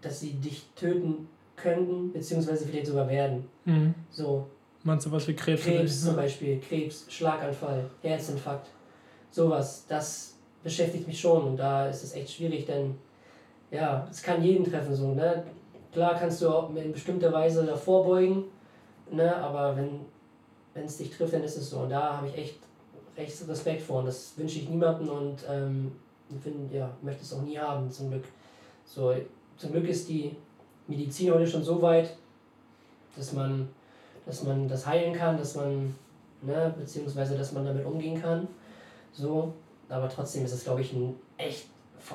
dass 0.00 0.20
sie 0.20 0.32
dich 0.32 0.66
töten 0.74 1.28
könnten, 1.56 2.12
beziehungsweise 2.12 2.66
vielleicht 2.66 2.86
sogar 2.86 3.08
werden. 3.08 3.48
Mhm. 3.64 3.94
So, 4.10 4.46
Meinst 4.84 5.06
du 5.06 5.12
was 5.12 5.26
wie 5.26 5.34
Krebs? 5.34 5.64
Krebs 5.64 6.00
zum 6.02 6.14
oder? 6.14 6.22
Beispiel, 6.22 6.60
Krebs, 6.60 7.06
Schlaganfall, 7.08 7.90
Herzinfarkt, 8.00 8.68
sowas, 9.30 9.84
das 9.88 10.36
beschäftigt 10.62 11.06
mich 11.06 11.20
schon 11.20 11.42
und 11.42 11.56
da 11.56 11.88
ist 11.88 12.04
es 12.04 12.14
echt 12.14 12.30
schwierig, 12.30 12.64
denn 12.66 12.94
ja, 13.70 14.06
es 14.10 14.22
kann 14.22 14.42
jeden 14.42 14.64
treffen 14.64 14.94
so, 14.94 15.14
ne? 15.14 15.44
Klar 15.92 16.16
kannst 16.18 16.40
du 16.42 16.48
auch 16.48 16.74
in 16.74 16.92
bestimmter 16.92 17.32
Weise 17.32 17.66
davor 17.66 18.04
beugen, 18.04 18.44
ne? 19.10 19.36
aber 19.36 19.76
wenn 19.76 20.84
es 20.84 20.98
dich 20.98 21.10
trifft, 21.10 21.34
dann 21.34 21.42
ist 21.42 21.56
es 21.56 21.70
so 21.70 21.80
und 21.80 21.90
da 21.90 22.18
habe 22.18 22.28
ich 22.28 22.36
echt 22.36 22.58
recht 23.16 23.48
Respekt 23.48 23.82
vor 23.82 24.00
und 24.00 24.06
das 24.06 24.32
wünsche 24.36 24.58
ich 24.58 24.68
niemandem 24.68 25.08
und 25.08 25.38
ähm, 25.48 25.92
find, 26.42 26.72
ja, 26.72 26.90
möchte 27.02 27.22
es 27.22 27.32
auch 27.32 27.42
nie 27.42 27.58
haben, 27.58 27.90
zum 27.90 28.10
Glück. 28.10 28.24
So, 28.84 29.14
zum 29.56 29.72
Glück 29.72 29.88
ist 29.88 30.08
die 30.08 30.36
Medizin 30.86 31.32
heute 31.32 31.46
schon 31.46 31.64
so 31.64 31.82
weit, 31.82 32.16
dass 33.16 33.32
man 33.32 33.68
dass 34.28 34.42
man 34.42 34.68
das 34.68 34.86
heilen 34.86 35.14
kann, 35.14 35.38
dass 35.38 35.54
man, 35.56 35.94
ne, 36.42 36.74
beziehungsweise 36.78 37.36
dass 37.36 37.52
man 37.52 37.64
damit 37.64 37.84
umgehen 37.86 38.20
kann. 38.20 38.46
So, 39.10 39.54
aber 39.88 40.08
trotzdem 40.08 40.44
ist 40.44 40.52
es, 40.52 40.64
glaube 40.64 40.82
ich, 40.82 40.92
ein 40.92 41.16
echt, 41.38 41.66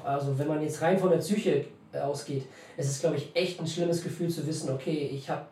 also 0.06 0.38
wenn 0.38 0.48
man 0.48 0.62
jetzt 0.62 0.80
rein 0.82 0.98
von 0.98 1.10
der 1.10 1.18
Psyche 1.18 1.66
äh, 1.92 2.00
ausgeht, 2.00 2.46
es 2.78 2.88
ist, 2.88 3.02
glaube 3.02 3.16
ich, 3.18 3.36
echt 3.36 3.60
ein 3.60 3.66
schlimmes 3.66 4.04
Gefühl 4.04 4.30
zu 4.30 4.46
wissen, 4.46 4.72
okay, 4.72 5.10
ich 5.12 5.28
habe 5.28 5.48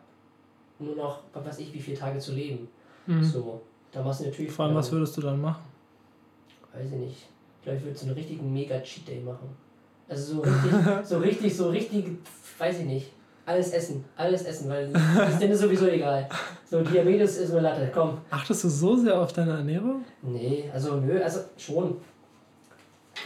nur 0.78 0.96
noch, 0.96 1.20
was 1.32 1.44
weiß 1.46 1.58
ich, 1.60 1.72
wie 1.72 1.80
viele 1.80 1.96
Tage 1.98 2.18
zu 2.18 2.32
leben. 2.32 2.68
Mhm. 3.06 3.22
So, 3.22 3.60
da 3.90 4.02
machst 4.02 4.20
du 4.20 4.24
natürlich, 4.26 4.50
Vor 4.52 4.66
allem, 4.66 4.74
was 4.74 4.90
würdest 4.90 5.16
du 5.16 5.20
dann 5.20 5.40
machen? 5.40 5.62
weiß 6.74 6.86
ich 6.86 6.98
nicht, 6.98 7.16
ich 7.58 7.62
glaube, 7.64 7.78
ich 7.78 7.84
würde 7.84 7.98
so 7.98 8.06
einen 8.06 8.14
richtigen 8.14 8.52
Mega-Cheat-Day 8.52 9.20
machen. 9.20 9.48
Also 10.08 10.36
so 10.36 10.40
richtig, 10.40 10.72
so 11.04 11.18
richtig, 11.18 11.56
so 11.56 11.68
richtig, 11.70 12.06
weiß 12.58 12.80
ich 12.80 12.86
nicht. 12.86 13.12
Alles 13.44 13.72
essen, 13.72 14.04
alles 14.16 14.44
essen, 14.44 14.68
weil 14.68 14.92
das 14.92 15.32
ist 15.32 15.42
denen 15.42 15.56
sowieso 15.56 15.88
egal. 15.88 16.28
So, 16.70 16.80
Diabetes 16.80 17.38
ist 17.38 17.50
eine 17.50 17.60
Latte, 17.62 17.90
komm. 17.92 18.18
Achtest 18.30 18.62
du 18.62 18.68
so 18.68 18.96
sehr 18.96 19.20
auf 19.20 19.32
deine 19.32 19.50
Ernährung? 19.52 20.04
Nee, 20.22 20.70
also 20.72 20.96
nö, 20.96 21.20
also 21.20 21.40
schon. 21.56 21.96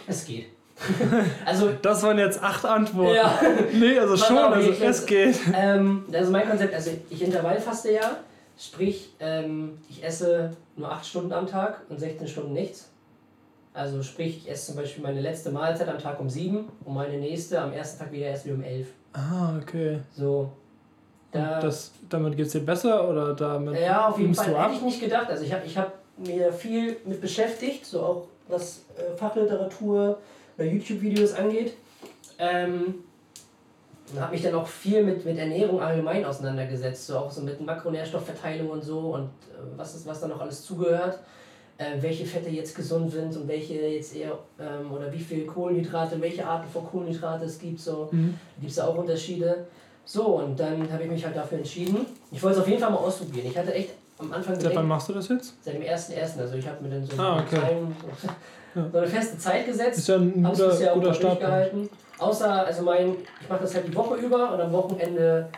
Es 0.06 0.24
geht. 0.24 0.46
also, 1.44 1.70
Das 1.82 2.02
waren 2.02 2.18
jetzt 2.18 2.42
acht 2.42 2.64
Antworten. 2.64 3.14
ja. 3.14 3.38
Nee, 3.72 3.98
also 3.98 4.16
schon, 4.16 4.38
auf, 4.38 4.52
also 4.52 4.70
es 4.70 4.78
jetzt- 4.78 5.06
geht. 5.06 5.36
ähm, 5.54 6.04
also 6.12 6.30
mein 6.30 6.48
Konzept, 6.48 6.74
also 6.74 6.90
ich 7.08 7.22
intervallfaste 7.22 7.92
ja, 7.92 8.16
sprich, 8.58 9.10
ähm, 9.20 9.78
ich 9.88 10.04
esse 10.04 10.50
nur 10.76 10.90
8 10.90 11.06
Stunden 11.06 11.32
am 11.32 11.46
Tag 11.46 11.80
und 11.88 11.98
16 11.98 12.28
Stunden 12.28 12.52
nichts. 12.52 12.90
Also 13.72 14.02
sprich, 14.02 14.38
ich 14.38 14.50
esse 14.50 14.66
zum 14.68 14.76
Beispiel 14.76 15.02
meine 15.02 15.20
letzte 15.20 15.50
Mahlzeit 15.50 15.88
am 15.88 15.98
Tag 15.98 16.18
um 16.20 16.30
7 16.30 16.66
und 16.84 16.94
meine 16.94 17.18
nächste 17.18 17.60
am 17.60 17.72
ersten 17.72 17.98
Tag 17.98 18.12
wieder 18.12 18.26
erst 18.26 18.46
wieder 18.46 18.54
um 18.54 18.62
11. 18.62 18.86
Ah, 19.12 19.54
okay. 19.60 19.98
So. 20.14 20.50
Da, 21.32 21.60
das, 21.60 21.92
damit 22.08 22.36
geht 22.36 22.46
es 22.46 22.52
dir 22.52 22.60
besser 22.60 23.06
oder 23.08 23.34
damit 23.34 23.78
ja, 23.78 24.08
auf 24.08 24.18
jeden 24.18 24.34
Fall. 24.34 24.54
Hätte 24.64 24.74
ich 24.76 24.82
nicht 24.82 25.00
gedacht. 25.00 25.28
Also 25.28 25.44
ich 25.44 25.52
habe 25.52 25.66
ich 25.66 25.76
hab 25.76 25.92
mir 26.16 26.50
viel 26.52 26.96
mit 27.04 27.20
beschäftigt, 27.20 27.84
so 27.84 28.00
auch 28.00 28.26
was 28.48 28.84
äh, 28.96 29.14
Fachliteratur 29.16 30.18
oder 30.56 30.66
YouTube-Videos 30.66 31.34
angeht. 31.34 31.74
Ähm, 32.38 32.94
habe 34.18 34.32
mich 34.32 34.42
dann 34.42 34.54
auch 34.54 34.66
viel 34.66 35.02
mit, 35.02 35.24
mit 35.24 35.36
Ernährung 35.36 35.80
allgemein 35.80 36.24
auseinandergesetzt, 36.24 37.06
so 37.06 37.18
auch 37.18 37.30
so 37.30 37.42
mit 37.42 37.60
Makronährstoffverteilung 37.60 38.68
und 38.70 38.82
so 38.82 39.14
und 39.14 39.24
äh, 39.24 39.76
was, 39.76 39.94
ist, 39.96 40.06
was 40.06 40.20
da 40.20 40.28
noch 40.28 40.40
alles 40.40 40.64
zugehört. 40.64 41.18
Äh, 41.78 42.00
welche 42.00 42.24
Fette 42.24 42.48
jetzt 42.48 42.74
gesund 42.74 43.10
sind 43.12 43.36
und 43.36 43.48
welche 43.48 43.74
jetzt 43.74 44.16
eher, 44.16 44.38
ähm, 44.58 44.90
oder 44.92 45.12
wie 45.12 45.18
viel 45.18 45.44
Kohlenhydrate, 45.44 46.18
welche 46.22 46.46
Arten 46.46 46.66
von 46.70 46.86
Kohlenhydrate 46.86 47.44
es 47.44 47.58
gibt. 47.58 47.78
So. 47.80 48.08
Mhm. 48.12 48.34
Da 48.56 48.60
gibt 48.60 48.72
es 48.72 48.78
auch 48.78 48.96
Unterschiede. 48.96 49.66
So, 50.04 50.24
und 50.36 50.58
dann 50.58 50.90
habe 50.90 51.02
ich 51.02 51.10
mich 51.10 51.24
halt 51.26 51.36
dafür 51.36 51.58
entschieden. 51.58 52.06
Ich 52.30 52.42
wollte 52.42 52.56
es 52.58 52.62
auf 52.62 52.68
jeden 52.68 52.80
Fall 52.80 52.90
mal 52.92 52.96
ausprobieren. 52.98 53.46
Ich 53.50 53.58
hatte 53.58 53.74
echt 53.74 53.90
am 54.18 54.32
Anfang 54.32 54.58
Seit 54.58 54.74
wann 54.74 54.88
machst 54.88 55.08
du 55.10 55.12
das 55.12 55.28
jetzt? 55.28 55.52
Seit 55.60 55.74
dem 55.74 55.82
1.1. 55.82 56.40
Also 56.40 56.54
ich 56.54 56.66
habe 56.66 56.82
mir 56.82 56.90
dann 56.90 57.04
so, 57.04 57.20
Ah, 57.20 57.36
einen 57.36 57.46
okay. 57.46 57.56
kleinen, 57.58 57.96
Ja. 58.76 58.84
so 58.92 58.98
eine 58.98 59.06
feste 59.06 59.38
Zeit 59.38 59.66
gesetzt. 59.66 59.98
Ist 59.98 60.08
ja 60.08 60.16
ein 60.16 60.42
guter, 60.44 60.68
bisher 60.68 60.92
guter 60.94 61.14
Start. 61.14 61.40
Außer, 62.18 62.66
also 62.66 62.82
mein, 62.82 63.14
ich 63.40 63.48
mache 63.48 63.60
das 63.62 63.74
halt 63.74 63.88
die 63.88 63.94
Woche 63.94 64.14
über 64.16 64.52
und 64.54 64.60
am 64.60 64.72
Wochenende. 64.72 65.48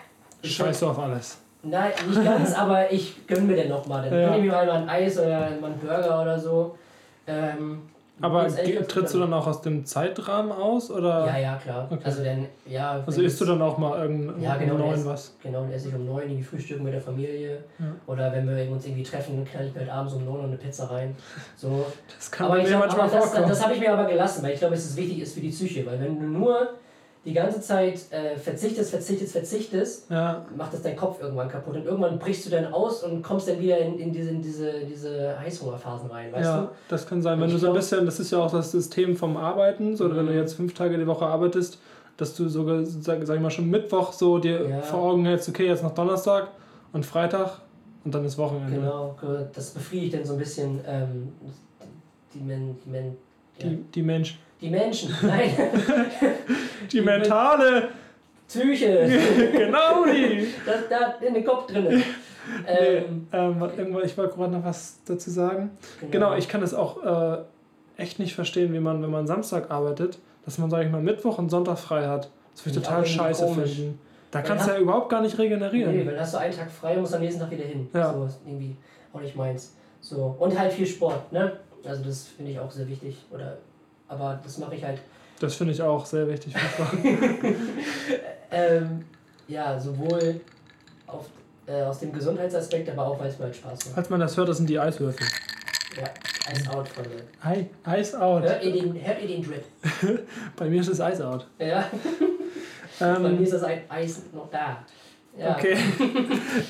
ich- 0.42 0.54
Scheiß 0.57 0.81
du 0.81 0.87
auf 0.88 0.98
alles. 0.98 1.38
Nein, 1.62 1.92
nicht 2.09 2.24
ganz, 2.24 2.54
aber 2.57 2.90
ich 2.92 3.26
gönn 3.26 3.46
mir 3.46 3.57
den 3.57 3.68
nochmal. 3.68 4.09
Dann 4.09 4.18
Ja. 4.20 4.28
gönn 4.31 4.38
ich 4.38 4.44
mir 4.44 4.52
mal 4.52 4.70
ein 4.70 4.88
Eis 4.88 5.18
oder 5.18 5.50
mal 5.61 5.66
einen 5.70 5.78
Burger 5.81 6.22
oder 6.22 6.38
so. 6.38 6.76
Ähm, 7.26 7.83
Aber 8.20 8.46
trittst 8.48 9.14
du 9.14 9.18
dann 9.20 9.33
auch 9.33 9.46
aus 9.46 9.62
dem 9.62 9.85
Zeitrahmen 9.85 10.50
aus? 10.52 10.90
Oder? 10.90 11.26
Ja, 11.26 11.38
ja, 11.38 11.57
klar. 11.57 11.87
Okay. 11.90 12.00
Also 12.04 12.24
dann, 12.24 12.46
ja. 12.66 13.02
Also 13.07 13.22
isst 13.22 13.40
du 13.40 13.44
dann 13.44 13.62
auch 13.62 13.78
mal 13.78 14.00
irgendeinen 14.02 14.42
Ja, 14.42 14.57
genau, 14.57 14.78
neuen 14.78 14.90
erst- 14.92 15.07
was? 15.07 15.37
Genau, 15.42 15.61
dann 15.62 15.72
esse 15.72 15.88
ich 15.88 15.94
um 15.94 16.04
neun 16.04 16.22
irgendwie 16.22 16.42
frühstücken 16.42 16.83
mit 16.85 16.94
der 16.94 17.00
Familie. 17.00 17.59
Ja. 17.78 17.87
Oder 18.07 18.33
wenn 18.33 18.48
wir 18.48 18.70
uns 18.70 18.85
irgendwie 18.87 19.02
treffen, 19.04 19.37
dann 19.37 19.44
knall 19.44 19.66
ich 19.66 19.74
mir 19.74 19.81
halt 19.81 19.90
abends 19.90 20.14
um 20.14 20.24
neun 20.24 20.38
noch 20.38 20.44
eine 20.48 20.57
Pizza 20.57 20.90
rein. 20.90 21.14
So. 21.57 21.87
Das 22.16 22.31
kann 22.31 22.46
aber 22.48 22.57
mir 22.57 22.64
glaub, 22.64 22.81
manchmal 22.81 23.07
aber 23.09 23.16
das, 23.16 23.24
vorkommen. 23.26 23.48
das 23.48 23.62
habe 23.64 23.74
ich 23.74 23.81
mir 23.81 23.92
aber 23.92 24.09
gelassen, 24.09 24.42
weil 24.42 24.52
ich 24.52 24.59
glaube, 24.59 24.74
dass 24.74 24.85
es 24.85 24.96
wichtig 24.96 25.20
ist 25.20 25.35
für 25.35 25.40
die 25.40 25.50
Psyche. 25.50 25.87
Weil 25.87 26.00
wenn 26.00 26.18
du 26.18 26.26
nur 26.26 26.68
die 27.24 27.33
ganze 27.35 27.61
Zeit 27.61 28.00
äh, 28.11 28.37
verzichtest, 28.37 28.90
verzichtest, 28.90 29.33
verzichtest, 29.33 30.11
ja, 30.11 30.46
macht 30.57 30.72
das 30.72 30.83
dein 30.83 30.96
Kopf 30.96 31.20
irgendwann 31.20 31.48
kaputt. 31.48 31.76
Und 31.76 31.85
irgendwann 31.85 32.18
brichst 32.18 32.46
du 32.46 32.50
dann 32.50 32.72
aus 32.72 33.02
und 33.02 33.22
kommst 33.22 33.48
dann 33.48 33.61
wieder 33.61 33.78
in, 33.78 33.98
in, 33.98 34.12
diese, 34.12 34.31
in 34.31 34.40
diese, 34.42 34.72
diese 34.88 35.38
Heißhungerphasen 35.38 36.11
rein, 36.11 36.33
weißt 36.33 36.44
ja, 36.44 36.61
du? 36.62 36.68
das 36.88 37.07
kann 37.07 37.20
sein. 37.20 37.35
Und 37.35 37.40
Wenn 37.42 37.50
du 37.50 37.59
so 37.59 37.68
ein 37.68 37.74
bisschen, 37.74 38.07
das 38.07 38.18
ist 38.20 38.31
ja 38.31 38.38
auch 38.38 38.50
das 38.50 38.70
System 38.70 39.16
vom 39.16 39.37
Arbeiten, 39.37 39.96
so 39.96 40.09
wenn 40.09 40.26
du 40.26 40.33
Mhm. 40.33 40.38
jetzt 40.38 40.54
fünf 40.54 40.74
Tage 40.74 40.96
die 40.96 41.07
Woche 41.07 41.26
arbeitest, 41.26 41.78
dass 42.16 42.35
du 42.35 42.48
sogar, 42.48 42.85
sag, 42.87 43.24
sag 43.26 43.37
ich 43.37 43.42
mal, 43.42 43.50
schon 43.50 43.68
Mittwoch 43.68 44.12
so 44.12 44.38
dir 44.38 44.68
Ja. 44.68 44.81
vor 44.83 45.02
Augen 45.02 45.24
hältst, 45.24 45.48
okay, 45.48 45.66
jetzt 45.66 45.83
noch 45.83 45.94
Donnerstag 45.94 46.48
und 46.92 47.04
Freitag 47.04 47.61
und 48.04 48.14
dann 48.14 48.24
ist 48.24 48.38
Wochenende. 48.38 48.76
Genau, 48.76 49.16
das 49.54 49.70
befriedigt 49.70 50.14
dann 50.14 50.24
so 50.24 50.33
ein 50.35 50.38
bisschen 50.38 50.81
ähm, 50.87 51.33
die, 52.35 52.40
Men, 52.40 52.76
die, 52.85 52.90
Men, 52.90 53.16
ja. 53.59 53.68
Die, 53.68 53.76
die 53.94 54.02
Mensch. 54.02 54.38
Die 54.61 54.71
Menschen. 54.71 55.14
Nein, 55.23 55.51
Die 56.83 56.88
Die 56.88 57.01
mentale, 57.01 57.88
Psyche. 58.47 59.07
genau 59.53 60.07
die. 60.07 60.49
Das 60.64 60.88
da 60.88 61.14
in 61.27 61.35
den 61.35 61.44
Kopf 61.44 61.66
drin. 61.66 61.87
Ähm, 61.87 62.03
nee, 63.31 63.38
ähm, 63.38 63.62
irgendwann, 63.77 64.05
ich 64.05 64.16
wollte 64.16 64.35
gerade 64.35 64.53
noch 64.53 64.64
was 64.64 65.01
dazu 65.05 65.31
sagen. 65.31 65.71
Genau, 66.11 66.35
ich 66.35 66.49
kann 66.49 66.62
es 66.62 66.73
auch 66.73 67.05
äh, 67.05 67.38
echt 67.99 68.18
nicht 68.18 68.35
verstehen, 68.35 68.73
wie 68.73 68.81
man, 68.81 69.03
wenn 69.03 69.11
man 69.11 69.27
Samstag 69.27 69.71
arbeitet, 69.71 70.18
dass 70.47 70.57
man, 70.57 70.71
sag 70.71 70.83
ich 70.87 70.90
mal, 70.90 71.03
Mittwoch 71.03 71.37
und 71.37 71.51
Sonntag 71.51 71.79
frei 71.79 72.07
hat. 72.07 72.31
Das 72.55 72.64
würde 72.64 72.79
ich 72.79 72.85
total 72.85 73.05
scheiße 73.05 73.44
komisch. 73.44 73.75
finden. 73.75 74.01
Da 74.31 74.38
Weil 74.38 74.47
kannst 74.47 74.66
du 74.66 74.73
ja 74.73 74.79
überhaupt 74.79 75.11
gar 75.11 75.21
nicht 75.21 75.38
regenerieren. 75.38 75.94
Nee, 75.94 76.05
dann 76.05 76.18
hast 76.18 76.33
du 76.35 76.38
einen 76.38 76.55
Tag 76.57 76.71
frei 76.71 76.94
und 76.94 77.03
musst 77.03 77.14
am 77.14 77.21
nächsten 77.21 77.40
Tag 77.40 77.51
wieder 77.51 77.64
hin. 77.64 77.88
Ja. 77.92 78.14
So 78.14 78.25
ist 78.25 78.40
irgendwie 78.47 78.77
auch 79.12 79.21
nicht 79.21 79.37
meins. 79.37 79.75
So. 80.01 80.37
Und 80.38 80.59
halt 80.59 80.73
viel 80.73 80.87
Sport, 80.87 81.31
ne? 81.33 81.53
Also 81.85 82.03
das 82.05 82.29
finde 82.29 82.53
ich 82.53 82.59
auch 82.59 82.71
sehr 82.71 82.88
wichtig. 82.88 83.16
Oder 83.31 83.59
aber 84.09 84.40
das 84.42 84.59
mache 84.59 84.75
ich 84.75 84.85
halt. 84.85 85.01
Das 85.40 85.55
finde 85.55 85.73
ich 85.73 85.83
auch 85.83 86.05
sehr 86.05 86.27
wichtig. 86.29 86.55
Ähm, 88.51 89.05
ja, 89.47 89.79
sowohl 89.79 90.40
auf, 91.07 91.27
äh, 91.66 91.83
aus 91.83 92.01
dem 92.01 92.12
Gesundheitsaspekt, 92.12 92.88
aber 92.88 93.07
auch 93.07 93.21
weil 93.21 93.29
es 93.29 93.38
mir 93.38 93.44
halt 93.44 93.57
Spaß 93.57 93.73
macht. 93.87 93.94
Falls 93.94 94.09
man 94.11 94.21
das 94.21 94.37
hört, 94.38 94.49
das 94.49 94.57
sind 94.57 94.71
die 94.71 94.79
Eiswürfel. 94.79 95.27
Ja, 95.99 96.05
Ice 96.53 96.71
out, 96.71 96.88
Freunde. 96.88 97.25
Ei, 97.42 97.66
Eis 97.85 98.14
out. 98.14 98.42
Hört 98.42 98.64
ihr 98.64 98.73
den, 98.73 98.94
hört 99.05 99.21
ihr 99.21 99.29
den 99.29 99.42
Drip? 99.42 99.64
Bei 100.57 100.66
mir 100.66 100.81
ist 100.81 100.88
es 100.88 100.99
Eis 101.01 101.21
out. 101.21 101.47
Ja, 101.59 101.85
bei 102.99 103.18
mir 103.18 103.29
Ähm, 103.29 103.42
ist 103.42 103.53
das 103.53 103.64
ein 103.64 103.83
Eis 103.88 104.23
noch 104.33 104.51
da. 104.51 104.79
Ja. 105.38 105.55
okay. 105.57 105.77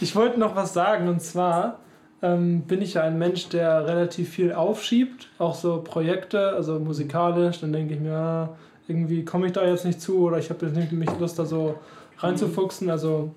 ich 0.01 0.15
wollte 0.15 0.39
noch 0.39 0.55
was 0.57 0.75
sagen 0.75 1.09
und 1.09 1.23
zwar 1.23 1.79
ähm, 2.23 2.63
bin 2.63 2.83
ich 2.83 2.95
ja 2.95 3.03
ein 3.03 3.19
Mensch, 3.19 3.49
der 3.49 3.87
relativ 3.87 4.31
viel 4.31 4.53
aufschiebt, 4.53 5.29
auch 5.39 5.55
so 5.55 5.83
Projekte, 5.83 6.51
also 6.51 6.79
musikalisch. 6.79 7.61
Dann 7.61 7.73
denke 7.73 7.95
ich 7.95 8.01
mir, 8.01 8.15
ah, 8.15 8.49
irgendwie 8.89 9.25
komme 9.25 9.47
ich 9.47 9.53
da 9.53 9.65
jetzt 9.65 9.85
nicht 9.85 10.01
zu 10.01 10.19
oder 10.19 10.39
ich 10.39 10.51
habe 10.51 10.67
jetzt 10.67 10.77
nicht 10.77 10.93
mich 10.93 11.11
Lust, 11.19 11.39
da 11.39 11.45
so 11.45 11.77
reinzufuchsen. 12.19 12.91
Also 12.91 13.33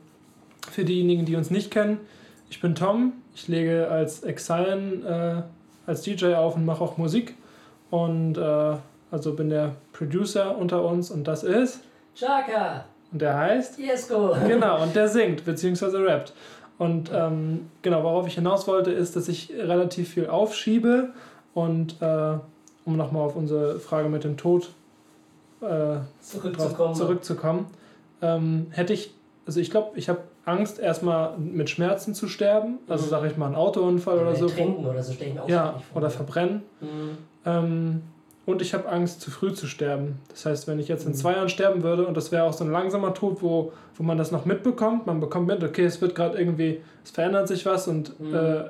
für 0.72 0.84
diejenigen, 0.84 1.26
die 1.26 1.36
uns 1.36 1.52
nicht 1.52 1.72
kennen, 1.72 2.00
ich 2.50 2.60
bin 2.60 2.76
Tom, 2.76 3.14
ich 3.36 3.48
lege 3.48 3.88
als 3.90 4.24
Exile 4.24 5.46
äh, 5.48 5.90
als 5.90 6.02
DJ 6.02 6.36
auf 6.36 6.56
und 6.56 6.66
mache 6.66 6.84
auch 6.84 6.98
Musik 6.98 7.36
und 7.90 8.38
äh, 8.38 8.76
also 9.12 9.34
bin 9.34 9.50
der 9.50 9.76
Producer 9.94 10.58
unter 10.58 10.84
uns 10.84 11.12
und 11.12 11.28
das 11.28 11.44
ist 11.44 11.82
Chaka, 12.16 12.86
und 13.12 13.22
der 13.22 13.38
heißt 13.38 13.80
Jesko. 13.80 14.36
genau, 14.48 14.82
und 14.84 14.96
der 14.96 15.08
singt, 15.08 15.46
beziehungsweise 15.46 16.04
rappt. 16.04 16.34
Und 16.82 17.12
ähm, 17.14 17.70
genau, 17.84 18.02
worauf 18.02 18.26
ich 18.26 18.34
hinaus 18.34 18.68
wollte, 18.68 18.90
ist, 18.90 19.16
dass 19.16 19.28
ich 19.28 19.52
relativ 19.56 20.10
viel 20.10 20.26
aufschiebe 20.28 21.10
und 21.54 22.02
äh, 22.02 22.34
um 22.86 22.98
nochmal 22.98 23.22
auf 23.22 23.36
unsere 23.36 23.80
Frage 23.80 24.10
mit 24.10 24.24
dem 24.24 24.36
Tod 24.36 24.72
äh, 25.62 25.98
Zurückzukommen. 26.22 26.96
zurückzukommen, 26.96 27.66
ähm, 28.24 28.66
hätte 28.72 28.94
ich, 28.94 29.14
also 29.46 29.60
ich 29.60 29.70
glaube, 29.70 29.92
ich 29.96 30.10
habe 30.10 30.22
Angst, 30.46 30.80
erstmal 30.80 31.38
mit 31.38 31.70
Schmerzen 31.70 32.16
zu 32.16 32.28
sterben, 32.28 32.80
also 32.88 33.06
Mhm. 33.06 33.10
sage 33.12 33.28
ich 33.28 33.38
mal 33.38 33.46
einen 33.46 33.56
Autounfall 33.56 34.18
oder 34.18 34.36
so. 34.36 34.48
Trinken 34.50 34.84
oder 34.84 35.04
so 35.04 35.14
stelle 35.14 35.30
ich 35.30 35.36
mir 35.36 35.44
auch 35.44 35.50
Ja, 35.50 35.80
oder 35.94 36.10
verbrennen. 36.10 36.64
Mhm. 36.80 37.18
Ähm, 37.46 38.02
und 38.46 38.62
ich 38.62 38.74
habe 38.74 38.90
Angst, 38.90 39.22
zu 39.22 39.30
früh 39.32 39.54
zu 39.54 39.68
sterben. 39.68 40.20
Das 40.30 40.46
heißt, 40.46 40.68
wenn 40.68 40.80
ich 40.80 40.88
jetzt 40.88 41.06
in 41.06 41.12
Mhm. 41.12 41.16
zwei 41.16 41.34
Jahren 41.34 41.50
sterben 41.50 41.84
würde, 41.84 42.06
und 42.08 42.18
das 42.18 42.32
wäre 42.32 42.44
auch 42.46 42.54
so 42.54 42.64
ein 42.64 42.72
langsamer 42.72 43.14
Tod, 43.14 43.42
wo, 43.42 43.72
wo 43.96 44.04
man 44.04 44.18
das 44.18 44.32
noch 44.32 44.46
mitbekommt, 44.46 45.06
man 45.08 45.20
bekommt 45.20 45.48
mit, 45.48 45.64
okay, 45.64 45.86
es 45.86 46.02
wird 46.02 46.16
gerade 46.16 46.38
irgendwie, 46.40 46.82
es 47.04 47.12
verändert 47.12 47.48
sich 47.48 47.66
was 47.66 47.88
und 47.88 48.20
Mhm. 48.20 48.34
äh, 48.36 48.64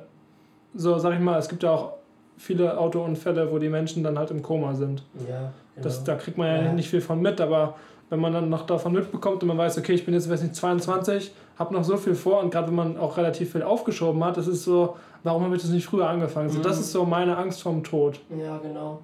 so, 0.76 0.98
sag 0.98 1.14
ich 1.14 1.20
mal, 1.20 1.38
es 1.40 1.50
gibt 1.50 1.64
ja 1.64 1.72
auch 1.72 1.94
viele 2.38 2.78
Autounfälle, 2.78 3.52
wo 3.52 3.60
die 3.60 3.70
Menschen 3.70 4.04
dann 4.04 4.18
halt 4.18 4.32
im 4.32 4.42
Koma 4.42 4.74
sind. 4.74 5.04
Ja, 5.30 5.52
genau. 5.76 5.84
Das, 5.84 6.04
da 6.04 6.16
kriegt 6.16 6.38
man 6.38 6.48
ja, 6.48 6.62
Ja. 6.64 6.74
nicht 6.74 6.90
viel 6.90 7.02
von 7.02 7.22
mit, 7.22 7.40
aber 7.40 7.76
wenn 8.10 8.20
man 8.20 8.34
dann 8.34 8.50
noch 8.50 8.66
davon 8.66 8.92
mitbekommt 8.94 9.42
und 9.42 9.48
man 9.48 9.58
weiß, 9.58 9.78
okay, 9.78 9.94
ich 9.94 10.04
bin 10.06 10.14
jetzt, 10.14 10.30
weiß 10.30 10.42
nicht, 10.42 10.56
22, 10.56 11.32
habe 11.58 11.74
noch 11.74 11.84
so 11.86 11.96
viel 11.98 12.16
vor 12.16 12.42
und 12.42 12.50
gerade 12.52 12.68
wenn 12.68 12.76
man 12.76 12.98
auch 12.98 13.16
relativ 13.18 13.52
viel 13.54 13.64
aufgeschoben 13.64 14.22
hat, 14.24 14.36
das 14.38 14.48
ist 14.48 14.64
so, 14.66 14.98
warum 15.24 15.44
habe 15.46 15.56
ich 15.56 15.62
das 15.62 15.72
nicht 15.72 15.86
früher 15.86 16.10
angefangen? 16.10 16.50
So, 16.50 16.60
das 16.62 16.76
Mhm. 16.78 16.82
ist 16.82 16.92
so 16.92 17.06
meine 17.06 17.38
Angst 17.38 17.62
vorm 17.62 17.84
Tod. 17.84 18.20
ja, 18.38 18.58
genau. 18.58 19.00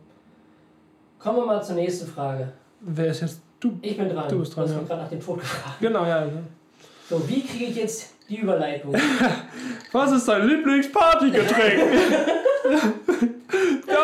Kommen 1.20 1.38
wir 1.38 1.46
mal 1.46 1.64
zur 1.64 1.76
nächsten 1.76 2.08
Frage. 2.08 2.52
Wer 2.82 3.08
ist 3.08 3.22
jetzt 3.22 3.40
du? 3.60 3.78
Ich 3.82 3.98
bin 3.98 4.10
dran. 4.10 4.30
Du 4.30 4.40
bist 4.40 4.56
dran, 4.56 4.66
Du 4.66 4.72
hast 4.72 4.82
ja. 4.82 4.88
gerade 4.88 5.02
nach 5.02 5.10
dem 5.10 5.22
Tod 5.22 5.40
gefragt. 5.40 5.78
Genau, 5.80 6.06
ja. 6.06 6.22
ne? 6.22 6.44
So, 7.10 7.28
wie 7.28 7.46
kriege 7.46 7.66
ich 7.66 7.76
jetzt 7.76 8.14
die 8.30 8.38
Überleitung? 8.38 8.94
Was 9.92 10.12
ist 10.12 10.28
dein 10.28 10.48
Lieblingspartygetränk? 10.48 11.82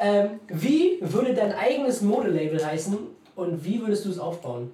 Ähm, 0.00 0.40
wie 0.48 0.98
würde 1.00 1.34
dein 1.34 1.52
eigenes 1.52 2.02
Modelabel 2.02 2.64
heißen 2.64 2.96
und 3.34 3.64
wie 3.64 3.80
würdest 3.80 4.04
du 4.04 4.10
es 4.10 4.18
aufbauen? 4.18 4.70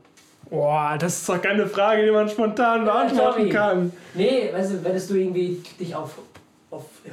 Boah, 0.51 0.97
das 1.01 1.21
ist 1.21 1.29
doch 1.29 1.41
keine 1.41 1.67
Frage, 1.67 2.05
die 2.05 2.11
man 2.11 2.29
spontan 2.29 2.85
beantworten 2.85 3.39
Tommy. 3.39 3.51
kann. 3.51 3.93
Nee, 4.13 4.51
weißt 4.53 4.73
du, 4.73 4.85
würdest 4.85 5.09
du 5.09 5.15
irgendwie 5.15 5.63
dich 5.81 5.95
auf 5.95 6.19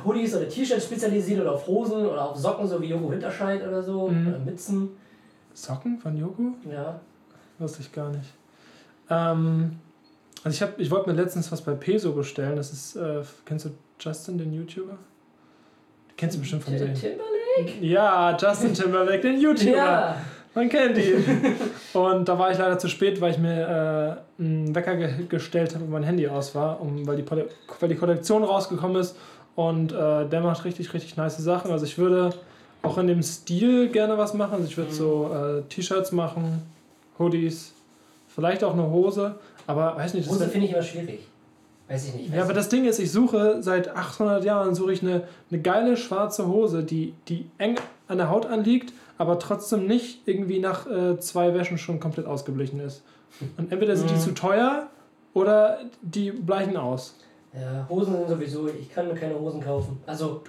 Hoodies 0.05 0.35
oder 0.35 0.47
T-Shirts 0.47 0.85
spezialisieren 0.85 1.41
oder 1.41 1.53
auf 1.53 1.67
Hosen 1.67 2.05
oder 2.05 2.29
auf 2.29 2.37
Socken, 2.37 2.67
so 2.67 2.81
wie 2.81 2.87
Joko 2.87 3.11
Hinterscheid 3.11 3.65
oder 3.67 3.81
so, 3.83 4.07
Mhm. 4.07 4.27
oder 4.27 4.39
Mützen? 4.39 4.89
Socken 5.53 5.97
von 5.99 6.15
Joko? 6.17 6.53
Ja. 6.71 6.99
Wusste 7.59 7.81
ich 7.81 7.91
gar 7.91 8.09
nicht. 8.09 8.29
Ähm, 9.09 9.73
also 10.43 10.55
ich, 10.55 10.61
hab, 10.61 10.79
ich 10.79 10.89
wollte 10.89 11.09
mir 11.09 11.15
letztens 11.21 11.51
was 11.51 11.61
bei 11.61 11.73
Peso 11.73 12.13
bestellen. 12.13 12.55
Das 12.55 12.71
ist, 12.71 12.95
äh, 12.95 13.21
kennst 13.45 13.65
du 13.65 13.69
Justin, 13.99 14.37
den 14.37 14.53
YouTuber? 14.53 14.97
Kennst 16.17 16.37
du 16.37 16.39
bestimmt 16.39 16.63
vom 16.63 16.75
Tim- 16.77 16.95
Sehen. 16.95 17.17
Timberlake? 17.57 17.85
Ja, 17.85 18.37
Justin 18.37 18.73
Timberlake, 18.73 19.21
den 19.21 19.39
YouTuber. 19.41 19.75
Ja. 19.75 20.15
Man 20.53 20.67
kennt 20.69 20.97
ihn. 20.97 21.23
Und 21.93 22.27
da 22.27 22.37
war 22.37 22.51
ich 22.51 22.57
leider 22.57 22.77
zu 22.77 22.87
spät, 22.89 23.19
weil 23.21 23.31
ich 23.31 23.37
mir 23.37 24.17
äh, 24.39 24.41
einen 24.41 24.73
Wecker 24.75 24.95
ge 24.97 25.25
gestellt 25.29 25.73
habe 25.75 25.85
und 25.85 25.91
mein 25.91 26.03
Handy 26.03 26.27
aus 26.27 26.53
war, 26.55 26.81
um, 26.81 27.05
weil, 27.07 27.15
die 27.17 27.25
weil 27.29 27.89
die 27.89 27.95
Kollektion 27.95 28.43
rausgekommen 28.43 28.97
ist. 28.99 29.15
Und 29.55 29.91
äh, 29.91 30.27
der 30.27 30.41
macht 30.41 30.63
richtig, 30.65 30.93
richtig 30.93 31.17
nice 31.17 31.37
Sachen. 31.37 31.71
Also 31.71 31.85
ich 31.85 31.97
würde 31.97 32.31
auch 32.83 32.97
in 32.97 33.07
dem 33.07 33.21
Stil 33.21 33.89
gerne 33.89 34.17
was 34.17 34.33
machen. 34.33 34.53
Also 34.53 34.65
ich 34.65 34.77
würde 34.77 34.91
Mhm. 34.91 34.95
so 34.95 35.31
äh, 35.33 35.61
T-Shirts 35.69 36.11
machen, 36.13 36.61
Hoodies, 37.19 37.73
vielleicht 38.33 38.63
auch 38.63 38.73
eine 38.73 38.89
Hose. 38.89 39.35
Aber 39.67 39.95
weiß 39.97 40.13
nicht, 40.13 40.27
das 40.27 40.33
Hose 40.35 40.47
finde 40.47 40.67
ich 40.67 40.73
immer 40.73 40.81
schwierig. 40.81 41.19
Weiß 41.89 42.07
ich 42.07 42.13
nicht. 42.15 42.29
ja, 42.29 42.37
Weiß 42.37 42.43
aber 42.45 42.53
das 42.53 42.69
Ding 42.69 42.85
ist, 42.85 42.99
ich 42.99 43.11
suche 43.11 43.57
seit 43.61 43.89
800 43.89 44.43
Jahren 44.45 44.73
suche 44.73 44.93
ich 44.93 45.01
eine, 45.01 45.23
eine 45.51 45.61
geile 45.61 45.97
schwarze 45.97 46.47
Hose, 46.47 46.83
die, 46.83 47.13
die 47.27 47.45
eng 47.57 47.75
an 48.07 48.17
der 48.17 48.29
Haut 48.29 48.45
anliegt, 48.45 48.93
aber 49.17 49.37
trotzdem 49.39 49.85
nicht 49.87 50.21
irgendwie 50.25 50.59
nach 50.59 50.87
äh, 50.87 51.19
zwei 51.19 51.53
Wäschen 51.53 51.77
schon 51.77 51.99
komplett 51.99 52.25
ausgeblichen 52.25 52.79
ist. 52.79 53.03
Und 53.57 53.71
entweder 53.71 53.95
sind 53.97 54.09
die 54.09 54.15
Mhm. 54.15 54.19
zu 54.19 54.31
teuer 54.33 54.87
oder 55.33 55.79
die 56.01 56.31
bleichen 56.31 56.77
aus. 56.77 57.15
Ja, 57.53 57.85
Hosen 57.89 58.13
sind 58.15 58.29
sowieso, 58.29 58.69
ich 58.69 58.89
kann 58.93 59.07
mir 59.07 59.15
keine 59.15 59.37
Hosen 59.37 59.61
kaufen. 59.61 60.01
Also, 60.05 60.41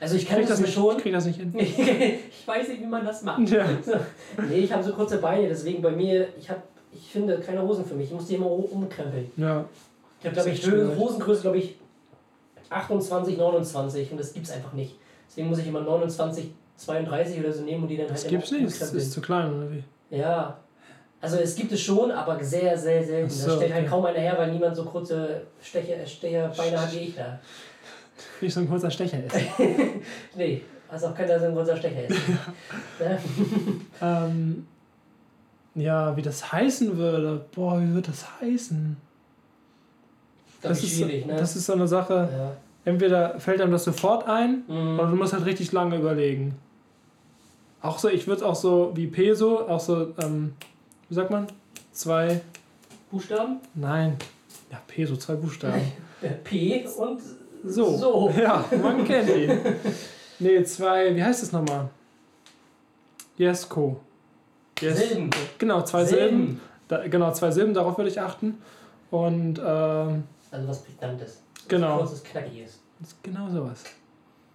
also 0.00 0.16
ich 0.16 0.26
kann 0.26 0.38
Krieg 0.38 0.48
das 0.48 0.60
nicht, 0.60 0.74
schon. 0.74 0.96
krieg 0.98 1.12
das 1.12 1.26
nicht 1.26 1.38
hin. 1.38 1.52
ich 1.56 2.46
weiß 2.46 2.68
nicht, 2.68 2.80
wie 2.80 2.86
man 2.86 3.04
das 3.04 3.22
macht. 3.22 3.48
Ja. 3.48 3.64
So. 3.84 3.92
Nee, 4.48 4.56
ich 4.58 4.72
habe 4.72 4.82
so 4.82 4.92
kurze 4.92 5.18
Beine, 5.18 5.48
deswegen 5.48 5.80
bei 5.82 5.92
mir, 5.92 6.28
ich 6.38 6.50
habe, 6.50 6.62
ich 6.92 7.10
finde 7.12 7.38
keine 7.38 7.62
Hosen 7.62 7.84
für 7.84 7.94
mich. 7.94 8.06
Ich 8.08 8.12
muss 8.12 8.26
die 8.26 8.34
immer 8.34 8.50
um- 8.50 8.64
umkrempeln. 8.64 9.30
Ja. 9.36 9.64
Ich 10.18 10.26
habe, 10.26 10.34
glaube 10.34 10.50
ich, 10.50 10.66
Höhe, 10.66 10.96
Hosengröße, 10.96 11.42
glaube 11.42 11.58
ich, 11.58 11.76
28, 12.70 13.36
29 13.38 14.10
und 14.12 14.18
das 14.18 14.32
gibt 14.32 14.46
es 14.46 14.52
einfach 14.52 14.72
nicht. 14.72 14.96
Deswegen 15.28 15.48
muss 15.48 15.58
ich 15.58 15.66
immer 15.66 15.80
29, 15.80 16.50
32 16.76 17.38
oder 17.40 17.52
so 17.52 17.62
nehmen 17.62 17.82
und 17.84 17.88
die 17.88 17.96
dann 17.96 18.06
halt 18.06 18.16
Das 18.16 18.26
gibt's 18.26 18.50
nicht, 18.50 18.64
das 18.80 18.92
ist 18.92 19.12
zu 19.12 19.20
klein, 19.20 19.52
oder 19.54 19.70
wie? 19.70 19.82
Ja. 20.10 20.58
Also 21.22 21.36
es 21.38 21.54
gibt 21.54 21.70
es 21.72 21.80
schon, 21.80 22.10
aber 22.10 22.42
sehr, 22.42 22.76
sehr 22.76 23.02
selten. 23.04 23.30
So, 23.30 23.46
das 23.46 23.56
stellt 23.56 23.72
halt 23.72 23.82
okay. 23.84 23.90
kaum 23.90 24.04
einer 24.04 24.18
her, 24.18 24.34
weil 24.36 24.50
niemand 24.52 24.74
so 24.76 24.84
kurze 24.84 25.42
Stecher, 25.62 26.04
Stecherbeine 26.04 26.80
hat 26.80 26.92
wie 26.92 26.98
ich 26.98 27.14
da. 27.14 27.38
Nicht 28.40 28.52
so 28.52 28.60
ein 28.60 28.68
kurzer 28.68 28.90
Stecher 28.90 29.24
ist. 29.24 29.34
Nee, 30.36 30.62
also 30.88 31.06
auch 31.06 31.14
keiner 31.14 31.38
so 31.38 31.46
ein 31.46 31.54
kurzer 31.54 31.76
Stecher 31.76 32.06
ist. 32.08 32.18
Ähm, 34.02 34.66
ja, 35.76 36.16
wie 36.16 36.22
das 36.22 36.52
heißen 36.52 36.96
würde. 36.96 37.44
Boah, 37.54 37.80
wie 37.80 37.94
wird 37.94 38.08
das 38.08 38.26
heißen? 38.40 38.96
Das, 40.60 40.78
ist, 40.78 40.84
ist 40.84 40.96
schwierig, 40.98 41.26
ne? 41.26 41.36
das 41.36 41.56
ist 41.56 41.66
so 41.66 41.72
eine 41.72 41.86
Sache. 41.88 42.28
ja. 42.36 42.52
Entweder 42.84 43.38
fällt 43.38 43.60
einem 43.60 43.70
das 43.72 43.84
sofort 43.84 44.26
ein, 44.26 44.64
Mhm. 44.66 44.98
oder 44.98 45.08
du 45.10 45.16
musst 45.16 45.32
halt 45.32 45.44
richtig 45.46 45.70
lange 45.70 45.96
überlegen. 45.96 46.56
Auch 47.80 47.98
so, 47.98 48.08
ich 48.08 48.26
würde 48.26 48.44
auch 48.44 48.56
so 48.56 48.90
wie 48.94 49.06
Peso, 49.06 49.68
auch 49.68 49.78
so, 49.80 50.12
ähm, 50.20 50.54
wie 51.12 51.14
sagt 51.16 51.30
man? 51.30 51.46
Zwei, 51.92 52.40
Buchstaben? 53.10 53.60
nein. 53.74 54.16
Ja, 54.70 54.80
Peso, 54.86 55.14
zwei 55.16 55.34
Buchstaben. 55.34 55.82
P 56.44 56.86
und 56.96 57.20
So. 57.64 57.94
So. 57.98 58.30
Ja, 58.40 58.64
man 58.82 59.04
kennt 59.04 59.28
ihn. 59.28 59.58
Nee, 60.38 60.64
zwei, 60.64 61.14
wie 61.14 61.22
heißt 61.22 61.42
das 61.42 61.52
nochmal? 61.52 61.90
Jesko. 63.36 64.00
Yes. 64.80 64.98
Silben. 65.06 65.28
Genau, 65.58 65.82
zwei 65.82 66.06
Silben. 66.06 66.62
Da, 66.88 67.06
genau, 67.06 67.30
zwei 67.34 67.50
Silben, 67.50 67.74
darauf 67.74 67.98
würde 67.98 68.08
ich 68.08 68.18
achten. 68.18 68.56
Und 69.10 69.58
ähm, 69.62 70.24
Also 70.50 70.66
was 70.68 70.82
Prägnantes. 70.82 71.42
Was 71.56 71.68
Genau. 71.68 71.98
Kurzes, 71.98 72.24
knackiges. 72.24 72.78
genau 73.22 73.50
sowas. 73.50 73.84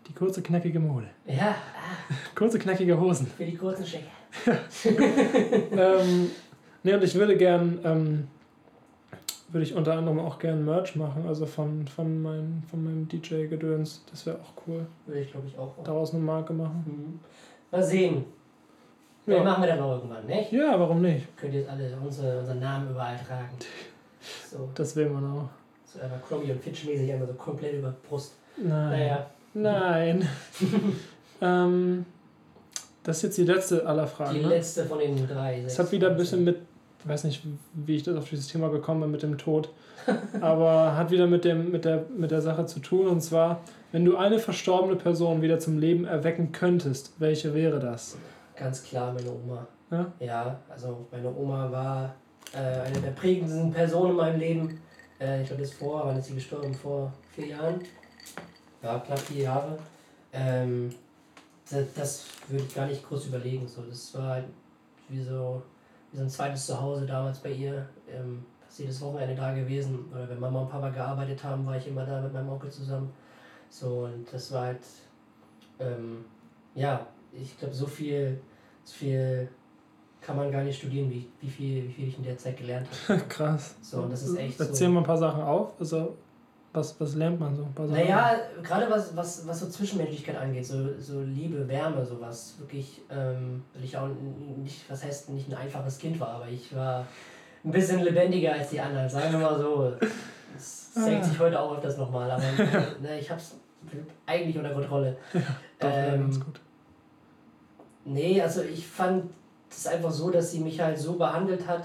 Die 0.07 0.13
kurze, 0.13 0.41
knackige 0.41 0.79
Mode. 0.79 1.07
Ja, 1.27 1.55
Kurze, 2.33 2.57
knackige 2.57 2.99
Hosen. 2.99 3.27
für 3.27 3.45
die 3.45 3.55
kurzen 3.55 3.85
Stecher. 3.85 4.07
ähm, 5.71 6.31
nee, 6.87 6.93
und 6.93 7.03
ich 7.03 7.15
würde 7.15 7.35
gern, 7.35 7.79
ähm, 7.83 8.27
würde 9.49 9.63
ich 9.65 9.75
unter 9.75 9.93
anderem 9.93 10.19
auch 10.19 10.39
gern 10.39 10.63
Merch 10.65 10.95
machen, 10.95 11.25
also 11.27 11.45
von, 11.45 11.85
von, 11.87 12.21
mein, 12.21 12.63
von 12.69 12.83
meinem 12.83 13.07
DJ-Gedöns. 13.07 14.03
Das 14.09 14.25
wäre 14.25 14.37
auch 14.37 14.53
cool. 14.65 14.87
Würde 15.05 15.19
ich, 15.21 15.31
glaube 15.31 15.47
ich, 15.47 15.57
auch. 15.57 15.73
Daraus 15.83 16.13
eine 16.13 16.23
Marke 16.23 16.53
machen. 16.53 16.83
Mhm. 16.85 17.19
Mal 17.71 17.83
sehen. 17.83 18.25
Ja, 19.25 19.43
machen 19.43 19.61
wir 19.63 19.67
dann 19.67 19.79
noch 19.79 19.91
irgendwann, 19.97 20.25
nicht? 20.25 20.53
ja 20.53 20.79
warum 20.79 21.01
nicht? 21.01 21.35
Könnt 21.35 21.53
ihr 21.53 21.59
jetzt 21.59 21.69
alle 21.69 21.97
unsere, 22.01 22.39
unseren 22.39 22.59
Namen 22.59 22.89
überall 22.89 23.17
tragen. 23.17 23.49
So, 24.49 24.69
Das 24.75 24.93
will 24.95 25.09
man 25.09 25.23
auch. 25.23 25.49
so 25.85 26.01
einmal 26.01 26.19
Chromie 26.19 26.51
und 26.51 26.61
Fitch-mäßig 26.61 27.13
einmal 27.13 27.27
so 27.27 27.33
komplett 27.35 27.75
über 27.75 27.95
Brust. 28.09 28.33
Nein. 28.57 28.89
Naja. 28.89 29.29
Nein. 29.53 30.27
ähm, 31.41 32.05
das 33.03 33.17
ist 33.17 33.23
jetzt 33.23 33.37
die 33.37 33.43
letzte 33.45 33.85
aller 33.85 34.05
Fragen. 34.05 34.33
Die 34.33 34.41
ne? 34.41 34.49
letzte 34.49 34.83
von 34.83 34.99
den 34.99 35.25
drei. 35.25 35.63
Es 35.65 35.79
hat 35.79 35.89
wieder 35.93 36.09
ein 36.09 36.17
bisschen 36.17 36.43
mit, 36.43 36.57
ich 36.99 37.07
weiß 37.07 37.23
nicht, 37.25 37.43
wie 37.73 37.95
ich 37.95 38.03
das 38.03 38.15
auf 38.15 38.29
dieses 38.29 38.47
Thema 38.47 38.69
gekommen 38.69 39.01
bin 39.01 39.11
mit 39.11 39.23
dem 39.23 39.37
Tod, 39.37 39.69
aber 40.41 40.95
hat 40.95 41.11
wieder 41.11 41.27
mit, 41.27 41.45
dem, 41.45 41.71
mit, 41.71 41.85
der, 41.85 42.05
mit 42.15 42.31
der 42.31 42.41
Sache 42.41 42.65
zu 42.65 42.79
tun. 42.79 43.07
Und 43.07 43.21
zwar, 43.21 43.61
wenn 43.91 44.05
du 44.05 44.17
eine 44.17 44.39
verstorbene 44.39 44.95
Person 44.95 45.41
wieder 45.41 45.59
zum 45.59 45.77
Leben 45.77 46.05
erwecken 46.05 46.51
könntest, 46.51 47.13
welche 47.19 47.53
wäre 47.53 47.79
das? 47.79 48.17
Ganz 48.55 48.83
klar 48.83 49.13
meine 49.13 49.31
Oma. 49.31 49.67
Ja? 49.91 50.11
Ja, 50.19 50.59
also 50.69 51.05
meine 51.11 51.33
Oma 51.33 51.71
war 51.71 52.15
äh, 52.53 52.81
eine 52.81 52.99
der 52.99 53.11
prägendsten 53.11 53.71
Personen 53.71 54.11
in 54.11 54.17
meinem 54.17 54.39
Leben. 54.39 54.81
Äh, 55.19 55.41
ich 55.41 55.47
glaube, 55.47 55.61
das 55.61 55.73
vor, 55.73 56.05
wann 56.05 56.17
ist 56.17 56.27
sie 56.27 56.35
gestorben? 56.35 56.73
Vor 56.73 57.11
vier 57.35 57.47
Jahren? 57.47 57.79
Ja, 58.81 58.99
knapp 58.99 59.19
vier 59.19 59.43
Jahre. 59.43 59.77
Ähm, 60.33 60.89
das, 61.69 61.93
das 61.95 62.25
würde 62.47 62.63
ich 62.67 62.75
gar 62.75 62.87
nicht 62.87 63.07
groß 63.07 63.27
überlegen. 63.27 63.67
So, 63.67 63.81
das 63.83 64.13
war 64.15 64.27
halt 64.29 64.45
wie 65.09 65.21
so, 65.21 65.61
wie 66.11 66.17
so 66.17 66.23
ein 66.23 66.29
zweites 66.29 66.65
Zuhause 66.65 67.05
damals 67.05 67.39
bei 67.39 67.51
ihr. 67.51 67.87
Ähm, 68.09 68.45
fast 68.67 68.79
jedes 68.79 69.01
Wochenende 69.01 69.35
da 69.35 69.53
gewesen. 69.53 70.05
Oder 70.11 70.29
wenn 70.29 70.39
Mama 70.39 70.61
und 70.61 70.69
Papa 70.69 70.89
gearbeitet 70.89 71.43
haben, 71.43 71.65
war 71.65 71.77
ich 71.77 71.87
immer 71.87 72.05
da 72.05 72.21
mit 72.21 72.33
meinem 72.33 72.49
Onkel 72.49 72.69
zusammen. 72.69 73.11
So, 73.69 74.05
und 74.05 74.25
das 74.31 74.51
war 74.51 74.65
halt, 74.67 74.81
ähm, 75.79 76.25
ja, 76.75 77.05
ich 77.33 77.57
glaube, 77.57 77.73
so 77.73 77.85
viel, 77.85 78.39
so 78.83 78.93
viel 78.95 79.49
kann 80.21 80.37
man 80.37 80.51
gar 80.51 80.63
nicht 80.63 80.77
studieren, 80.77 81.09
wie, 81.09 81.27
wie, 81.41 81.49
viel, 81.49 81.87
wie 81.87 81.93
viel 81.93 82.07
ich 82.07 82.17
in 82.17 82.23
der 82.23 82.37
Zeit 82.37 82.57
gelernt 82.57 82.87
habe. 83.07 83.19
Krass. 83.29 83.75
So, 83.81 84.01
und 84.01 84.11
das 84.11 84.23
ist 84.23 84.37
echt 84.37 84.59
Erzähl 84.59 84.87
so. 84.87 84.93
mal 84.93 85.01
ein 85.01 85.05
paar 85.05 85.17
Sachen 85.17 85.41
auf. 85.41 85.79
Also, 85.79 86.15
was, 86.77 86.99
was 86.99 87.15
lernt 87.15 87.39
man 87.39 87.55
so? 87.55 87.63
Sachen. 87.75 87.91
Naja, 87.91 88.35
gerade 88.63 88.89
was, 88.89 89.15
was, 89.15 89.47
was 89.47 89.59
so 89.59 89.67
Zwischenmenschlichkeit 89.67 90.37
angeht, 90.37 90.65
so, 90.65 90.97
so 90.99 91.21
Liebe, 91.21 91.67
Wärme, 91.67 92.05
sowas, 92.05 92.55
wirklich, 92.59 93.01
ähm, 93.09 93.63
weil 93.73 93.83
ich 93.83 93.97
auch 93.97 94.07
nicht, 94.57 94.89
was 94.89 95.03
heißt, 95.03 95.29
nicht 95.29 95.49
ein 95.49 95.55
einfaches 95.55 95.97
Kind 95.97 96.19
war, 96.19 96.29
aber 96.29 96.47
ich 96.47 96.73
war 96.75 97.05
ein 97.63 97.71
bisschen 97.71 98.01
lebendiger 98.01 98.53
als 98.53 98.69
die 98.69 98.79
anderen, 98.79 99.09
sagen 99.09 99.31
wir 99.33 99.39
mal 99.39 99.59
so. 99.59 99.93
Das 100.53 100.93
senkt 100.93 101.25
sich 101.25 101.39
heute 101.39 101.59
auch 101.59 101.75
öfters 101.75 101.97
nochmal, 101.97 102.29
aber 102.31 102.43
ne, 103.01 103.19
ich 103.19 103.29
hab's 103.29 103.55
eigentlich 104.25 104.57
unter 104.57 104.71
Kontrolle. 104.71 105.17
Doch, 105.79 105.89
ja, 105.89 106.05
ähm, 106.13 106.21
ganz 106.21 106.39
gut. 106.39 106.59
Nee, 108.05 108.41
also 108.41 108.61
ich 108.61 108.87
fand 108.87 109.31
es 109.69 109.85
einfach 109.87 110.11
so, 110.11 110.31
dass 110.31 110.51
sie 110.51 110.59
mich 110.59 110.79
halt 110.79 110.97
so 110.97 111.13
behandelt 111.13 111.67
hat, 111.67 111.83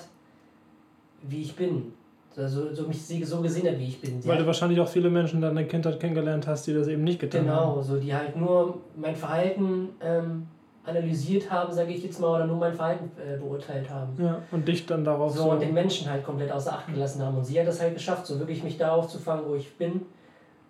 wie 1.23 1.43
ich 1.43 1.57
bin. 1.57 1.93
Also 2.37 2.73
so 2.75 2.87
mich 2.89 2.99
so 3.27 3.41
gesehen 3.43 3.69
hat, 3.69 3.79
wie 3.79 3.89
ich 3.89 4.01
bin. 4.01 4.21
Sie 4.23 4.29
Weil 4.29 4.39
du 4.39 4.47
wahrscheinlich 4.47 4.81
auch 4.81 4.89
viele 4.89 5.11
Menschen 5.11 5.37
in 5.37 5.43
deiner 5.43 5.65
Kindheit 5.65 6.01
kennengelernt 6.01 6.47
hast, 6.47 6.67
die 6.67 6.73
das 6.75 6.89
eben 6.89 7.05
nicht 7.05 7.19
getan 7.21 7.49
haben. 7.51 7.75
genau, 7.75 7.83
so 7.83 7.99
die 7.99 8.15
halt 8.15 8.37
nur 8.37 8.79
mein 8.97 9.15
Verhalten 9.15 9.91
ähm, 10.01 10.47
analysiert 10.85 11.51
haben, 11.51 11.73
sage 11.73 11.93
ich 11.93 12.03
jetzt 12.03 12.19
mal, 12.21 12.35
oder 12.37 12.47
nur 12.47 12.57
mein 12.57 12.75
Verhalten 12.75 13.11
äh, 13.21 13.37
beurteilt 13.37 13.89
haben. 13.91 14.13
Ja, 14.23 14.39
und 14.51 14.67
dich 14.67 14.87
dann 14.87 15.05
darauf 15.05 15.37
So, 15.37 15.51
und 15.51 15.61
den 15.61 15.75
Menschen 15.75 16.11
halt 16.11 16.25
komplett 16.25 16.51
außer 16.51 16.73
Acht 16.73 16.93
gelassen 16.93 17.23
haben. 17.23 17.37
Und 17.37 17.45
sie 17.45 17.61
hat 17.61 17.67
das 17.67 17.81
halt 17.81 17.95
geschafft, 17.95 18.27
so 18.27 18.39
wirklich 18.39 18.65
mich 18.65 18.79
da 18.79 18.93
aufzufangen, 18.93 19.45
wo 19.47 19.55
ich 19.55 19.77
bin. 19.77 20.03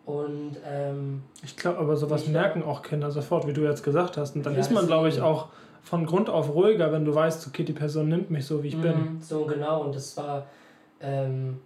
Und 0.04 0.56
ähm, 0.68 1.22
Ich 1.44 1.56
glaube, 1.56 1.78
aber 1.78 1.96
sowas 1.96 2.26
merken 2.26 2.64
auch 2.64 2.82
Kinder 2.82 3.10
sofort, 3.10 3.46
wie 3.46 3.52
du 3.52 3.62
jetzt 3.62 3.84
gesagt 3.84 4.16
hast. 4.16 4.34
Und 4.34 4.44
dann 4.44 4.54
Ja, 4.54 4.60
ist 4.60 4.72
man, 4.72 4.86
glaube 4.86 5.08
ich, 5.08 5.14
deswegen. 5.14 5.32
auch 5.32 5.46
von 5.82 6.06
Grund 6.06 6.28
auf 6.28 6.52
ruhiger, 6.52 6.90
wenn 6.92 7.04
du 7.04 7.14
weißt, 7.14 7.46
okay, 7.46 7.62
die 7.62 7.72
Person 7.72 8.08
nimmt 8.08 8.30
mich 8.30 8.44
so, 8.46 8.62
wie 8.62 8.68
ich 8.68 8.80
bin. 8.80 8.96
Mhm, 9.14 9.20
So 9.22 9.44
genau, 9.46 9.82
und 9.84 9.94
das 9.94 10.16
war, 10.16 10.46
ähm, 11.02 11.60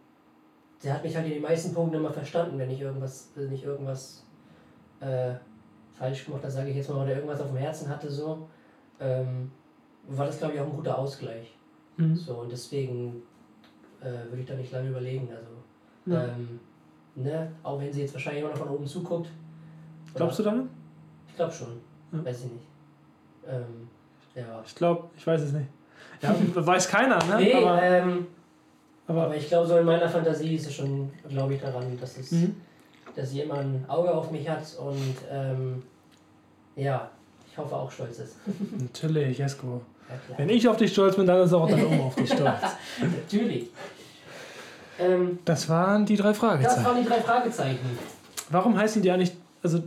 der 0.83 0.95
hat 0.95 1.05
mich 1.05 1.15
halt 1.17 1.27
in 1.27 1.33
den 1.35 1.43
meisten 1.43 1.73
Punkten 1.75 1.97
immer 1.97 2.13
verstanden, 2.13 2.59
wenn 2.59 2.71
ich 2.71 2.81
irgendwas, 2.81 3.31
wenn 3.35 3.53
ich 3.53 3.65
irgendwas 3.65 4.25
äh, 5.01 5.33
falsch 5.93 6.25
gemacht 6.27 6.43
habe, 6.43 6.53
sage 6.53 6.71
ich 6.71 6.77
jetzt 6.77 6.91
mal, 6.91 7.03
oder 7.03 7.15
irgendwas 7.15 7.41
auf 7.41 7.49
dem 7.49 7.57
Herzen 7.57 7.89
hatte, 7.89 8.11
so, 8.11 8.49
ähm, 9.01 9.51
war 10.09 10.27
das, 10.27 10.39
glaube 10.39 10.55
ich, 10.55 10.61
auch 10.61 10.67
ein 10.67 10.77
guter 10.77 10.97
Ausgleich. 10.99 11.55
Mhm. 11.97 12.15
So, 12.15 12.35
und 12.37 12.53
deswegen 12.53 13.23
äh, 14.01 14.29
würde 14.29 14.41
ich 14.41 14.47
da 14.47 14.55
nicht 14.55 14.73
lange 14.73 14.91
überlegen. 14.91 15.29
Also, 15.31 16.15
Ja. 16.15 16.25
ähm, 16.29 16.61
ne, 17.15 17.51
auch 17.63 17.81
wenn 17.81 17.93
sie 17.93 18.03
jetzt 18.03 18.13
wahrscheinlich 18.15 18.43
immer 18.43 18.51
noch 18.53 18.59
von 18.59 18.69
oben 18.69 18.87
zuguckt. 18.87 19.31
Glaubst 20.15 20.39
du 20.39 20.43
daran? 20.45 20.69
Ich 21.29 21.35
glaube 21.37 21.53
schon, 21.53 21.81
Ja. 22.13 22.25
weiß 22.25 22.45
ich 22.45 22.53
nicht. 22.53 22.67
Ähm, 23.49 23.89
ja. 24.35 24.63
Ich 24.65 24.75
glaube, 24.75 25.09
ich 25.17 25.27
weiß 25.27 25.41
es 25.41 25.53
nicht. 25.53 25.69
Ja, 26.21 26.35
weiß 26.55 26.89
keiner, 26.89 27.19
ne? 27.25 27.37
Nee, 27.39 27.55
aber, 27.55 27.83
ähm, 27.83 28.27
aber 29.09 29.25
Aber 29.25 29.37
ich 29.37 29.49
glaube, 29.49 29.67
so 29.67 29.77
in 29.77 29.87
meiner 29.87 30.09
Fantasie 30.09 30.57
ist 30.57 30.67
es 30.67 30.75
schon, 30.75 31.11
glaube 31.29 31.55
ich, 31.55 31.61
daran, 31.61 31.99
dass, 32.01 32.17
es, 32.19 32.33
mhm. 32.33 32.57
dass 33.15 33.31
sie 33.31 33.41
immer 33.41 33.55
ein 33.59 33.85
Auge 33.89 34.13
auf 34.13 34.31
mich 34.31 34.49
hat 34.49 34.63
und 34.79 35.15
ähm, 35.31 35.83
ja, 36.75 37.11
ich 37.51 37.57
hoffe 37.57 37.75
auch 37.75 37.91
stolz 37.91 38.19
ist. 38.19 38.37
natürlich, 38.79 39.39
Jesko. 39.39 39.81
Ja. 40.09 40.39
Wenn 40.39 40.49
ich 40.51 40.69
auf 40.69 40.77
dich 40.77 40.93
stolz 40.93 41.17
bin, 41.17 41.27
dann 41.27 41.43
ist 41.43 41.53
auch 41.53 41.69
deine 41.69 41.87
Oma 41.87 42.05
auf 42.05 42.15
dich 42.15 42.33
stolz. 42.33 42.61
Natürlich. 43.01 43.71
Ähm, 44.99 45.39
Das 45.45 45.69
waren 45.69 46.07
die 46.07 46.17
drei 46.17 46.29
das 46.29 46.39
Fragezeichen. 46.39 46.85
waren 46.85 47.03
die 47.03 47.09
drei 47.09 47.21
Fragezeichen. 47.21 47.99
Warum 48.51 48.79
heißen 48.79 49.03
die 49.03 49.11
eigentlich, 49.11 49.33
also 49.63 49.83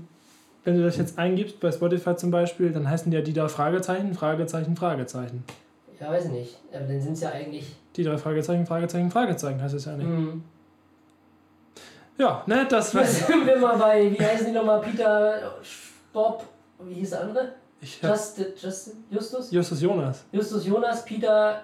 wenn 0.65 0.77
du 0.77 0.83
das 0.83 0.97
jetzt 0.97 1.17
eingibst, 1.17 1.59
bei 1.59 1.71
Spotify 1.71 2.15
zum 2.15 2.31
Beispiel, 2.31 2.71
dann 2.71 2.89
heißen 2.89 3.09
die 3.09 3.17
ja 3.17 3.23
die 3.23 3.33
drei 3.33 3.47
Fragezeichen, 3.47 4.13
Fragezeichen, 4.13 4.75
Fragezeichen. 4.75 5.43
Ja, 5.99 6.09
weiß 6.11 6.25
ich 6.25 6.31
nicht. 6.31 6.57
Aber 6.73 6.85
dann 6.85 7.01
sind 7.01 7.13
es 7.13 7.21
ja 7.21 7.29
eigentlich. 7.31 7.65
Die 7.95 8.03
drei 8.03 8.17
Fragezeichen, 8.17 8.65
Fragezeichen, 8.65 9.11
Fragezeichen 9.11 9.61
heißt 9.61 9.73
es 9.75 9.85
ja 9.85 9.93
nicht. 9.97 10.07
Mh, 10.07 10.33
Ja, 12.17 12.43
ne, 12.45 12.65
das 12.69 12.91
da 12.91 13.03
sind 13.03 13.45
wir 13.45 13.57
mal 13.57 13.77
bei, 13.77 14.11
wie 14.11 14.23
heißen 14.23 14.45
die 14.47 14.51
nochmal? 14.51 14.81
Peter, 14.81 15.53
Bob, 16.13 16.43
wie 16.83 16.93
hieß 16.95 17.09
der 17.11 17.21
andere? 17.21 17.53
Ich 17.81 18.01
hab 18.03 18.11
Just, 18.11 18.39
Justin, 18.61 19.03
Justus? 19.09 19.51
Justus 19.51 19.81
Jonas. 19.81 20.25
Justus 20.31 20.65
Jonas, 20.65 21.03
Peter. 21.05 21.61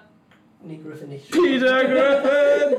Nee, 0.62 0.80
Griffin 0.82 1.10
nicht. 1.10 1.30
Peter 1.30 1.84
Griffin! 1.84 2.78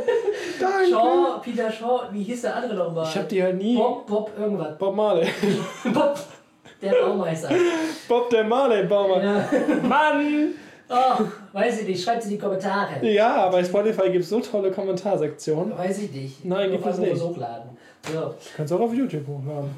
Danke! 0.60 0.90
Shaw, 0.90 1.40
Peter 1.44 1.72
Shaw, 1.72 2.08
wie 2.12 2.24
hieß 2.24 2.42
der 2.42 2.56
andere 2.56 2.74
nochmal? 2.74 3.06
Ich 3.08 3.16
hab 3.18 3.30
die 3.30 3.42
halt 3.44 3.58
nie. 3.58 3.76
Bob, 3.78 4.08
Bob, 4.08 4.32
irgendwas. 4.38 4.78
Bob 4.80 4.96
Marley. 4.96 5.28
Bob, 5.94 6.18
der 6.82 6.92
Baumeister. 6.94 7.50
Bob 8.08 8.30
der 8.32 8.44
Marley 8.44 8.86
Baumer. 8.88 9.24
Ja. 9.24 9.50
Mann! 9.84 10.56
Oh, 10.90 11.24
weiß 11.54 11.82
ich 11.82 11.88
nicht, 11.88 12.04
schreibt 12.04 12.24
sie 12.24 12.30
in 12.30 12.36
die 12.36 12.42
Kommentare. 12.42 13.06
Ja, 13.06 13.50
bei 13.50 13.64
Spotify 13.64 14.10
gibt 14.10 14.24
es 14.24 14.30
so 14.30 14.40
tolle 14.40 14.72
Kommentarsektionen. 14.72 15.78
Weiß 15.78 16.00
ich 16.00 16.12
nicht. 16.12 16.46
Nein, 16.46 16.72
gibt 16.72 16.86
es 16.86 16.98
nicht. 16.98 17.22
hochladen. 17.22 17.70
So. 18.12 18.34
Kannst 18.56 18.72
du 18.72 18.78
auch 18.78 18.82
auf 18.82 18.94
YouTube 18.94 19.28
hochladen. 19.28 19.70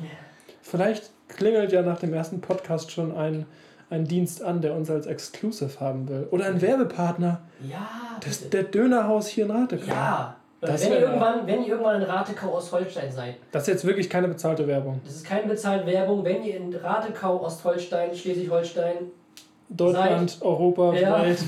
Vielleicht 0.62 1.10
klingelt 1.28 1.72
ja 1.72 1.82
nach 1.82 2.00
dem 2.00 2.14
ersten 2.14 2.42
Podcast 2.42 2.92
schon 2.92 3.16
ein, 3.16 3.46
ein 3.90 4.06
Dienst 4.06 4.44
an, 4.44 4.62
der 4.62 4.76
uns 4.76 4.90
als 4.92 5.08
Exclusive 5.08 5.80
haben 5.80 6.08
will. 6.08 6.28
Oder 6.32 6.46
ein 6.46 6.62
Werbepartner. 6.62 7.42
Ja, 7.68 7.88
Das, 8.24 8.48
der 8.50 8.64
Dönerhaus 8.64 9.28
hier 9.28 9.46
in 9.46 9.52
Ratekau. 9.52 9.88
Ja. 9.88 10.36
Das 10.62 10.84
wenn, 10.84 10.92
ihr 10.92 11.00
irgendwann, 11.00 11.48
wenn 11.48 11.62
ihr 11.64 11.70
irgendwann 11.70 12.02
in 12.02 12.08
Ratekau 12.08 12.54
Ostholstein 12.58 13.10
seid, 13.10 13.36
Das 13.54 13.64
ist 13.64 13.68
jetzt 13.70 13.86
wirklich 13.86 14.10
keine 14.10 14.28
bezahlte 14.28 14.68
Werbung. 14.68 15.00
das 15.06 15.16
ist 15.16 15.26
keine 15.26 15.48
bezahlte 15.48 15.86
Werbung, 15.86 16.24
wenn 16.26 16.44
ihr 16.44 16.58
in 16.58 16.76
Ratekau, 16.76 17.42
Ostholstein, 17.42 18.14
Schleswig-Holstein 18.14 18.96
Deutschland, 19.70 20.38
Europa, 20.42 20.94
Ja. 20.96 21.22
Welt. 21.24 21.40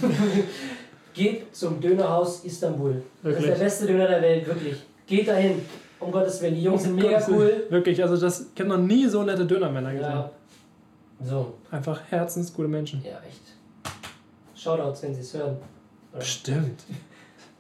Geht 1.14 1.54
zum 1.56 1.82
Dönerhaus 1.82 2.46
Istanbul. 2.46 3.02
Das 3.22 3.34
Wirklich? 3.34 3.50
ist 3.52 3.58
der 3.60 3.64
beste 3.66 3.86
Döner 3.88 4.08
der 4.08 4.22
Welt, 4.22 4.48
wirklich. 4.48 4.78
Geht 5.08 5.28
dahin. 5.28 5.62
Um 6.00 6.12
Gottes 6.12 6.42
Willen, 6.42 6.56
die 6.56 6.64
Jungs 6.64 6.84
sind 6.84 6.96
mega 6.96 7.22
cool. 7.30 7.66
Wirklich, 7.70 8.02
also 8.02 8.16
das, 8.18 8.48
ich 8.56 8.60
habe 8.62 8.70
noch 8.70 8.78
nie 8.78 9.08
so 9.08 9.22
nette 9.24 9.46
Dönermänner 9.46 9.92
gesehen. 9.92 10.10
Ja. 10.10 10.32
So, 11.24 11.54
Einfach 11.70 12.02
herzensgute 12.10 12.68
Menschen. 12.68 13.04
ja, 13.04 13.20
echt. 13.28 13.42
Shoutouts, 14.56 15.04
wenn 15.04 15.14
sie 15.14 15.22
es 15.22 15.34
hören. 15.34 15.58
Oder 16.12 16.20
Bestimmt. 16.20 16.82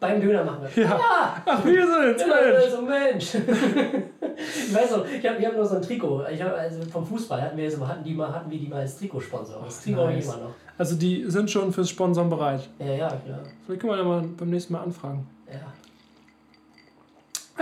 Beim 0.01 0.19
Döner 0.19 0.43
machen 0.43 0.67
wir. 0.73 0.83
Ja. 0.83 0.99
Ach, 1.45 1.63
wir 1.63 1.85
sind's, 1.87 2.23
Ja, 2.23 2.27
Mensch. 2.51 2.71
so 2.71 2.81
Mensch. 2.81 3.35
ich 4.57 4.73
weiß 4.73 4.91
noch, 4.97 5.05
ich 5.07 5.25
hab, 5.27 5.39
wir 5.39 5.47
haben 5.47 5.55
nur 5.55 5.65
so 5.65 5.75
ein 5.75 5.81
Trikot. 5.83 6.23
Ich 6.33 6.41
hab, 6.41 6.57
also 6.57 6.81
vom 6.91 7.05
Fußball 7.05 7.39
hatten 7.39 7.55
wir, 7.55 7.69
so, 7.69 7.87
hatten, 7.87 8.03
die 8.03 8.15
mal, 8.15 8.33
hatten 8.33 8.49
wir 8.49 8.57
die 8.57 8.67
mal 8.67 8.79
als 8.79 8.97
Trikotsponsor. 8.97 9.61
Das 9.63 9.83
Trikot 9.83 10.01
habe 10.01 10.13
ich 10.13 10.25
nice. 10.25 10.33
immer 10.35 10.43
noch. 10.45 10.53
Also 10.75 10.95
die 10.95 11.25
sind 11.29 11.51
schon 11.51 11.71
fürs 11.71 11.87
Sponsoren 11.87 12.31
bereit. 12.31 12.67
Ja, 12.79 12.85
ja, 12.87 13.07
klar. 13.09 13.39
Vielleicht 13.65 13.81
können 13.81 13.93
wir 13.93 13.97
ja 13.99 14.03
mal 14.03 14.21
beim 14.23 14.49
nächsten 14.49 14.73
Mal 14.73 14.81
anfragen. 14.81 15.27
Ja. 15.47 15.59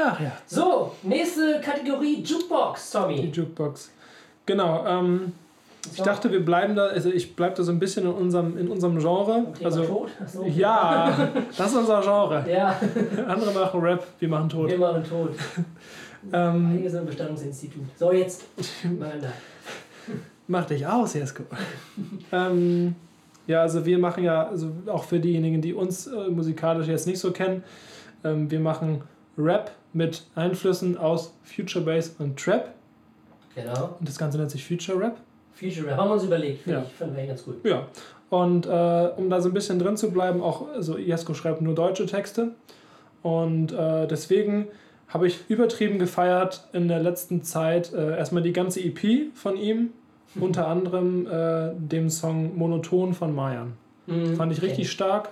Ach 0.02 0.20
ja, 0.22 0.32
So, 0.48 0.96
nächste 1.04 1.60
Kategorie 1.60 2.22
Jukebox, 2.24 2.92
die 2.92 2.98
Tommy. 2.98 3.16
Jukebox. 3.34 3.92
Genau, 4.46 4.86
ähm, 4.88 5.34
ich 5.94 6.02
dachte, 6.02 6.32
wir 6.32 6.44
bleiben 6.44 6.76
da, 6.76 6.88
also 6.88 7.10
ich 7.10 7.36
bleibe 7.36 7.56
da 7.56 7.64
so 7.64 7.72
ein 7.72 7.80
bisschen 7.80 8.06
in 8.06 8.12
unserem, 8.12 8.58
in 8.58 8.68
unserem 8.68 9.00
Genre. 9.00 9.46
Thema 9.54 9.66
Also. 9.66 10.08
Ach 10.22 10.28
so. 10.28 10.46
ja, 10.46 11.32
das 11.58 11.72
ist 11.72 11.78
unser 11.78 12.02
Genre. 12.02 12.46
Ja, 12.50 12.76
Andere 13.28 13.52
machen 13.52 13.80
Rap, 13.80 14.06
wir 14.20 14.30
machen 14.30 14.50
Tod. 14.50 14.70
wir 14.70 14.78
machen 14.78 15.04
Tod. 15.04 15.32
Ähm, 16.34 16.72
Einige 16.72 16.90
sind 16.90 17.00
im 17.00 17.06
Bestandungsinstitut. 17.06 17.82
So, 17.96 18.12
jetzt. 18.12 18.44
Nein, 18.84 19.20
nein. 19.22 19.32
Mach 20.48 20.66
dich 20.66 20.86
aus, 20.86 21.14
Jesko. 21.14 21.44
ähm, 22.34 22.94
ja, 23.48 23.62
also 23.62 23.86
wir 23.86 23.98
machen 23.98 24.26
ja, 24.26 24.48
also 24.50 24.70
auch 24.88 25.06
für 25.06 25.22
diejenigen, 25.22 25.62
die 25.62 25.74
uns 25.74 26.08
äh, 26.08 26.28
musikalisch 26.28 26.88
jetzt 26.88 27.08
nicht 27.08 27.20
so 27.20 27.32
kennen, 27.32 27.64
ähm, 28.26 28.52
wir 28.52 28.60
machen 28.60 29.02
Rap 29.38 29.72
mit 29.94 30.26
Einflüssen 30.36 30.98
aus 30.98 31.34
Future 31.44 31.84
Bass 31.84 32.16
und 32.20 32.38
Trap. 32.38 32.74
Genau. 33.56 33.96
Und 34.00 34.08
das 34.08 34.18
Ganze 34.18 34.38
nennt 34.38 34.52
sich 34.52 34.68
Future 34.68 35.00
Rap. 35.00 35.18
Future 35.54 35.88
Rap. 35.88 35.98
Haben 35.98 36.10
wir 36.10 36.14
uns 36.14 36.24
überlegt. 36.24 36.62
Finde 36.64 36.80
Ja. 36.80 36.86
ich, 36.88 36.94
fanden 36.94 37.16
wir 37.18 37.26
ganz 37.28 37.44
gut. 37.44 37.64
Ja. 37.66 37.88
Und 38.30 38.66
äh, 38.68 39.10
um 39.18 39.30
da 39.30 39.42
so 39.42 39.50
ein 39.50 39.54
bisschen 39.54 39.80
drin 39.80 39.98
zu 39.98 40.12
bleiben, 40.12 40.42
auch, 40.42 40.68
also 40.70 40.98
Jesko 40.98 41.34
schreibt 41.34 41.62
nur 41.62 41.74
deutsche 41.76 42.06
Texte. 42.06 42.52
Und 43.24 43.72
äh, 43.74 44.08
deswegen 44.08 44.68
habe 45.08 45.28
ich 45.28 45.40
übertrieben 45.50 45.98
gefeiert 46.00 46.68
in 46.74 46.88
der 46.88 47.00
letzten 47.00 47.44
Zeit 47.44 47.92
äh, 47.94 48.18
erstmal 48.18 48.44
die 48.44 48.54
ganze 48.54 48.80
EP 48.82 49.34
von 49.34 49.58
ihm, 49.58 49.90
unter 50.40 50.68
anderem 50.68 51.26
äh, 51.28 51.72
dem 51.76 52.10
Song 52.10 52.56
Monoton 52.58 53.14
von 53.14 53.34
Mayan. 53.34 53.74
Mhm. 54.06 54.36
Fand 54.36 54.52
ich 54.54 54.62
richtig 54.62 54.92
stark. 54.92 55.30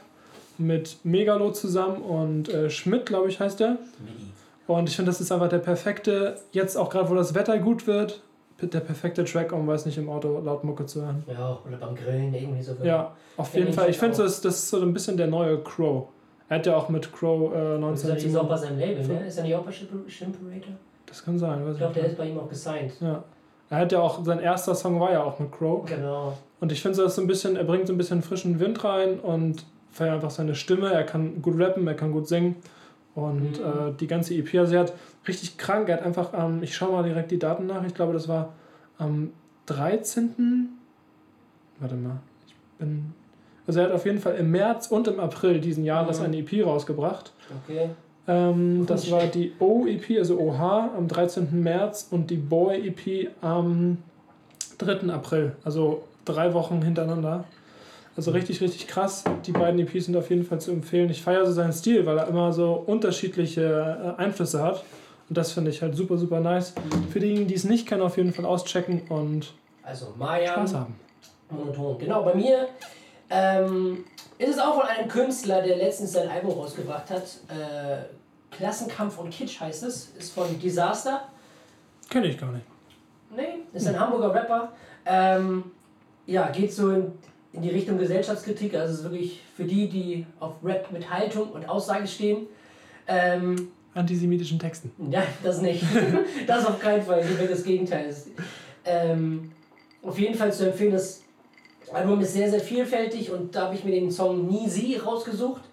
Mit 0.59 0.97
Megalo 1.03 1.51
zusammen 1.51 2.01
und 2.01 2.49
äh, 2.49 2.71
Schmidt, 2.71 3.05
glaube 3.05 3.29
ich, 3.29 3.39
heißt 3.39 3.59
der. 3.59 3.77
Midi. 4.03 4.31
Und 4.65 4.89
ich 4.89 4.95
finde, 4.95 5.11
das 5.11 5.21
ist 5.21 5.31
einfach 5.31 5.49
der 5.49 5.59
perfekte, 5.59 6.39
jetzt 6.51 6.75
auch 6.75 6.89
gerade, 6.89 7.11
wo 7.11 7.13
das 7.15 7.35
Wetter 7.35 7.59
gut 7.59 7.85
wird, 7.85 8.21
der 8.61 8.79
perfekte 8.79 9.23
Track, 9.23 9.51
um, 9.53 9.67
weiß 9.67 9.85
nicht, 9.85 9.97
im 9.97 10.09
Auto 10.09 10.39
laut 10.39 10.63
Mucke 10.63 10.85
zu 10.85 11.01
hören. 11.03 11.23
Ja, 11.27 11.59
oder 11.67 11.77
beim 11.77 11.95
Grillen 11.95 12.33
irgendwie 12.33 12.61
so. 12.61 12.73
Ja, 12.83 13.15
auf 13.37 13.53
jeden 13.53 13.67
den 13.67 13.73
Fall. 13.73 13.89
Ich 13.89 13.97
finde, 13.97 14.17
das, 14.17 14.41
das 14.41 14.55
ist 14.55 14.69
so 14.69 14.81
ein 14.81 14.93
bisschen 14.93 15.15
der 15.17 15.27
neue 15.27 15.59
Crow. 15.59 16.07
Er 16.49 16.57
hat 16.59 16.65
ja 16.65 16.75
auch 16.75 16.89
mit 16.89 17.11
Crow 17.11 17.53
äh, 17.53 17.79
Das 17.79 17.99
ist 18.03 18.07
ja 18.07 18.13
19... 18.13 18.37
auch 18.37 18.47
bei 18.49 18.57
seinem 18.57 18.79
Label, 18.79 19.05
ne? 19.07 19.27
Ist 19.27 19.37
er 19.37 19.43
nicht 19.43 19.55
auch 19.55 19.63
bei 19.63 19.71
Shimper- 19.71 20.09
Shimperator? 20.09 20.73
Das 21.05 21.23
kann 21.23 21.37
sein, 21.37 21.63
weiß 21.65 21.73
Ich 21.73 21.77
glaube, 21.77 21.93
der 21.93 22.05
ist 22.05 22.17
bei 22.17 22.27
ihm 22.27 22.39
auch 22.39 22.49
gesigned. 22.49 22.93
Ja. 22.99 23.23
Er 23.69 23.77
hat 23.77 23.91
ja 23.91 23.99
auch, 23.99 24.23
sein 24.23 24.39
erster 24.39 24.73
Song 24.75 24.99
war 24.99 25.11
ja 25.11 25.23
auch 25.23 25.39
mit 25.39 25.51
Crow. 25.51 25.85
Genau. 25.85 26.33
Und 26.59 26.71
ich 26.71 26.81
finde, 26.81 26.97
das 26.97 27.07
ist 27.07 27.15
so 27.15 27.21
ein 27.21 27.27
bisschen, 27.27 27.55
er 27.57 27.63
bringt 27.65 27.87
so 27.87 27.93
ein 27.93 27.97
bisschen 27.97 28.21
frischen 28.21 28.59
Wind 28.59 28.83
rein 28.83 29.19
und 29.19 29.65
feiert 29.91 30.15
einfach 30.15 30.31
seine 30.31 30.55
Stimme. 30.55 30.91
Er 30.91 31.03
kann 31.03 31.41
gut 31.41 31.59
rappen, 31.59 31.85
er 31.87 31.93
kann 31.93 32.11
gut 32.11 32.27
singen. 32.27 32.55
Und 33.17 33.57
Mhm. 33.59 33.65
äh, 33.65 33.91
die 33.99 34.05
ganze 34.05 34.35
EP, 34.35 34.59
also 34.59 34.75
er 34.75 34.81
hat 34.81 34.93
richtig 35.27 35.57
krank, 35.57 35.89
er 35.89 35.97
hat 35.97 36.03
einfach, 36.05 36.33
ähm, 36.37 36.59
ich 36.61 36.75
schaue 36.75 36.91
mal 36.91 37.01
direkt 37.03 37.31
die 37.31 37.39
Daten 37.39 37.65
nach, 37.65 37.83
ich 37.83 37.95
glaube, 37.95 38.13
das 38.13 38.27
war 38.27 38.53
am 38.99 39.31
13. 39.65 40.69
Warte 41.79 41.95
mal, 41.95 42.17
ich 42.47 42.53
bin. 42.77 43.13
Also 43.65 43.79
er 43.79 43.87
hat 43.87 43.91
auf 43.93 44.05
jeden 44.05 44.19
Fall 44.19 44.35
im 44.35 44.51
März 44.51 44.87
und 44.91 45.07
im 45.07 45.19
April 45.19 45.59
diesen 45.59 45.83
Jahres 45.83 46.19
Mhm. 46.19 46.25
eine 46.25 46.37
EP 46.37 46.61
rausgebracht. 46.63 47.33
Okay. 47.65 47.89
Ähm, 48.27 48.85
das 48.85 49.09
war 49.09 49.23
die 49.25 49.51
O-EP, 49.59 50.19
also 50.19 50.39
OH, 50.39 50.91
am 50.95 51.07
13. 51.07 51.63
März 51.63 52.07
und 52.11 52.29
die 52.29 52.35
Boy-EP 52.37 53.29
am 53.41 53.97
3. 54.77 55.09
April. 55.11 55.53
Also 55.63 56.03
drei 56.23 56.53
Wochen 56.53 56.83
hintereinander. 56.83 57.45
Also 58.17 58.31
richtig, 58.31 58.59
richtig 58.61 58.87
krass. 58.87 59.23
Die 59.45 59.51
beiden 59.51 59.79
EPs 59.79 60.05
sind 60.05 60.17
auf 60.17 60.29
jeden 60.31 60.43
Fall 60.43 60.59
zu 60.59 60.71
empfehlen. 60.71 61.09
Ich 61.11 61.21
feiere 61.21 61.45
so 61.45 61.51
seinen 61.51 61.71
Stil, 61.71 62.05
weil 62.07 62.17
er 62.17 62.27
immer 62.27 62.51
so 62.51 62.73
unterschiedliche 62.73 64.15
äh, 64.17 64.21
Einflüsse 64.21 64.61
hat. 64.63 64.83
Und 65.29 65.37
das 65.37 65.51
finde 65.51 65.69
ich 65.69 65.81
halt 65.83 65.95
super, 65.95 66.17
super 66.17 66.39
nice. 66.39 66.73
Für 67.11 67.19
diejenigen, 67.19 67.47
die 67.47 67.53
es 67.53 67.63
nicht 67.63 67.87
kennen, 67.87 68.01
auf 68.01 68.17
jeden 68.17 68.33
Fall 68.33 68.45
auschecken 68.45 69.03
und 69.09 69.53
Also 69.83 70.13
Mayan, 70.17 70.53
Spaß 70.55 70.73
haben. 70.73 70.95
monoton. 71.51 71.99
Genau, 71.99 72.23
bei 72.23 72.33
mir 72.33 72.67
ähm, 73.29 74.03
ist 74.39 74.49
es 74.49 74.59
auch 74.59 74.79
von 74.79 74.87
einem 74.87 75.07
Künstler, 75.07 75.61
der 75.61 75.77
letztens 75.77 76.13
sein 76.13 76.27
Album 76.27 76.51
rausgebracht 76.53 77.11
hat. 77.11 77.23
Äh, 77.49 77.97
Klassenkampf 78.49 79.19
und 79.19 79.29
Kitsch 79.29 79.59
heißt 79.59 79.83
es. 79.83 80.13
Ist 80.17 80.33
von 80.33 80.59
Disaster. 80.59 81.21
Kenne 82.09 82.27
ich 82.27 82.37
gar 82.39 82.51
nicht. 82.51 82.65
Nee, 83.35 83.59
ist 83.73 83.85
ein 83.85 83.99
Hamburger 83.99 84.33
Rapper. 84.33 84.71
Ähm, 85.05 85.65
ja, 86.25 86.49
geht 86.49 86.73
so 86.73 86.89
in, 86.91 87.11
in 87.53 87.61
die 87.61 87.69
Richtung 87.69 87.97
Gesellschaftskritik. 87.97 88.75
Also 88.75 88.93
es 88.93 88.99
ist 88.99 89.03
wirklich 89.05 89.41
für 89.55 89.63
die, 89.63 89.87
die 89.87 90.25
auf 90.39 90.55
Rap 90.63 90.91
mit 90.91 91.09
Haltung 91.09 91.49
und 91.51 91.67
Aussage 91.67 92.07
stehen. 92.07 92.47
Ähm, 93.07 93.69
Antisemitischen 93.93 94.59
Texten. 94.59 94.91
Ja, 95.11 95.23
das 95.43 95.61
nicht. 95.61 95.83
das 96.47 96.65
auf 96.65 96.79
keinen 96.79 97.01
Fall. 97.01 97.23
Das 97.49 97.63
Gegenteil 97.63 98.05
ist. 98.07 98.29
Ähm, 98.85 99.51
auf 100.03 100.19
jeden 100.19 100.35
Fall 100.35 100.53
zu 100.53 100.67
empfehlen, 100.67 100.93
das 100.93 101.23
Album 101.91 102.19
ist 102.21 102.33
sehr, 102.33 102.49
sehr 102.49 102.59
vielfältig 102.59 103.31
und 103.31 103.55
da 103.55 103.63
habe 103.63 103.75
ich 103.75 103.83
mir 103.83 103.91
den 103.91 104.11
Song 104.11 104.47
Nie 104.47 104.69
Sie 104.69 104.95
rausgesucht. 104.95 105.63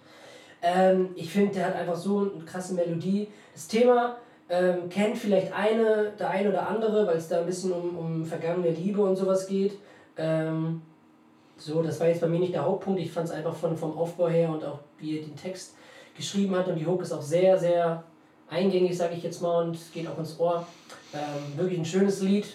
Ähm, 0.61 1.09
ich 1.15 1.29
finde, 1.29 1.55
der 1.55 1.67
hat 1.67 1.75
einfach 1.75 1.95
so 1.95 2.31
eine 2.33 2.43
krasse 2.45 2.73
Melodie. 2.73 3.27
Das 3.53 3.67
Thema 3.67 4.17
ähm, 4.49 4.89
kennt 4.89 5.17
vielleicht 5.17 5.53
eine, 5.53 6.13
der 6.17 6.29
eine 6.29 6.49
oder 6.49 6.67
andere, 6.67 7.05
weil 7.05 7.17
es 7.17 7.27
da 7.27 7.39
ein 7.39 7.45
bisschen 7.45 7.71
um, 7.71 7.97
um 7.97 8.25
vergangene 8.25 8.71
Liebe 8.71 9.01
und 9.01 9.15
sowas 9.15 9.47
geht. 9.47 9.77
Ähm, 10.17 10.81
so, 11.57 11.81
das 11.81 11.99
war 11.99 12.07
jetzt 12.07 12.21
bei 12.21 12.27
mir 12.27 12.39
nicht 12.39 12.53
der 12.53 12.65
Hauptpunkt. 12.65 12.99
Ich 12.99 13.11
fand 13.11 13.27
es 13.27 13.33
einfach 13.33 13.55
von, 13.55 13.75
vom 13.77 13.97
Aufbau 13.97 14.27
her 14.27 14.49
und 14.49 14.63
auch 14.63 14.79
wie 14.99 15.17
er 15.19 15.23
den 15.25 15.35
Text 15.35 15.75
geschrieben 16.15 16.55
hat 16.55 16.67
und 16.67 16.75
die 16.75 16.85
Hook 16.85 17.01
ist 17.01 17.11
auch 17.11 17.21
sehr, 17.21 17.57
sehr 17.57 18.03
eingängig, 18.49 18.97
sage 18.97 19.15
ich 19.15 19.23
jetzt 19.23 19.41
mal, 19.41 19.63
und 19.65 19.77
geht 19.93 20.07
auch 20.07 20.17
ins 20.17 20.39
Ohr. 20.39 20.65
Ähm, 21.13 21.57
wirklich 21.57 21.79
ein 21.79 21.85
schönes 21.85 22.21
Lied. 22.21 22.45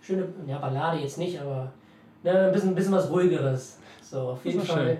Schöne, 0.00 0.28
ja, 0.46 0.58
Ballade 0.58 0.98
jetzt 1.00 1.18
nicht, 1.18 1.40
aber 1.40 1.72
ne, 2.22 2.46
ein 2.46 2.52
bisschen, 2.52 2.70
ein 2.70 2.74
bisschen 2.74 2.92
was 2.92 3.10
ruhigeres. 3.10 3.78
So, 4.02 4.20
auf 4.30 4.44
jeden 4.44 4.60
Fall. 4.60 4.98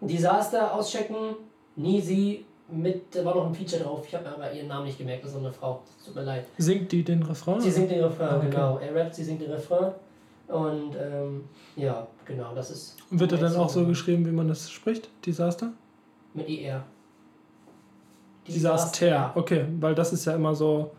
Desaster 0.00 0.74
auschecken, 0.74 1.36
nie 1.76 2.00
sie 2.00 2.44
mit, 2.68 3.14
da 3.14 3.24
war 3.24 3.34
noch 3.34 3.46
ein 3.46 3.54
Feature 3.54 3.82
drauf, 3.82 4.04
ich 4.06 4.14
habe 4.14 4.28
aber 4.28 4.52
ihren 4.52 4.68
Namen 4.68 4.86
nicht 4.86 4.98
gemerkt, 4.98 5.24
das 5.24 5.32
ist 5.32 5.38
eine 5.38 5.52
Frau. 5.52 5.82
Tut 6.04 6.14
mir 6.14 6.22
leid. 6.22 6.44
Singt 6.58 6.92
die 6.92 7.02
den 7.04 7.22
Refrain? 7.22 7.60
Sie 7.60 7.70
singt 7.70 7.90
den 7.90 8.02
Refrain, 8.04 8.28
Ah, 8.28 8.36
okay. 8.38 8.50
genau. 8.50 8.78
Er 8.78 8.94
rappt, 8.94 9.14
sie 9.14 9.24
singt 9.24 9.40
den 9.40 9.50
Refrain. 9.50 9.92
Und 10.48 10.94
ähm, 10.96 11.44
ja, 11.76 12.06
genau, 12.24 12.54
das 12.54 12.70
ist. 12.70 12.96
Und 13.10 13.18
wird 13.20 13.32
er 13.32 13.38
dann 13.38 13.56
auch 13.56 13.68
so 13.68 13.86
geschrieben, 13.86 14.26
wie 14.26 14.30
man 14.30 14.46
das 14.48 14.70
spricht? 14.70 15.08
Disaster? 15.24 15.72
Mit 16.34 16.48
ER. 16.48 16.84
Disaster. 18.46 19.32
Okay, 19.34 19.64
weil 19.80 19.94
das 19.94 20.12
ist 20.12 20.24
ja 20.26 20.34
immer 20.34 20.54
so 20.54 20.90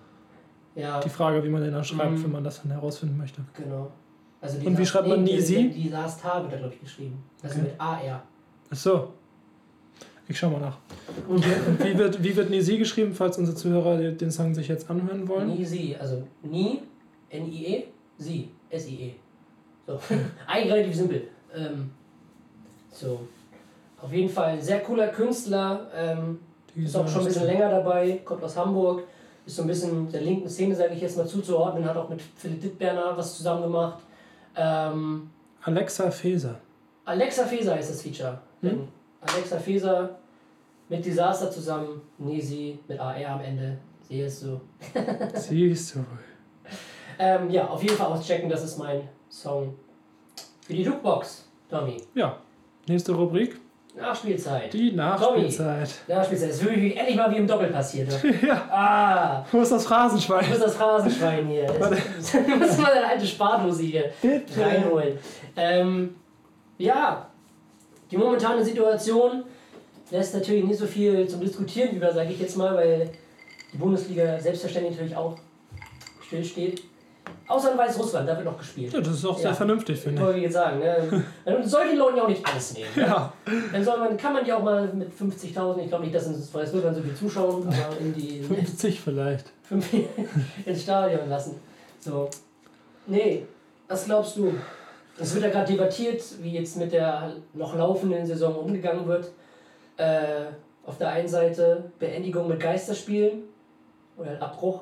Ja, 0.76 1.00
die 1.00 1.10
Frage, 1.10 1.44
wie 1.44 1.50
man 1.50 1.62
den 1.62 1.72
dann 1.74 1.84
schreibt, 1.84 2.12
Mhm. 2.14 2.24
wenn 2.24 2.32
man 2.32 2.44
das 2.44 2.62
dann 2.62 2.72
herausfinden 2.72 3.18
möchte. 3.18 3.42
genau. 3.56 3.92
Also 4.42 4.58
Und 4.66 4.78
wie 4.78 4.86
schreibt 4.86 5.08
man 5.08 5.24
nie 5.24 5.40
sie? 5.40 5.70
Disaster 5.70 6.42
wird 6.44 6.54
da, 6.54 6.58
glaube 6.58 6.74
ich, 6.74 6.82
geschrieben. 6.82 7.24
Also 7.42 7.56
Okay. 7.60 7.68
mit 7.70 7.80
AR. 7.82 8.24
Ach 8.70 8.76
so. 8.76 9.14
Ich 10.28 10.38
schau 10.38 10.50
mal 10.50 10.60
nach. 10.60 10.78
Und 11.28 11.44
wie 11.84 11.96
wird, 11.98 12.24
wie 12.24 12.36
wird 12.36 12.50
Nisi 12.50 12.78
geschrieben, 12.78 13.14
falls 13.14 13.38
unsere 13.38 13.56
Zuhörer 13.56 13.98
den 14.12 14.32
Song 14.32 14.54
sich 14.56 14.68
jetzt 14.68 14.90
anhören 14.90 15.28
wollen? 15.28 15.48
Nie 15.56 15.64
sie, 15.66 15.96
also 15.96 16.24
nie, 16.44 16.82
N-I-E, 17.30 17.86
sie, 18.18 18.50
S-I-E. 18.70 19.14
So, 19.88 20.00
eigentlich 20.48 20.74
relativ 20.74 20.96
simpel. 20.96 21.28
Ähm, 21.56 21.92
So. 22.92 23.20
Auf 24.02 24.12
jeden 24.14 24.30
Fall 24.30 24.52
ein 24.54 24.62
sehr 24.62 24.82
cooler 24.82 25.08
Künstler. 25.08 25.88
Ähm, 25.96 26.40
ist 26.76 26.96
auch 26.96 27.08
schon 27.08 27.22
ein 27.22 27.28
bisschen 27.28 27.46
länger 27.46 27.70
dabei, 27.70 28.22
kommt 28.26 28.44
aus 28.44 28.56
Hamburg, 28.58 29.04
ist 29.46 29.56
so 29.56 29.62
ein 29.62 29.68
bisschen 29.68 30.12
der 30.12 30.22
linken 30.22 30.50
Szene, 30.50 30.76
sage 30.76 30.94
ich 30.94 31.02
jetzt 31.02 31.18
mal, 31.18 31.26
zuzuordnen, 31.26 31.86
hat 31.86 31.96
auch 31.96 32.10
mit 32.10 32.22
Philipp 32.36 32.62
Dittberner 32.62 33.16
was 33.16 33.38
zusammen 33.38 33.64
gemacht. 33.64 34.00
Ähm, 34.56 35.30
Alexa 35.64 36.12
Feser. 36.12 36.56
Alexa 37.06 37.46
Feser 37.46 37.80
ist 37.80 37.92
das 37.92 38.02
Feature. 38.02 38.40
Hm? 38.62 38.88
Alexa 39.22 39.58
Feser 39.58 40.18
mit 40.90 41.06
Disaster 41.06 41.50
zusammen, 41.50 42.02
Nisi 42.18 42.78
mit 42.88 43.00
AR 43.00 43.16
am 43.28 43.42
Ende. 43.42 43.78
Siehst 44.08 44.44
du. 44.44 44.60
Siehst 45.34 45.96
du 45.96 46.00
wohl. 46.00 46.06
Ähm, 47.18 47.50
ja, 47.50 47.68
auf 47.68 47.82
jeden 47.82 47.96
Fall 47.96 48.08
auschecken, 48.08 48.50
das 48.50 48.64
ist 48.64 48.78
mein 48.78 49.08
Song 49.36 49.74
für 50.66 50.74
die 50.74 50.84
Jukebox, 50.84 51.46
Tommy. 51.70 51.98
Ja, 52.14 52.38
nächste 52.88 53.12
Rubrik. 53.12 53.60
Nachspielzeit. 53.94 54.74
Die 54.74 54.92
Nachspielzeit. 54.94 55.90
Nachspielzeit. 56.08 56.50
Das 56.50 56.64
würde 56.64 56.76
ich 56.76 56.98
endlich 56.98 57.16
mal 57.18 57.32
wie 57.32 57.38
im 57.38 57.48
Doppel 57.48 57.68
passiert. 57.70 58.10
Ja, 58.42 58.68
Ah, 58.72 59.46
wo 59.52 59.62
ist 59.62 59.72
das 59.72 59.86
Phrasenschwein? 59.86 60.46
bist 60.50 60.62
das 60.62 60.76
Phrasenschwein 60.76 61.48
hier. 61.48 61.66
Du 61.68 62.56
musst 62.58 62.80
mal 62.80 62.94
deine 62.94 63.08
alte 63.08 63.26
Spartlose 63.26 63.84
hier 63.84 64.12
Bitte. 64.22 64.62
reinholen. 64.62 65.18
Ähm, 65.56 66.16
ja, 66.78 67.28
die 68.12 68.18
momentane 68.18 68.64
Situation 68.64 69.44
lässt 70.12 70.34
natürlich 70.34 70.64
nicht 70.66 70.80
so 70.80 70.86
viel 70.88 71.28
zum 71.28 71.40
Diskutieren 71.42 71.96
über, 71.96 72.12
sage 72.14 72.32
ich 72.32 72.40
jetzt 72.40 72.58
mal, 72.58 72.76
weil 72.76 73.10
die 73.74 73.78
Bundesliga 73.78 74.40
selbstverständlich 74.40 74.96
natürlich 74.96 75.16
auch 75.16 75.36
stillsteht. 76.26 76.84
Außer 77.48 77.72
in 77.74 77.78
Weißrussland, 77.78 78.28
da 78.28 78.36
wird 78.36 78.46
noch 78.46 78.58
gespielt. 78.58 78.92
Ja, 78.94 79.00
das 79.02 79.10
ist 79.16 79.26
auch 79.26 79.38
sehr 79.38 79.50
Ja. 79.52 79.56
vernünftig, 79.56 79.98
Ich 79.98 80.04
finde 80.04 80.22
wollte 80.24 80.40
jetzt 80.40 80.54
sagen, 80.54 80.80
ne? 80.80 81.24
Man 81.46 81.64
soll 81.64 81.88
den 81.90 81.98
Leuten 81.98 82.18
ja 82.18 82.24
auch 82.24 82.28
nicht 82.28 82.46
alles 82.48 82.74
nehmen. 82.74 82.88
ich. 82.96 83.02
Ja, 83.02 83.32
Dann 83.72 83.84
soll 83.84 84.00
man, 84.00 84.18
kann 84.18 84.34
man 84.34 84.44
die 84.44 84.52
auch 84.52 84.64
mal 84.64 84.88
mit 84.94 85.12
50.000, 85.14 85.80
ich 85.82 85.88
glaube 85.90 86.04
nicht, 86.04 86.16
dass 86.16 86.26
in 86.28 86.34
Weißrussland 86.36 86.96
so 86.96 87.02
viel 87.04 87.16
zuschauen, 87.16 87.68
aber 87.68 87.98
in 88.00 88.14
die 88.14 88.42
50 88.42 89.00
vielleicht. 89.00 89.52
ins 90.66 90.82
Stadion 90.82 91.30
lassen. 91.30 91.56
So. 92.00 92.30
Nee, 93.08 93.46
was 93.88 94.06
glaubst 94.06 94.38
du? 94.38 94.54
Es 95.20 95.34
wird 95.34 95.46
ja 95.46 95.52
gerade 95.52 95.72
debattiert, 95.72 96.22
wie 96.42 96.52
jetzt 96.54 96.78
mit 96.78 96.92
der 96.92 97.34
noch 97.54 97.76
laufenden 97.76 98.26
Saison 98.26 98.56
umgegangen 98.56 99.08
wird. 99.08 99.32
Äh, 99.98 100.46
auf 100.86 100.98
der 100.98 101.10
einen 101.10 101.28
Seite 101.28 101.86
Beendigung 102.00 102.48
mit 102.48 102.60
Geisterspielen 102.60 103.44
oder 104.18 104.42
Abbruch. 104.42 104.82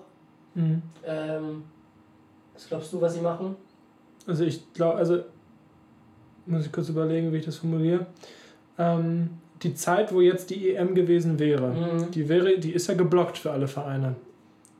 Mhm. 0.55 0.81
Ähm, 1.05 1.63
was 2.53 2.67
glaubst 2.67 2.93
du, 2.93 3.01
was 3.01 3.13
sie 3.13 3.21
machen? 3.21 3.55
Also 4.27 4.43
ich 4.43 4.71
glaube, 4.73 4.97
also 4.97 5.19
muss 6.45 6.65
ich 6.65 6.71
kurz 6.71 6.89
überlegen, 6.89 7.31
wie 7.33 7.37
ich 7.37 7.45
das 7.45 7.57
formuliere. 7.57 8.05
Ähm, 8.77 9.29
die 9.61 9.73
Zeit, 9.75 10.13
wo 10.13 10.19
jetzt 10.21 10.49
die 10.49 10.75
EM 10.75 10.93
gewesen 10.93 11.39
wäre, 11.39 11.67
Mhm. 11.73 12.11
die 12.11 12.27
wäre, 12.27 12.57
die 12.57 12.71
ist 12.71 12.87
ja 12.87 12.95
geblockt 12.95 13.37
für 13.37 13.51
alle 13.51 13.67
Vereine. 13.67 14.15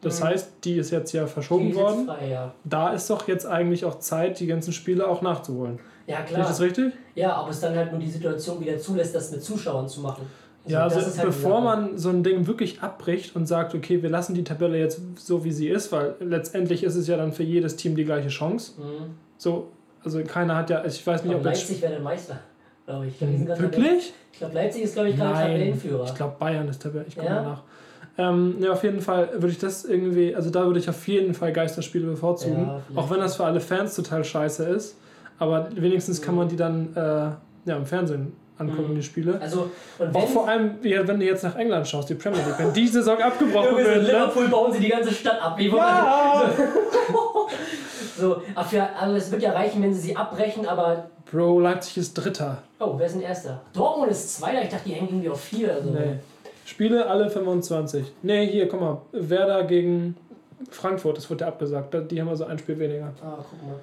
Das 0.02 0.20
Mhm. 0.20 0.26
heißt, 0.26 0.52
die 0.66 0.76
ist 0.78 0.92
jetzt 0.92 1.14
ja 1.14 1.26
verschoben 1.28 1.70
ist 1.70 1.76
jetzt 1.76 1.82
worden. 1.84 2.06
Frei, 2.08 2.30
ja. 2.30 2.54
Da 2.66 2.90
ist 2.94 3.10
doch 3.10 3.28
jetzt 3.28 3.46
eigentlich 3.46 3.86
auch 3.86 4.00
Zeit, 4.00 4.40
die 4.42 4.48
ganzen 4.48 4.74
Spiele 4.74 5.08
auch 5.08 5.22
nachzuholen. 5.22 5.80
ja, 6.06 6.22
klar. 6.24 6.42
das 6.46 6.60
richtig? 6.60 6.92
Ja, 7.16 7.42
ob 7.42 7.50
es 7.50 7.62
dann 7.62 7.74
halt 7.78 7.92
nur 7.92 8.02
die 8.02 8.10
Situation 8.10 8.60
wieder 8.60 8.78
zulässt, 8.78 9.16
das 9.16 9.32
mit 9.32 9.42
Zuschauern 9.42 9.88
zu 9.88 10.02
machen. 10.02 10.26
Ja, 10.66 10.84
also 10.84 11.00
ist 11.00 11.18
halt 11.18 11.28
bevor 11.28 11.62
man 11.62 11.98
so 11.98 12.10
ein 12.10 12.24
Ding 12.24 12.48
wirklich 12.48 12.82
abbricht 12.82 13.36
und 13.36 13.48
sagt, 13.48 13.76
okay, 13.76 14.02
wir 14.02 14.10
lassen 14.10 14.34
die 14.34 14.44
Tabelle 14.44 14.78
jetzt 14.78 15.02
so, 15.18 15.44
wie 15.44 15.52
sie 15.52 15.68
ist, 15.68 15.92
weil 15.92 16.16
letztendlich 16.22 16.84
ist 16.84 16.96
es 16.96 17.08
ja 17.08 17.18
dann 17.18 17.34
für 17.34 17.44
jedes 17.44 17.76
Team 17.76 17.96
die 17.96 18.06
gleiche 18.06 18.30
Chance. 18.30 18.74
Mhm. 18.80 19.16
So, 19.38 19.70
also 20.04 20.24
keiner 20.24 20.56
hat 20.56 20.70
ja, 20.70 20.84
ich 20.86 21.06
weiß 21.06 21.26
nicht, 21.26 21.36
ob. 21.36 21.44
Leipzig 21.44 21.82
wäre 21.82 21.94
der 21.94 22.02
Meister, 22.02 22.40
glaube 22.86 23.08
ich. 23.08 23.22
Ich 23.22 23.46
gerade 23.46 23.62
Wirklich? 23.62 24.14
Ich 24.32 24.40
glaube, 24.40 24.54
Leipzig 24.56 24.84
ist, 24.84 24.94
glaube 24.94 25.10
ich, 25.10 25.18
gerade 25.18 25.34
Tabellenführer. 25.34 26.06
ich 26.06 26.16
glaube 26.16 26.36
Bayern 26.40 26.68
ist 26.68 26.82
Tabelle, 26.82 27.06
ich 27.08 27.16
komme 27.16 27.28
Ja? 27.28 27.36
mal 27.36 27.44
nach. 27.44 27.64
Ähm, 28.16 28.58
ja, 28.60 28.72
auf 28.72 28.84
jeden 28.84 29.02
Fall 29.02 29.30
würde 29.34 29.50
ich 29.50 29.58
das 29.58 29.86
irgendwie, 29.86 30.36
also 30.36 30.50
da 30.52 30.66
würde 30.66 30.80
ich 30.80 30.88
auf 30.88 31.08
jeden 31.08 31.34
Fall 31.34 31.52
Geisterspiele 31.52 32.06
bevorzugen. 32.06 32.68
Ja, 32.68 32.82
auch 32.96 33.10
wenn 33.10 33.20
das 33.20 33.36
für 33.36 33.44
alle 33.44 33.60
Fans 33.60 33.96
total 33.96 34.24
scheiße 34.24 34.64
ist. 34.66 34.98
Aber 35.40 35.68
wenigstens 35.76 36.22
kann 36.22 36.36
man 36.36 36.48
die 36.48 36.56
dann 36.56 36.96
äh, 36.96 37.00
ja, 37.70 37.76
im 37.76 37.86
Fernsehen 37.88 38.34
angucken, 38.58 38.92
Mhm. 38.92 38.96
die 38.96 39.04
Spiele. 39.04 39.40
Also, 39.42 39.70
und 40.00 40.16
Auch 40.16 40.28
vor 40.28 40.48
allem, 40.48 40.76
ja, 40.84 41.08
wenn 41.08 41.20
du 41.20 41.26
jetzt 41.26 41.44
nach 41.44 41.56
England 41.56 41.88
schaust, 41.88 42.10
die 42.10 42.16
Premier 42.16 42.40
League, 42.46 42.60
wenn 42.60 42.74
die 42.74 42.88
Saison 42.88 43.18
abgebrochen 43.20 43.72
so 43.72 43.78
in 43.78 43.86
wird. 43.86 43.96
Ne? 44.04 44.08
Liverpool 44.12 44.48
bauen 44.50 44.72
sie 44.74 44.80
die 44.80 44.90
ganze 44.90 45.12
Stadt 45.14 45.42
ab. 45.42 45.58
Wie 45.58 45.68
Ja! 45.70 46.50
So, 48.16 48.42
aber, 48.56 49.16
es 49.16 49.32
wird 49.32 49.42
ja 49.42 49.52
reichen, 49.54 49.82
wenn 49.82 49.94
sie 49.94 50.00
sie 50.02 50.16
abbrechen, 50.16 50.68
aber. 50.68 51.10
Bro, 51.32 51.60
Leipzig 51.62 51.98
ist 51.98 52.14
Dritter. 52.14 52.60
Oh, 52.80 52.94
wer 52.98 53.08
ist 53.08 53.14
denn 53.16 53.24
Erster? 53.24 53.62
Dortmund 53.74 54.12
ist 54.12 54.36
Zweiter, 54.38 54.62
ich 54.62 54.70
dachte, 54.70 54.88
die 54.88 54.94
hängen 54.94 55.10
irgendwie 55.10 55.30
auf 55.30 55.42
vier. 55.42 55.74
Also. 55.74 55.90
Nee. 55.90 56.20
Spiele 56.66 57.08
alle 57.08 57.30
25. 57.30 58.06
Nee, 58.22 58.48
hier, 58.48 58.68
guck 58.70 58.80
mal. 58.80 59.02
Werder 59.12 59.64
gegen 59.64 60.16
Frankfurt, 60.70 61.18
das 61.18 61.30
wurde 61.30 61.42
ja 61.42 61.48
abgesagt. 61.48 61.96
Die 62.12 62.22
haben 62.22 62.30
also 62.30 62.46
ein 62.46 62.58
Spiel 62.60 62.78
weniger. 62.80 63.12
Ah, 63.22 63.38
guck 63.50 63.64
mal. 63.68 63.76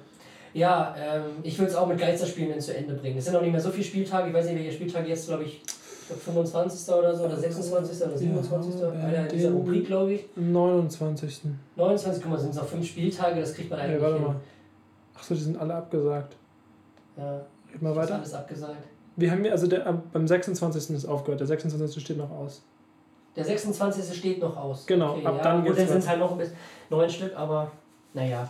Ja, 0.53 0.95
ähm, 0.97 1.23
ich 1.43 1.57
würde 1.57 1.71
es 1.71 1.77
auch 1.77 1.87
mit 1.87 1.97
Geisterspielen 1.99 2.59
zu 2.59 2.75
Ende 2.75 2.93
bringen. 2.95 3.17
Es 3.17 3.25
sind 3.25 3.35
auch 3.35 3.41
nicht 3.41 3.51
mehr 3.51 3.61
so 3.61 3.69
viele 3.69 3.85
Spieltage. 3.85 4.29
Ich 4.29 4.33
weiß 4.33 4.45
nicht, 4.47 4.55
welcher 4.55 4.71
Spieltag 4.71 5.07
jetzt, 5.07 5.27
glaube 5.27 5.43
ich, 5.43 5.61
ich 5.63 6.07
glaub 6.07 6.19
25. 6.19 6.93
oder 6.93 7.15
so, 7.15 7.23
oder 7.25 7.37
26. 7.37 8.05
oder 8.05 8.17
27. 8.17 8.81
Ja, 8.81 8.89
Einer 8.89 9.17
in 9.23 9.29
dieser 9.29 9.51
Rubrik, 9.51 9.85
glaube 9.87 10.13
ich. 10.13 10.25
Am 10.35 10.51
29. 10.51 11.41
29, 11.75 12.21
guck 12.21 12.31
mal, 12.31 12.39
sind 12.39 12.49
es 12.49 12.55
noch 12.57 12.65
fünf 12.65 12.85
Spieltage, 12.85 13.39
das 13.39 13.53
kriegt 13.53 13.69
man 13.69 13.79
eigentlich 13.79 13.97
Nee, 13.97 14.05
warte 14.05 14.19
mal. 14.19 14.35
Achso, 15.15 15.35
die 15.35 15.41
sind 15.41 15.57
alle 15.57 15.75
abgesagt. 15.75 16.35
Ja, 17.17 17.41
Red 17.73 17.81
mal 17.81 17.91
ist 17.91 17.97
weiter. 17.97 18.15
alles 18.15 18.33
abgesagt. 18.33 18.83
Wir 19.15 19.31
haben 19.31 19.45
ja, 19.45 19.51
also 19.51 19.67
der, 19.67 19.79
beim 20.11 20.27
26. 20.27 20.95
ist 20.95 21.05
aufgehört. 21.05 21.39
Der 21.39 21.47
26. 21.47 22.03
steht 22.03 22.17
noch 22.17 22.31
aus. 22.31 22.63
Der 23.35 23.45
26. 23.45 24.17
steht 24.17 24.39
noch 24.39 24.57
aus. 24.57 24.85
Genau, 24.85 25.15
ab 25.15 25.21
ja, 25.23 25.37
dann 25.43 25.57
gut, 25.59 25.67
geht's 25.67 25.77
dann 25.77 25.87
sind 25.87 25.97
es 25.99 26.07
halt 26.09 26.19
noch 26.19 26.31
ein 26.33 26.37
bisschen 26.37 26.55
neun 26.89 27.09
Stück, 27.09 27.35
aber 27.37 27.71
naja. 28.13 28.49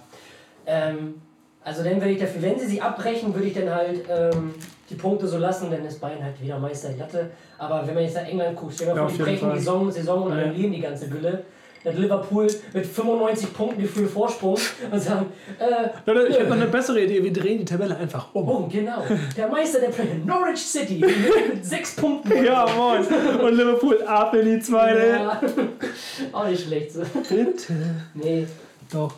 Ähm, 0.66 1.22
also 1.64 1.84
dann 1.84 1.96
würde 1.96 2.12
ich 2.12 2.20
dafür, 2.20 2.42
wenn 2.42 2.58
sie 2.60 2.66
sie 2.68 2.82
abbrechen, 2.82 3.34
würde 3.34 3.48
ich 3.48 3.54
dann 3.54 3.70
halt 3.74 4.02
ähm, 4.10 4.54
die 4.90 4.96
Punkte 4.96 5.28
so 5.28 5.38
lassen, 5.38 5.70
dann 5.72 5.86
ist 5.86 6.00
Bayern 6.02 6.24
halt 6.24 6.42
wieder 6.42 6.58
Meister 6.60 6.90
die 6.90 7.00
Latte. 7.00 7.30
Aber 7.58 7.86
wenn 7.88 7.94
man 7.94 8.04
jetzt 8.04 8.16
nach 8.16 8.28
England 8.28 8.56
guckt, 8.58 8.74
stell 8.76 8.88
dir 8.88 8.96
Ja, 8.96 9.08
vor, 9.08 9.12
die 9.18 9.24
brechen 9.24 9.40
Fall. 9.48 9.54
die 9.54 9.60
Saison, 9.60 9.92
Saison 9.92 10.24
und 10.24 10.38
Ja. 10.38 10.44
annullieren 10.46 10.72
die 10.72 10.82
ganze 10.82 11.08
Gülle. 11.08 11.44
Dann 11.84 11.94
hat 11.94 12.00
Liverpool 12.00 12.46
mit 12.74 12.86
95 12.86 13.54
Punkten 13.56 13.82
Gefühl 13.82 14.08
Vorsprung 14.08 14.56
und 14.92 15.00
sagen, 15.00 15.26
äh, 15.58 15.90
Leute, 16.06 16.28
ich 16.28 16.36
habe 16.40 16.50
noch 16.50 16.56
eine 16.58 16.68
bessere 16.68 17.02
Idee. 17.02 17.24
Wir 17.24 17.34
drehen 17.34 17.58
die 17.58 17.66
Tabelle 17.66 17.98
einfach 17.98 18.28
um. 18.36 18.48
oh, 18.48 18.68
genau, 18.72 19.04
der 19.36 19.48
Meister 19.48 19.80
der 19.80 19.88
Premier 19.88 20.14
Norwich 20.24 20.60
City 20.60 21.04
mit 21.04 21.66
sechs 21.66 21.96
Punkten. 21.96 22.32
Ja, 22.46 22.68
moin. 22.78 23.04
Und 23.42 23.54
Liverpool 23.56 24.04
ab 24.04 24.32
in 24.36 24.46
die 24.46 24.60
zweite. 24.60 25.08
Ja. 25.08 25.42
Auch 26.32 26.48
nicht 26.48 26.64
schlecht. 26.68 26.92
So. 26.92 27.02
Bitte. 27.28 27.74
Nee, 28.14 28.46
Doch. 28.92 29.14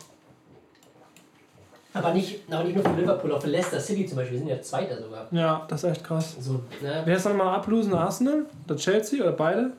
Aber 1.94 2.12
nicht, 2.12 2.40
aber 2.52 2.64
nicht 2.64 2.74
nur 2.74 2.84
für 2.84 3.00
Liverpool, 3.00 3.32
auch 3.32 3.40
für 3.40 3.48
Leicester 3.48 3.78
City 3.80 4.04
zum 4.04 4.16
Beispiel. 4.16 4.32
Wir 4.34 4.38
sind 4.40 4.48
ja 4.48 4.60
Zweiter 4.60 5.00
sogar. 5.00 5.26
Ja, 5.30 5.64
das 5.68 5.84
ist 5.84 5.90
echt 5.90 6.04
krass. 6.04 6.36
So, 6.40 6.54
ne? 6.82 7.02
Wer 7.04 7.16
ist 7.16 7.24
nochmal 7.24 7.54
ablosen? 7.54 7.94
Arsenal? 7.94 8.46
Oder 8.66 8.76
Chelsea? 8.76 9.22
Oder 9.22 9.32
beide? 9.32 9.72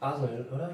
Arsenal, 0.00 0.46
oder? 0.52 0.70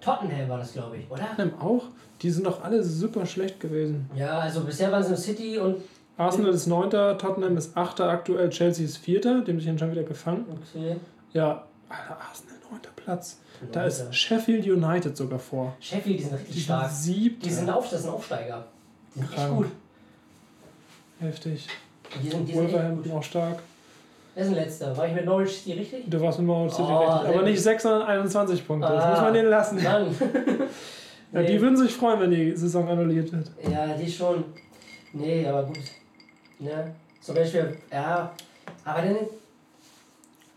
Tottenham 0.00 0.48
war 0.48 0.58
das, 0.58 0.72
glaube 0.72 0.96
ich, 0.96 1.10
oder? 1.10 1.20
Tottenham 1.22 1.60
auch? 1.60 1.84
Die 2.22 2.30
sind 2.30 2.46
doch 2.46 2.62
alle 2.64 2.82
super 2.82 3.26
schlecht 3.26 3.60
gewesen. 3.60 4.08
Ja, 4.14 4.38
also 4.38 4.60
bisher 4.62 4.90
waren 4.90 5.02
es 5.02 5.08
nur 5.08 5.18
City 5.18 5.58
und. 5.58 5.76
Arsenal 6.18 6.52
ist 6.54 6.66
9., 6.66 6.88
Tottenham 7.18 7.58
ist 7.58 7.76
8. 7.76 8.00
aktuell, 8.00 8.48
Chelsea 8.48 8.86
ist 8.86 8.96
4., 8.96 9.42
dem 9.42 9.60
sich 9.60 9.78
schon 9.78 9.90
wieder 9.90 10.02
gefangen. 10.04 10.46
Okay. 10.74 10.96
Ja, 11.34 11.64
Alter, 11.90 12.16
Arsenal 12.26 12.54
9. 12.70 12.80
Platz. 12.96 13.38
Da 13.72 13.80
Neunter. 13.80 13.86
ist 13.86 14.14
Sheffield 14.16 14.66
United 14.66 15.14
sogar 15.16 15.38
vor. 15.38 15.76
Sheffield, 15.80 16.18
die 16.18 16.22
sind 16.22 16.32
Die 16.32 16.36
richtig 16.38 16.54
sind 16.54 16.64
stark. 16.64 16.90
siebter. 16.90 17.46
Die 17.48 17.52
sind, 17.52 17.70
auf, 17.70 17.90
das 17.90 18.02
sind 18.02 18.10
Aufsteiger. 18.10 18.64
Krank. 19.34 19.56
gut. 19.56 19.66
Heftig. 21.20 21.66
Die 22.22 22.28
sind, 22.30 22.46
die 22.48 22.52
sind 22.52 22.62
Wolverhampton 22.62 23.12
auch 23.12 23.22
stark. 23.22 23.58
Wer 24.34 24.44
ist 24.44 24.50
ein 24.50 24.54
letzter? 24.54 24.96
War 24.96 25.08
ich 25.08 25.14
mit 25.14 25.24
Norwich 25.24 25.50
City 25.56 25.72
richtig? 25.78 26.04
Du 26.10 26.20
warst 26.20 26.38
mit 26.38 26.46
Manchester 26.46 26.82
City 26.84 26.92
Oh, 26.94 27.10
richtig. 27.14 27.34
Aber 27.36 27.42
nicht 27.42 27.62
6, 27.62 27.82
sondern 27.82 28.02
21 28.02 28.66
Punkte. 28.66 28.88
Das 28.88 29.02
Ah. 29.04 29.10
muss 29.10 29.20
man 29.20 29.34
denen 29.34 29.48
lassen. 29.50 29.82
Mann. 29.82 30.14
Ja, 31.32 31.42
die 31.42 31.60
würden 31.60 31.76
sich 31.76 31.92
freuen, 31.92 32.20
wenn 32.20 32.30
die 32.30 32.56
Saison 32.56 32.88
annulliert 32.88 33.30
wird. 33.32 33.50
Ja, 33.70 33.88
die 33.94 34.10
schon. 34.10 34.44
Nee, 35.12 35.44
aber 35.46 35.64
gut. 35.64 35.80
Ne? 36.60 36.94
Zum 37.20 37.34
Beispiel, 37.34 37.76
ja, 37.92 38.32
aber 38.84 39.02
dann. 39.02 39.16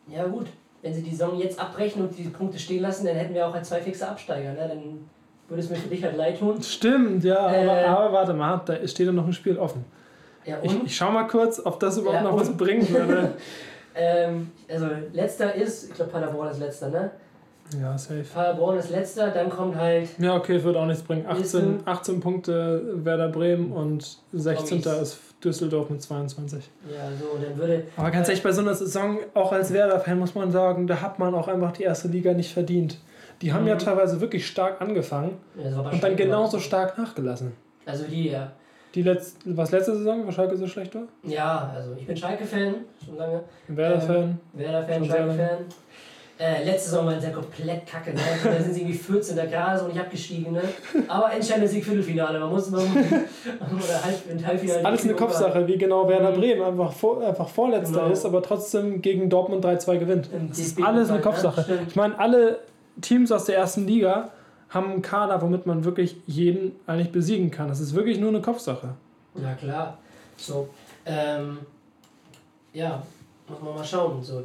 Ja, 0.08 0.26
gut. 0.28 0.46
Wenn 0.84 0.94
sie 0.94 1.02
die 1.02 1.10
Saison 1.10 1.38
jetzt 1.40 1.60
abbrechen 1.60 2.04
und 2.04 2.16
die 2.18 2.24
Punkte 2.30 2.60
stehen 2.60 2.82
lassen, 2.84 3.06
dann 3.08 3.16
hätten 3.16 3.34
wir 3.34 3.48
auch 3.48 3.54
halt 3.54 3.66
zwei 3.66 3.82
fixe 3.82 4.08
Absteiger. 4.08 4.54
Ne? 4.54 4.68
Dann 4.70 5.10
würde 5.50 5.62
es 5.64 5.70
mir 5.70 5.76
für 5.78 5.90
dich 5.90 6.04
halt 6.04 6.16
leid 6.18 6.40
tun. 6.40 6.62
Stimmt, 6.62 7.24
ja, 7.24 7.52
Äh. 7.52 7.64
aber, 7.68 7.88
aber 8.00 8.14
warte 8.14 8.34
mal, 8.34 8.62
da 8.66 8.76
steht 8.88 9.08
ja 9.08 9.12
noch 9.12 9.26
ein 9.28 9.34
Spiel 9.34 9.58
offen. 9.58 9.84
Ja, 10.46 10.58
Ich, 10.64 10.84
ich 10.86 10.96
schau 10.96 11.12
mal 11.12 11.28
kurz, 11.28 11.62
ob 11.64 11.80
das 11.80 11.98
überhaupt 11.98 12.24
Ja, 12.24 12.30
noch 12.30 12.40
was 12.40 12.50
und? 12.50 12.58
bringen 12.58 12.88
würde. 12.90 13.34
Ähm, 13.96 14.52
also, 14.72 14.86
letzter 15.12 15.54
ist, 15.56 15.90
ich 15.90 15.94
glaube, 15.96 16.12
Paderborn 16.12 16.50
ist 16.52 16.60
letzter, 16.60 16.90
ne? 16.90 17.12
Ja, 17.82 17.98
safe. 17.98 18.24
Paderborn 18.34 18.78
ist 18.78 18.92
letzter, 18.92 19.30
dann 19.32 19.50
kommt 19.50 19.76
halt. 19.76 20.08
Ja, 20.20 20.36
okay, 20.36 20.64
wird 20.64 20.78
auch 20.78 20.86
nichts 20.86 21.04
bringen. 21.04 21.26
18, 21.28 21.42
Nächsten. 21.42 21.80
18 21.90 22.20
Punkte 22.22 22.82
Werder 23.04 23.28
Bremen 23.28 23.72
und 23.74 24.20
16. 24.32 24.82
Promis. 24.84 25.02
ist 25.02 25.20
Düsseldorf 25.44 25.90
mit 25.90 26.02
22. 26.02 26.70
Ja, 26.90 27.10
so, 27.20 27.38
dann 27.44 27.58
würde. 27.58 27.84
Aber 27.98 28.10
ganz 28.12 28.30
ehrlich, 28.30 28.44
bei 28.44 28.52
so 28.54 28.62
einer 28.62 28.74
Saison, 28.76 29.18
auch 29.34 29.52
als 29.52 29.74
Werder-Fan 29.74 30.18
muss 30.18 30.34
man 30.34 30.52
sagen, 30.52 30.88
da 30.88 31.02
hat 31.02 31.20
man 31.20 31.34
auch 31.36 31.48
einfach 31.50 31.74
die 31.74 31.84
erste 31.84 32.08
Liga 32.08 32.32
nicht 32.34 32.54
verdient. 32.54 33.00
Die 33.42 33.54
haben 33.54 33.62
Mhm. 33.64 33.70
ja 33.70 33.76
teilweise 33.76 34.20
wirklich 34.22 34.46
stark 34.48 34.82
angefangen 34.82 35.38
Ja, 35.56 35.76
war 35.84 35.92
und 35.94 36.04
dann 36.04 36.16
genauso 36.16 36.58
auch. 36.58 36.62
stark 36.62 36.98
nachgelassen. 36.98 37.54
Also 37.86 38.04
die, 38.06 38.30
ja. 38.30 38.52
Die 38.96 39.04
letzte, 39.04 39.56
was 39.56 39.72
letzte 39.72 39.96
Saison, 39.96 40.26
wo 40.26 40.32
Schalke 40.32 40.58
so 40.58 40.66
schlecht 40.68 40.96
war? 40.96 41.04
Ja, 41.24 41.72
also 41.76 41.92
ich 41.98 42.06
bin 42.08 42.18
Schalke-Fan, 42.18 42.76
schon 43.06 43.18
lange. 43.18 43.42
Werder-Fan. 43.68 44.40
Werder-Fan, 44.54 44.94
Schon 44.96 45.04
sehr 45.04 45.18
Schalke-Fan. 45.18 45.58
Äh, 46.42 46.64
letzte 46.64 46.90
Saison 46.92 47.06
waren 47.06 47.20
sie 47.20 47.28
ja 47.28 47.34
komplett 47.34 47.86
kacke. 47.86 48.12
Ne? 48.14 48.20
Da 48.44 48.62
sind 48.64 48.74
sie 48.74 48.82
irgendwie 48.82 48.98
14. 48.98 49.36
gerade 49.36 49.78
so 49.78 49.88
nicht 49.88 50.00
abgestiegen. 50.00 50.54
Ne? 50.54 50.62
Aber 51.10 51.32
entscheidender 51.34 51.68
Sieg 51.68 51.84
Viertelfinale. 51.84 52.40
Man 52.40 52.50
muss 52.50 52.70
mal. 52.72 52.80
oder 52.80 54.04
halb, 54.06 54.30
in 54.32 54.48
Halbfinale. 54.48 54.86
Alles 54.86 55.04
eine 55.04 55.14
Kopfsache, 55.16 55.68
wie 55.68 55.78
genau 55.78 56.08
Werder 56.08 56.32
Mhm. 56.32 56.36
Bremen 56.40 56.62
einfach, 56.64 56.94
vor, 56.94 57.22
einfach 57.28 57.48
Vorletzter 57.50 58.00
Genau. 58.04 58.12
ist, 58.14 58.26
aber 58.26 58.42
trotzdem 58.42 59.02
gegen 59.02 59.30
Dortmund 59.30 59.64
3-2 59.66 59.98
gewinnt. 59.98 60.30
Das 60.50 60.58
ist 60.60 60.82
alles 60.82 61.10
eine 61.10 61.20
Pokal, 61.20 61.34
Kopfsache. 61.34 61.60
ne? 61.60 61.64
Stimmt. 61.76 61.90
Ich 61.92 61.96
meine, 61.98 62.18
alle 62.18 62.60
Teams 63.02 63.32
aus 63.32 63.46
der 63.46 63.58
ersten 63.58 63.88
Liga 63.88 64.30
haben 64.70 64.92
einen 64.92 65.02
Kader, 65.02 65.42
womit 65.42 65.66
man 65.66 65.84
wirklich 65.84 66.18
jeden 66.28 66.74
eigentlich 66.86 67.12
besiegen 67.12 67.50
kann. 67.52 67.68
Das 67.68 67.80
ist 67.80 67.94
wirklich 67.96 68.20
nur 68.20 68.30
eine 68.30 68.42
Kopfsache. 68.42 68.90
Ja, 69.36 69.54
klar. 69.54 69.98
So. 70.38 70.70
Ähm, 71.06 71.60
ja, 72.74 73.02
muss 73.48 73.62
man 73.62 73.76
mal 73.76 73.84
schauen. 73.84 74.22
So. 74.22 74.44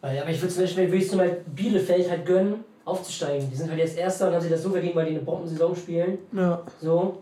Weil, 0.00 0.20
aber 0.20 0.30
ich 0.30 0.40
würde 0.40 0.52
zum 0.52 0.62
Beispiel 0.62 0.86
würde 0.86 0.96
ich 0.96 1.08
zum 1.08 1.18
Beispiel 1.18 1.40
Bielefeld 1.54 2.10
halt 2.10 2.26
gönnen, 2.26 2.64
aufzusteigen. 2.84 3.50
Die 3.50 3.56
sind 3.56 3.70
halt 3.70 3.78
jetzt 3.78 3.96
Erster 3.98 4.28
und 4.28 4.34
haben 4.34 4.42
sich 4.42 4.50
das 4.50 4.62
so 4.62 4.70
verdient, 4.70 4.94
weil 4.94 5.06
die 5.06 5.12
eine 5.12 5.20
Bombensaison 5.20 5.74
spielen. 5.74 6.18
Ja. 6.32 6.62
So. 6.80 7.18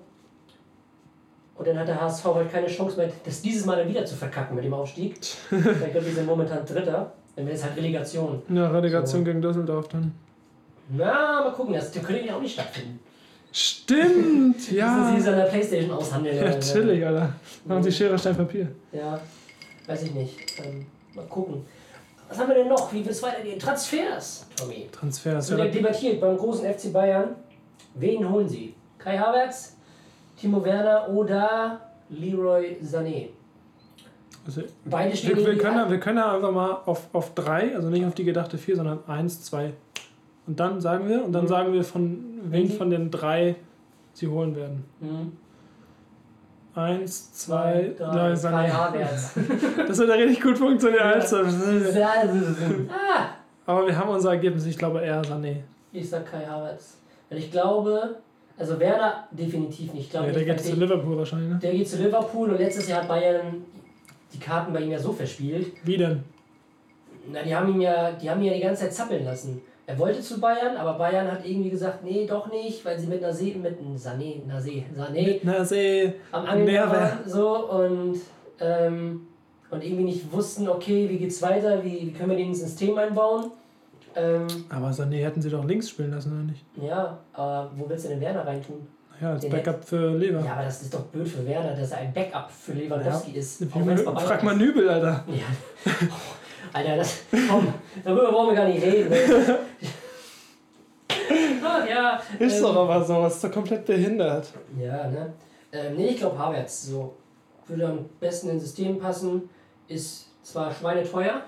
Und 1.57 1.67
dann 1.67 1.79
hat 1.79 1.89
der 1.89 2.01
HSV 2.01 2.25
halt 2.25 2.53
keine 2.53 2.67
Chance 2.67 2.99
mehr, 2.99 3.11
das 3.25 3.41
dieses 3.41 3.65
Mal 3.65 3.77
dann 3.77 3.89
wieder 3.89 4.05
zu 4.05 4.15
verkacken 4.15 4.57
mit 4.57 4.65
dem 4.65 4.75
Aufstieg. 4.75 5.17
ich 5.51 5.93
glaube, 5.93 6.07
die 6.07 6.13
sind 6.13 6.27
momentan 6.27 6.67
Dritter. 6.67 7.13
Dann 7.35 7.47
wäre 7.47 7.57
es 7.57 7.65
halt 7.65 7.77
Relegation. 7.77 8.43
Ja, 8.49 8.69
Relegation 8.71 9.21
So. 9.21 9.25
gegen 9.25 9.41
Düsseldorf 9.41 9.89
dann. 9.89 10.13
Na, 10.89 11.43
mal 11.43 11.53
gucken, 11.53 11.75
das 11.75 11.93
könnte 11.93 12.27
ja 12.27 12.37
auch 12.37 12.41
nicht 12.41 12.53
stattfinden. 12.55 13.01
Stimmt, 13.53 14.71
Ja. 14.73 14.87
ja. 14.87 14.97
Müssen 14.97 15.15
sie 15.17 15.21
es 15.23 15.29
an 15.29 15.37
der 15.39 15.45
Playstation 15.47 15.91
aushandeln. 15.91 16.37
Ja, 16.37 16.43
oder- 16.45 16.61
chillig, 16.61 17.05
Alter. 17.07 17.33
Machen 17.65 17.83
Sie 17.83 17.93
Schere, 17.93 18.19
Stein, 18.19 18.37
Papier. 18.37 18.69
Ja, 18.93 19.19
weiß 19.87 20.03
ich 20.05 20.15
nicht. 20.15 20.37
Ähm, 20.65 20.87
mal 21.15 21.25
gucken. 21.27 21.65
Was 22.29 22.39
haben 22.39 22.49
wir 22.49 22.57
denn 22.57 22.69
noch? 22.69 22.93
Wie 22.93 22.99
wird 23.05 23.11
es 23.15 23.23
weitergehen? 23.23 23.59
Transfers, 23.59 24.47
Tommy. 24.57 24.89
Transfers. 24.93 25.51
Wird 25.51 25.75
debattiert 25.75 26.21
beim 26.21 26.37
großen 26.37 26.65
FC 26.73 26.93
Bayern. 26.93 27.37
Wen 27.95 28.29
holen 28.29 28.49
sie? 28.49 28.75
Kai 28.99 29.17
Havertz, 29.17 29.77
Timo 30.39 30.63
Werner 30.65 31.09
oder 31.09 31.81
Leroy 32.11 32.77
Sané? 32.85 33.29
Also, 34.45 34.63
Beide 34.85 35.17
stehen 35.17 35.37
wir, 35.39 35.47
wir, 35.47 35.59
können, 35.59 35.77
ja- 35.79 35.91
wir 35.91 35.99
können 36.01 36.19
ja 36.19 36.35
einfach 36.35 36.53
mal 36.53 36.73
auf, 36.85 37.09
auf 37.13 37.33
drei, 37.35 37.75
also 37.75 37.89
nicht 37.91 38.05
auf 38.05 38.15
die 38.15 38.25
gedachte 38.25 38.59
vier, 38.59 38.77
sondern 38.77 38.99
eins, 39.07 39.43
zwei. 39.43 39.73
Und 40.47 40.59
dann 40.61 40.81
sagen 40.81 41.09
wir, 41.09 41.25
und 41.25 41.33
dann 41.33 41.45
Mhm. 41.45 41.49
sagen 41.49 41.73
wir, 41.73 41.83
von 41.85 42.25
wen 42.51 42.67
Mhm. 42.67 42.71
von 42.71 42.91
den 42.91 43.11
drei 43.11 43.57
sie 44.13 44.29
holen 44.29 44.55
werden. 44.57 44.85
Hm. 45.01 45.33
Eins, 46.75 47.33
zwei, 47.33 47.95
drei, 47.97 48.05
drei, 48.13 48.29
Kai 48.29 48.35
Sané. 48.35 48.69
Havertz. 48.73 49.35
Das 49.89 49.99
wird 49.99 50.09
ja 50.11 50.15
richtig 50.17 50.43
gut 50.43 50.59
funktionieren. 50.59 51.03
Also. 51.03 51.39
Aber 53.65 53.87
wir 53.87 53.97
haben 53.99 54.11
unser 54.11 54.31
Ergebnis, 54.31 54.67
ich 54.67 54.77
glaube 54.79 55.01
eher 55.01 55.23
Sané. 55.25 55.57
ich 55.93 56.09
sag 56.09 56.31
Kai 56.31 56.45
Havertz. 56.45 56.99
Weil 57.31 57.39
ich 57.39 57.51
glaube, 57.51 58.17
also 58.59 58.79
Werner 58.79 59.27
definitiv 59.31 59.93
nicht. 59.95 60.05
Ich 60.05 60.11
glaube 60.11 60.27
Ja, 60.29 60.33
der 60.35 60.45
geht 60.45 60.61
zu 60.61 60.75
Liverpool 60.77 61.17
wahrscheinlich, 61.17 61.49
ne? 61.51 61.59
der 61.63 61.73
geht 61.73 61.89
zu 61.89 61.97
Liverpool 61.97 62.51
und 62.51 62.59
letztes 62.59 62.89
Jahr 62.89 63.01
hat 63.03 63.09
Bayern 63.09 63.65
die 64.33 64.39
Karten 64.39 64.73
bei 64.73 64.81
ihm 64.81 64.91
ja 64.91 64.99
so 64.99 65.13
verspielt. 65.13 65.73
Wie 65.85 65.97
denn? 65.97 66.23
Na, 67.33 67.43
die 67.43 67.55
haben 67.55 67.71
ihn 67.75 67.81
ja, 67.81 68.13
die 68.13 68.31
haben 68.31 68.41
ihn 68.43 68.49
ja 68.49 68.55
die 68.55 68.61
ganze 68.61 68.83
Zeit 68.83 68.93
zappeln 68.95 69.25
lassen. 69.25 69.61
Er 69.89 69.99
wollte 69.99 70.21
zu 70.21 70.41
Bayern, 70.41 70.77
aber 70.77 70.95
Bayern 70.95 71.31
hat 71.31 71.47
irgendwie 71.47 71.71
gesagt, 71.71 72.03
nee, 72.03 72.27
doch 72.27 72.51
nicht, 72.51 72.85
weil 72.85 72.99
sie 72.99 73.07
mit 73.07 73.23
einer 73.23 73.33
See, 73.33 73.55
mit 73.55 73.79
einem 73.79 73.95
Sané, 73.95 74.45
Nase, 74.47 74.83
Sané 74.97 75.41
Na, 75.45 75.65
See. 75.65 76.15
am 76.33 76.45
Angeln 76.45 76.91
waren, 76.91 77.19
so 77.25 77.71
und 77.71 78.21
ähm, 78.59 79.29
und 79.71 79.85
irgendwie 79.85 80.05
nicht 80.05 80.33
wussten, 80.33 80.69
okay, 80.69 81.09
wie 81.09 81.19
geht's 81.19 81.41
weiter, 81.43 81.83
wie, 81.85 82.07
wie 82.07 82.13
können 82.13 82.31
wir 82.31 82.37
den 82.37 82.49
ins 82.49 82.61
System 82.61 82.97
einbauen. 82.99 83.51
Ähm, 84.15 84.47
Aber 84.71 84.89
Sané 84.91 85.23
hätten 85.23 85.43
sie 85.43 85.51
doch 85.51 85.65
links 85.65 85.91
spielen 85.91 86.11
lassen, 86.11 86.33
oder 86.33 86.43
nicht? 86.45 86.65
ja, 86.77 87.19
aber 87.33 87.71
wo 87.77 87.89
willst 87.89 88.07
du 88.07 88.09
denn 88.09 88.21
Werner 88.21 88.47
reintun? 88.47 88.87
Ja, 89.21 89.33
als 89.33 89.43
Den 89.43 89.51
Backup 89.51 89.85
für 89.85 90.11
Lever. 90.17 90.45
Ja, 90.45 90.53
aber 90.53 90.65
das 90.65 90.83
ist 90.83 90.93
doch 90.93 91.03
blöd 91.05 91.27
für 91.29 91.47
Werner, 91.47 91.75
dass 91.75 91.91
er 91.91 91.99
ein 91.99 92.13
Backup 92.13 92.51
für 92.51 92.73
Lewandowski 92.73 93.33
ist. 93.33 93.71
Bei 93.73 93.81
Bayern 93.81 93.99
Frag 93.99 94.43
mal 94.43 94.53
ist. 94.53 94.59
Nübel, 94.59 94.89
Alter. 94.89 95.25
Ja. 95.29 95.93
Alter, 96.73 96.97
das. 96.97 97.23
Komm, 97.49 97.73
darüber 98.05 98.33
wollen 98.33 98.49
wir 98.51 98.55
gar 98.57 98.69
nicht 98.69 98.83
reden. 98.83 99.13
Ach 101.65 101.89
ja. 101.89 102.21
Ist 102.39 102.57
ähm, 102.57 102.63
doch 102.63 102.77
aber 102.77 103.05
so, 103.05 103.27
ist 103.27 103.43
doch 103.43 103.51
komplett 103.51 103.85
behindert. 103.85 104.49
Ja, 104.79 105.09
ne? 105.09 105.33
Ähm, 105.73 105.97
nee, 105.97 106.09
ich 106.09 106.19
glaube 106.19 106.39
Havertz. 106.39 106.87
So. 106.87 107.15
Würde 107.67 107.87
am 107.87 108.05
besten 108.21 108.51
ins 108.51 108.63
System 108.63 108.99
passen. 108.99 109.49
Ist 109.89 110.29
zwar 110.43 110.73
schweineteuer. 110.73 111.43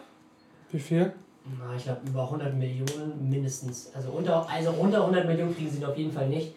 Wie 0.71 0.81
viel? 0.81 1.13
Na, 1.59 1.75
ich 1.77 1.85
glaube 1.85 2.01
über 2.07 2.25
100 2.25 2.55
Millionen 2.55 3.29
mindestens. 3.29 3.91
Also 3.95 4.11
unter, 4.11 4.47
also 4.49 4.71
unter 4.71 5.01
100 5.01 5.27
Millionen 5.27 5.55
kriegen 5.55 5.71
sie 5.71 5.79
ihn 5.79 5.85
auf 5.85 5.97
jeden 5.97 6.13
Fall 6.13 6.29
nicht. 6.29 6.55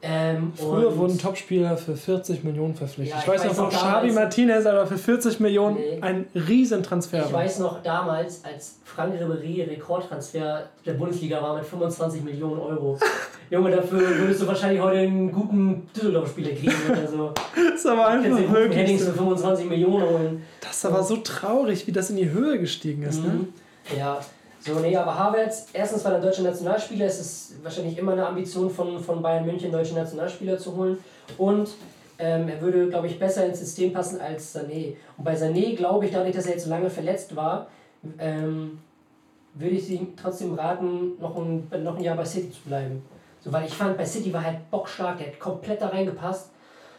Ähm, 0.00 0.52
Früher 0.54 0.96
wurden 0.96 1.18
Topspieler 1.18 1.76
für 1.76 1.96
40 1.96 2.44
Millionen 2.44 2.74
verpflichtet. 2.74 3.16
Ja, 3.16 3.22
ich, 3.22 3.28
weiß 3.28 3.44
noch 3.48 3.54
von 3.54 3.64
noch 3.64 3.72
Xavi 3.72 3.92
damals- 4.08 4.14
Martinez, 4.14 4.66
aber 4.66 4.86
für 4.86 4.96
40 4.96 5.40
Millionen 5.40 5.76
Nee. 5.76 5.98
ein 6.00 6.26
Riesentransfer 6.34 7.18
Ich 7.26 7.32
war. 7.32 7.40
weiß 7.40 7.58
noch 7.58 7.82
damals, 7.82 8.44
als 8.44 8.76
Frank 8.84 9.14
Ribéry 9.20 9.68
Rekordtransfer 9.68 10.64
der 10.86 10.92
Bundesliga 10.92 11.42
war 11.42 11.56
mit 11.56 11.64
25 11.64 12.22
Millionen 12.22 12.60
Euro. 12.60 12.96
Junge, 13.50 13.70
dafür 13.72 13.98
würdest 14.18 14.42
du 14.42 14.46
wahrscheinlich 14.46 14.80
heute 14.80 14.98
einen 14.98 15.32
guten 15.32 15.88
Düsseldorf-Spieler 15.96 16.50
kriegen 16.50 16.72
oder 16.90 17.06
so. 17.08 17.32
Das 17.70 17.80
ist 17.80 17.86
aber 17.86 18.06
einfach 18.08 18.36
den 18.36 18.52
wirklich 18.52 18.76
Headings 18.76 19.04
so. 19.04 19.10
für 19.12 19.18
25 19.18 19.68
Millionen 19.68 20.02
holen. 20.04 20.42
Das 20.60 20.76
ist 20.76 20.86
aber 20.86 21.02
so 21.02 21.16
traurig, 21.18 21.86
wie 21.86 21.92
das 21.92 22.10
in 22.10 22.16
die 22.16 22.30
Höhe 22.30 22.58
gestiegen 22.58 23.02
ist. 23.04 23.22
Ne? 23.22 23.28
Mhm. 23.30 23.48
Ja, 23.96 24.20
so, 24.68 24.80
nee, 24.80 24.94
aber 24.94 25.18
Havertz, 25.18 25.68
erstens, 25.72 26.04
weil 26.04 26.12
er 26.12 26.20
deutscher 26.20 26.42
Nationalspieler 26.42 27.06
ist, 27.06 27.20
ist 27.20 27.64
wahrscheinlich 27.64 27.96
immer 27.96 28.12
eine 28.12 28.26
Ambition 28.26 28.68
von, 28.68 29.00
von 29.00 29.22
Bayern 29.22 29.46
München, 29.46 29.72
deutsche 29.72 29.94
Nationalspieler 29.94 30.58
zu 30.58 30.76
holen. 30.76 30.98
Und 31.38 31.70
ähm, 32.18 32.48
er 32.48 32.60
würde, 32.60 32.88
glaube 32.88 33.06
ich, 33.06 33.18
besser 33.18 33.46
ins 33.46 33.60
System 33.60 33.92
passen 33.92 34.20
als 34.20 34.54
Sané. 34.54 34.96
Und 35.16 35.24
bei 35.24 35.34
Sané, 35.34 35.74
glaube 35.74 36.04
ich, 36.04 36.12
dadurch, 36.12 36.34
dass 36.34 36.46
er 36.46 36.52
jetzt 36.52 36.64
so 36.64 36.70
lange 36.70 36.90
verletzt 36.90 37.34
war, 37.34 37.68
ähm, 38.18 38.78
würde 39.54 39.74
ich 39.74 39.88
ihm 39.90 40.14
trotzdem 40.16 40.54
raten, 40.54 41.18
noch 41.18 41.36
ein, 41.36 41.68
noch 41.82 41.96
ein 41.96 42.02
Jahr 42.02 42.16
bei 42.16 42.24
City 42.24 42.50
zu 42.50 42.60
bleiben. 42.66 43.02
So, 43.40 43.52
weil 43.52 43.66
ich 43.66 43.72
fand, 43.72 43.96
bei 43.96 44.04
City 44.04 44.32
war 44.32 44.44
halt 44.44 44.70
bockstark, 44.70 45.18
der 45.18 45.28
hat 45.28 45.38
komplett 45.38 45.80
da 45.80 45.88
reingepasst. 45.88 46.50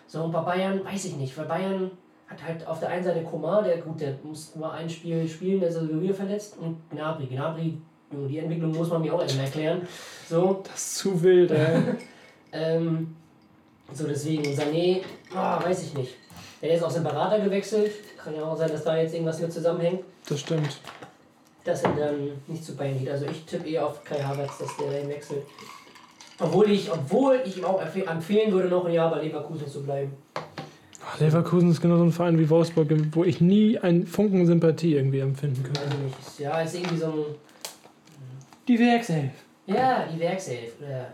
So, 0.08 0.24
und 0.24 0.32
bei 0.32 0.42
Bayern 0.42 0.84
weiß 0.84 1.06
ich 1.06 1.18
nicht, 1.18 1.38
weil 1.38 1.46
Bayern 1.46 1.92
hat 2.30 2.44
halt 2.44 2.68
auf 2.68 2.80
der 2.80 2.90
einen 2.90 3.04
Seite 3.04 3.24
Komar, 3.24 3.64
der 3.64 3.78
gut, 3.78 4.00
der 4.00 4.16
muss 4.24 4.56
nur 4.56 4.72
ein 4.72 4.90
Spiel 4.90 5.28
spielen, 5.28 5.60
der 5.60 5.70
ist 5.70 5.78
also 5.78 6.02
wieder 6.02 6.14
verletzt, 6.14 6.56
und 6.60 6.78
Gnabry. 6.92 7.26
Gnabry, 7.26 7.78
die 8.12 8.38
Entwicklung 8.38 8.72
muss 8.76 8.90
man 8.90 9.02
mir 9.02 9.14
auch 9.14 9.22
erstmal 9.22 9.46
erklären. 9.46 9.82
So, 10.30 10.62
Das 10.64 10.76
ist 10.76 10.96
zu 10.98 11.22
wild, 11.24 11.52
ey. 11.52 11.82
ähm, 12.52 13.16
so 13.94 14.06
deswegen, 14.08 14.44
Sané, 14.54 15.02
ah, 15.34 15.64
weiß 15.64 15.84
ich 15.84 15.94
nicht. 15.96 16.16
Der 16.62 16.74
ist 16.76 16.84
aus 16.84 16.94
dem 16.94 17.04
Berater 17.04 17.40
gewechselt, 17.40 17.92
kann 18.18 18.36
ja 18.36 18.44
auch 18.44 18.58
sein, 18.58 18.70
dass 18.72 18.84
da 18.84 18.98
jetzt 18.98 19.14
irgendwas 19.14 19.40
mit 19.40 19.52
zusammenhängt, 19.52 20.02
Das 20.28 20.40
stimmt. 20.42 20.80
dass 21.64 21.82
er 21.84 21.94
dann 21.96 22.32
nicht 22.48 22.64
zu 22.64 22.76
Bayern 22.76 23.00
geht. 23.00 23.10
Also 23.10 23.26
ich 23.26 23.46
tippe 23.46 23.68
eher 23.68 23.86
auf 23.88 24.04
Kai 24.04 24.22
Havertz, 24.22 24.58
dass 24.60 24.76
der 24.78 24.92
dahin 24.92 25.10
wechselt. 25.10 25.44
Obwohl 26.40 26.70
ich, 26.70 26.92
obwohl 26.92 27.42
ich 27.46 27.58
ihm 27.58 27.66
auch 27.66 27.82
empfe- 27.82 28.08
empfehlen 28.08 28.52
würde, 28.52 28.70
noch 28.70 28.86
ein 28.86 28.94
Jahr 28.94 29.10
bei 29.10 29.22
Leverkusen 29.24 29.68
zu 29.68 29.84
bleiben. 29.84 30.14
Leverkusen 31.20 31.72
ist 31.72 31.82
genau 31.82 31.98
so 31.98 32.04
ein 32.04 32.12
Verein 32.12 32.38
wie 32.38 32.50
Wolfsburg, 32.50 32.88
wo 33.14 33.24
ich 33.24 33.42
nie 33.42 33.78
einen 33.80 34.06
Funken 34.06 34.46
Sympathie 34.46 34.96
irgendwie 34.96 35.20
empfinden 35.20 35.64
könnte. 35.64 35.82
Ist- 36.28 36.40
Ja, 36.40 36.62
ist 36.62 36.76
irgendwie 36.76 36.98
so 36.98 37.08
ein. 37.08 37.26
Die 38.68 38.80
Werkself. 38.80 39.32
Ja, 39.66 40.06
die 40.08 40.20
Werkself. 40.20 40.74
Oder, 40.82 41.14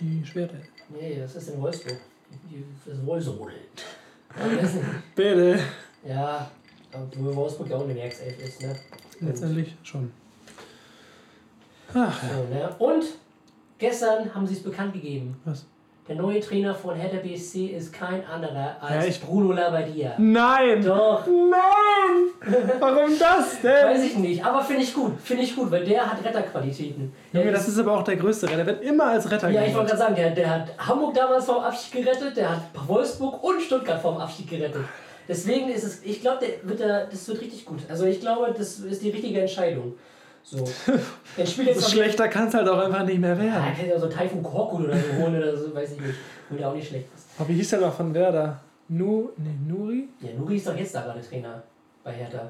Die 0.00 0.24
Schwerte. 0.24 0.60
nee, 0.88 1.18
was 1.22 1.34
ist 1.36 1.48
denn 1.50 1.60
Wolfsburg? 1.60 1.98
Das 2.86 3.04
Wolfsrudel. 3.06 3.54
Bitte. 5.14 5.58
Ja, 6.06 6.50
obwohl 6.92 7.34
Wolfsburg 7.34 7.70
ja 7.70 7.76
auch 7.76 7.84
eine 7.84 7.94
Werkself 7.94 8.38
ist, 8.38 8.62
ne? 8.62 8.76
Letztendlich 9.20 9.74
schon. 9.82 10.10
Ach. 11.94 12.22
So, 12.22 12.54
ne? 12.54 12.74
Und 12.78 13.04
gestern 13.78 14.32
haben 14.34 14.46
sie 14.46 14.54
es 14.54 14.62
bekannt 14.62 14.92
gegeben. 14.92 15.36
Was? 15.44 15.64
Der 16.08 16.14
neue 16.14 16.38
Trainer 16.38 16.72
von 16.72 16.94
Hertha 16.94 17.16
BSC 17.16 17.66
ist 17.66 17.92
kein 17.92 18.24
anderer 18.26 18.76
als 18.80 19.06
ich- 19.06 19.20
Bruno 19.20 19.50
Labbadia. 19.52 20.14
Nein! 20.18 20.80
Doch, 20.84 21.26
Nein! 21.26 22.60
Warum 22.78 23.18
das 23.18 23.60
denn? 23.60 23.86
weiß 23.86 24.04
ich 24.04 24.16
nicht, 24.16 24.44
aber 24.44 24.62
finde 24.62 24.82
ich 24.82 24.94
gut, 24.94 25.14
finde 25.20 25.42
ich 25.42 25.56
gut, 25.56 25.68
weil 25.68 25.84
der 25.84 26.06
hat 26.08 26.24
Retterqualitäten. 26.24 27.12
Junge, 27.32 27.50
das 27.50 27.66
ist 27.66 27.78
aber 27.80 27.94
auch 27.98 28.04
der 28.04 28.14
größte 28.16 28.46
Retter. 28.46 28.58
Der 28.58 28.66
wird 28.66 28.82
immer 28.84 29.06
als 29.06 29.28
Retter 29.28 29.48
ja, 29.50 29.64
ich 29.64 29.74
wollte 29.74 29.88
gerade 29.88 29.98
sagen, 29.98 30.14
der, 30.14 30.30
der 30.30 30.48
hat 30.48 30.68
Hamburg 30.78 31.14
damals 31.14 31.44
vom 31.44 31.58
Abstieg 31.58 32.04
gerettet, 32.04 32.36
der 32.36 32.50
hat 32.50 32.60
Wolfsburg 32.86 33.42
und 33.42 33.60
Stuttgart 33.60 34.00
vom 34.00 34.16
Abstieg 34.18 34.48
gerettet. 34.48 34.84
Deswegen 35.28 35.68
ist 35.70 35.82
es, 35.82 36.04
ich 36.04 36.20
glaube, 36.20 36.38
der 36.46 36.68
wird 36.68 36.78
da, 36.80 37.04
das 37.04 37.26
wird 37.26 37.40
richtig 37.40 37.64
gut. 37.64 37.80
Also 37.88 38.06
ich 38.06 38.20
glaube, 38.20 38.54
das 38.56 38.78
ist 38.78 39.02
die 39.02 39.10
richtige 39.10 39.40
Entscheidung. 39.40 39.94
So. 40.48 40.58
Der 41.36 41.44
spielt 41.44 41.66
jetzt 41.68 41.80
So 41.80 41.90
schlechter 41.90 42.28
kann 42.28 42.46
es 42.46 42.54
halt 42.54 42.68
auch 42.68 42.78
einfach 42.78 43.04
nicht 43.04 43.18
mehr 43.18 43.30
Ja, 43.34 43.38
werden. 43.38 43.64
er 43.64 43.72
kann 43.74 43.88
ja 43.88 43.98
so 43.98 44.06
Taifun 44.06 44.42
Korkut 44.44 44.84
oder 44.84 44.94
so 44.96 45.22
holen 45.24 45.36
oder 45.36 45.56
so, 45.56 45.74
weiß 45.74 45.92
ich 45.94 46.00
nicht. 46.00 46.14
Wo 46.48 46.56
der 46.56 46.68
auch 46.70 46.74
nicht 46.74 46.86
schlecht 46.86 47.06
ist. 47.16 47.26
Aber 47.36 47.48
wie 47.48 47.54
hieß 47.54 47.70
der 47.70 47.80
noch 47.80 47.92
von 47.92 48.14
Werder? 48.14 48.60
Nu, 48.88 49.30
nee, 49.36 49.50
Nuri? 49.66 50.08
Ja, 50.20 50.28
Nuri 50.38 50.56
ist 50.56 50.68
doch 50.68 50.76
jetzt 50.76 50.94
da 50.94 51.02
gerade 51.02 51.20
Trainer 51.20 51.60
bei 52.04 52.12
Hertha. 52.12 52.48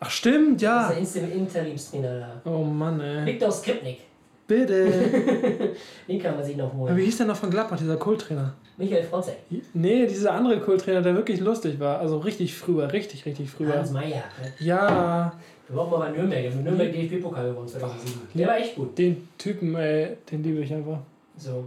Ach 0.00 0.10
stimmt, 0.10 0.60
Ja. 0.60 0.90
ja. 0.92 0.98
ist 0.98 1.14
der 1.16 1.22
Inter- 1.22 1.34
Interimstrainer 1.60 2.20
da. 2.44 2.50
Oh 2.50 2.62
Mann, 2.62 3.00
ey. 3.00 3.24
Viktor 3.24 3.50
Skripnik. 3.50 4.00
Bitte. 4.46 4.92
Den 6.06 6.20
kann 6.20 6.34
man 6.36 6.44
sich 6.44 6.58
noch 6.58 6.66
Aber 6.66 6.76
holen. 6.80 6.96
wie 6.98 7.04
hieß 7.06 7.16
der 7.16 7.26
noch 7.26 7.36
von 7.36 7.48
Gladbach, 7.48 7.78
dieser 7.78 7.96
Kulttrainer? 7.96 8.52
Michael 8.76 9.04
Fronzek. 9.04 9.36
Nee, 9.72 10.06
dieser 10.06 10.32
andere 10.34 10.60
Kulttrainer, 10.60 11.00
der 11.00 11.14
wirklich 11.14 11.40
lustig 11.40 11.80
war. 11.80 12.00
Also 12.00 12.18
richtig 12.18 12.54
früher, 12.54 12.92
richtig, 12.92 13.24
richtig 13.24 13.48
früher. 13.50 13.78
Hans 13.78 13.92
Meyer. 13.92 14.24
ne? 14.42 14.52
Ja, 14.58 15.32
Wir 15.68 15.76
waren 15.76 15.90
mal 15.90 15.98
bei 15.98 16.10
Nürnberg. 16.10 16.52
Haben 16.52 16.62
Nürnberg 16.62 16.92
DFB-Pokal 16.92 17.50
gewonnen 17.50 17.68
2007. 17.68 18.28
Der 18.34 18.46
war 18.46 18.58
echt 18.58 18.76
gut. 18.76 18.96
den 18.98 19.28
Typen, 19.38 19.74
ey, 19.74 20.16
den 20.30 20.42
liebe 20.42 20.60
ich 20.60 20.72
einfach. 20.72 20.98
So. 21.38 21.64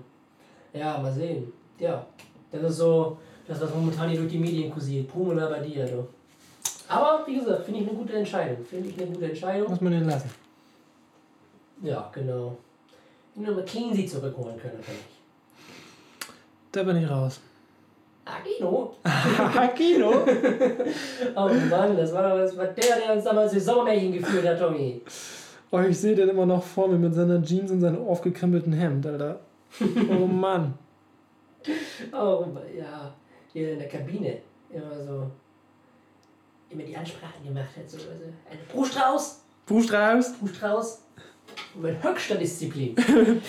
Ja, 0.74 0.98
mal 1.00 1.12
sehen. 1.12 1.52
Ja. 1.80 2.06
Das 2.52 2.62
ist 2.62 2.78
so, 2.78 3.18
das, 3.48 3.60
was 3.60 3.74
momentan 3.74 4.10
hier 4.10 4.20
durch 4.20 4.32
die 4.32 4.38
Medien 4.38 4.72
kursiert. 4.72 5.08
Bruno 5.08 5.34
Labbadia, 5.34 5.86
du. 5.86 6.08
Aber, 6.88 7.26
wie 7.26 7.36
gesagt, 7.36 7.66
finde 7.66 7.82
ich 7.82 7.89
eine 7.89 7.98
gute 7.98 8.14
Entscheidung. 8.14 8.64
Finde 8.64 8.89
ich 8.89 8.98
eine 8.98 9.12
gute 9.12 9.26
Entscheidung. 9.26 9.70
Muss 9.70 9.82
man 9.82 9.91
den 9.91 10.06
lassen. 10.06 10.30
Ja, 11.82 12.10
genau. 12.14 12.58
Wir 13.36 13.52
McKinsey 13.52 14.06
zurückholen 14.06 14.58
können, 14.58 14.82
kann 14.84 14.95
ich. 14.95 16.28
Da 16.72 16.84
bin 16.84 16.98
ich 16.98 17.10
raus. 17.10 17.39
Agino? 18.28 18.95
Kino? 19.75 20.11
Oh 21.36 21.49
Mann, 21.69 21.97
das 21.97 22.13
war, 22.13 22.38
das 22.38 22.57
war 22.57 22.67
der, 22.67 22.95
der 22.97 23.13
uns 23.13 23.23
damals 23.23 23.51
die 23.51 23.59
Sommermärchen 23.59 24.13
geführt 24.13 24.47
hat, 24.47 24.59
Tommy. 24.59 25.01
Oh, 25.71 25.80
ich 25.80 25.99
sehe 25.99 26.15
den 26.15 26.30
immer 26.30 26.45
noch 26.45 26.63
vor 26.63 26.88
mir 26.88 26.97
mit 26.97 27.13
seiner 27.13 27.41
Jeans 27.41 27.71
und 27.71 27.82
seinem 27.82 28.07
aufgekrempelten 28.07 28.73
Hemd, 28.73 29.05
Alter. 29.05 29.39
Oh 30.09 30.25
Mann. 30.25 30.73
Oh, 32.13 32.45
ja. 32.78 33.13
Hier 33.51 33.73
in 33.73 33.80
der 33.80 33.88
Kabine. 33.88 34.38
Immer 34.69 35.03
so. 35.05 35.32
Immer 36.69 36.84
die 36.84 36.95
Ansprachen 36.95 37.43
gemacht 37.43 37.69
hat. 37.78 37.89
So, 37.89 37.97
also, 37.97 38.25
eine 38.49 38.61
Bruchstrauß. 38.71 39.43
Buchstrauß, 39.65 40.34
Bruchstrauß. 40.39 41.01
Mit 41.76 42.04
höchster 42.04 42.36
Disziplin. 42.36 42.95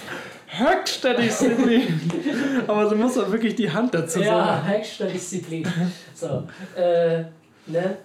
höchster 0.49 1.15
Disziplin. 1.15 2.01
Aber 2.67 2.89
so 2.89 2.95
muss 2.97 3.17
man 3.17 3.33
wirklich 3.33 3.55
die 3.55 3.71
Hand 3.71 3.95
dazu 3.95 4.21
ja, 4.21 4.35
sagen. 4.63 4.69
höchster 4.69 5.07
Disziplin. 5.07 5.67
So. 6.15 6.45
Äh, 6.77 7.25
ne? 7.67 7.97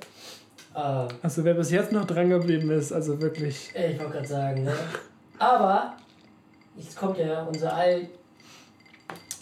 Äh, 0.74 0.80
Also 1.22 1.44
wer 1.44 1.54
bis 1.56 1.72
jetzt 1.72 1.91
noch 1.91 2.06
dran 2.06 2.30
geblieben 2.30 2.70
ist, 2.72 2.91
also 2.94 3.22
wirklich. 3.22 3.72
ich 3.76 4.00
wollte 4.00 4.14
gerade 4.14 4.28
sagen, 4.28 4.64
ne? 4.64 4.74
Aber, 5.39 5.94
jetzt 6.78 6.96
kommt 6.98 7.18
ja 7.18 7.44
unser 7.44 7.74
all. 7.74 8.08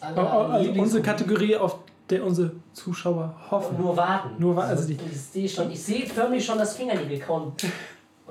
Oh, 0.02 0.06
oh, 0.16 0.20
also 0.20 0.72
unsere. 0.72 1.04
Kategorie, 1.04 1.56
auf 1.56 1.76
der 2.10 2.24
unsere 2.26 2.52
Zuschauer 2.74 3.36
hoffen. 3.52 3.78
Nur 3.80 3.96
warten. 3.96 4.30
Nur 4.40 4.56
wa- 4.56 4.64
also 4.64 4.88
die- 4.88 4.98
ich 5.12 5.22
sehe 5.22 5.48
schon, 5.48 5.70
ich 5.72 5.82
sehe 5.82 6.08
förmlich 6.08 6.44
schon 6.44 6.58
das 6.58 6.76
Fingernägel 6.76 7.20
kauen. 7.20 7.54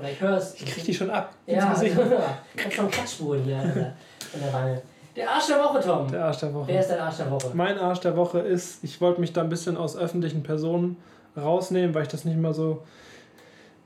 Oder 0.00 0.10
ich 0.10 0.20
höre 0.20 0.36
es. 0.36 0.54
Ich 0.54 0.66
krieg 0.66 0.84
die 0.84 0.94
schon 0.94 1.10
ab. 1.10 1.34
Ja, 1.46 1.70
ins 1.70 1.80
Gesicht. 1.80 1.96
ich 2.56 2.64
hab 2.64 2.72
schon 2.72 2.90
Kratzspuren 2.90 3.44
hier 3.44 3.58
der, 3.58 3.86
an 4.34 4.40
der 4.42 4.52
Wange. 4.52 4.82
Der 5.14 5.30
Arsch 5.30 5.46
der 5.48 5.58
Woche, 5.58 5.80
Tom. 5.80 6.10
Der 6.10 6.24
Arsch 6.24 6.38
der 6.38 6.54
Woche. 6.54 6.68
Wer 6.68 6.80
ist 6.80 6.90
dein 6.90 7.00
Arsch 7.00 7.16
der 7.16 7.30
Woche? 7.30 7.50
Mein 7.52 7.78
Arsch 7.78 8.00
der 8.00 8.16
Woche 8.16 8.38
ist, 8.38 8.82
ich 8.82 9.00
wollte 9.00 9.20
mich 9.20 9.32
da 9.32 9.42
ein 9.42 9.48
bisschen 9.48 9.76
aus 9.76 9.96
öffentlichen 9.96 10.42
Personen 10.42 10.96
rausnehmen, 11.36 11.94
weil 11.94 12.02
ich 12.02 12.08
das 12.08 12.24
nicht 12.24 12.38
mal 12.38 12.54
so 12.54 12.82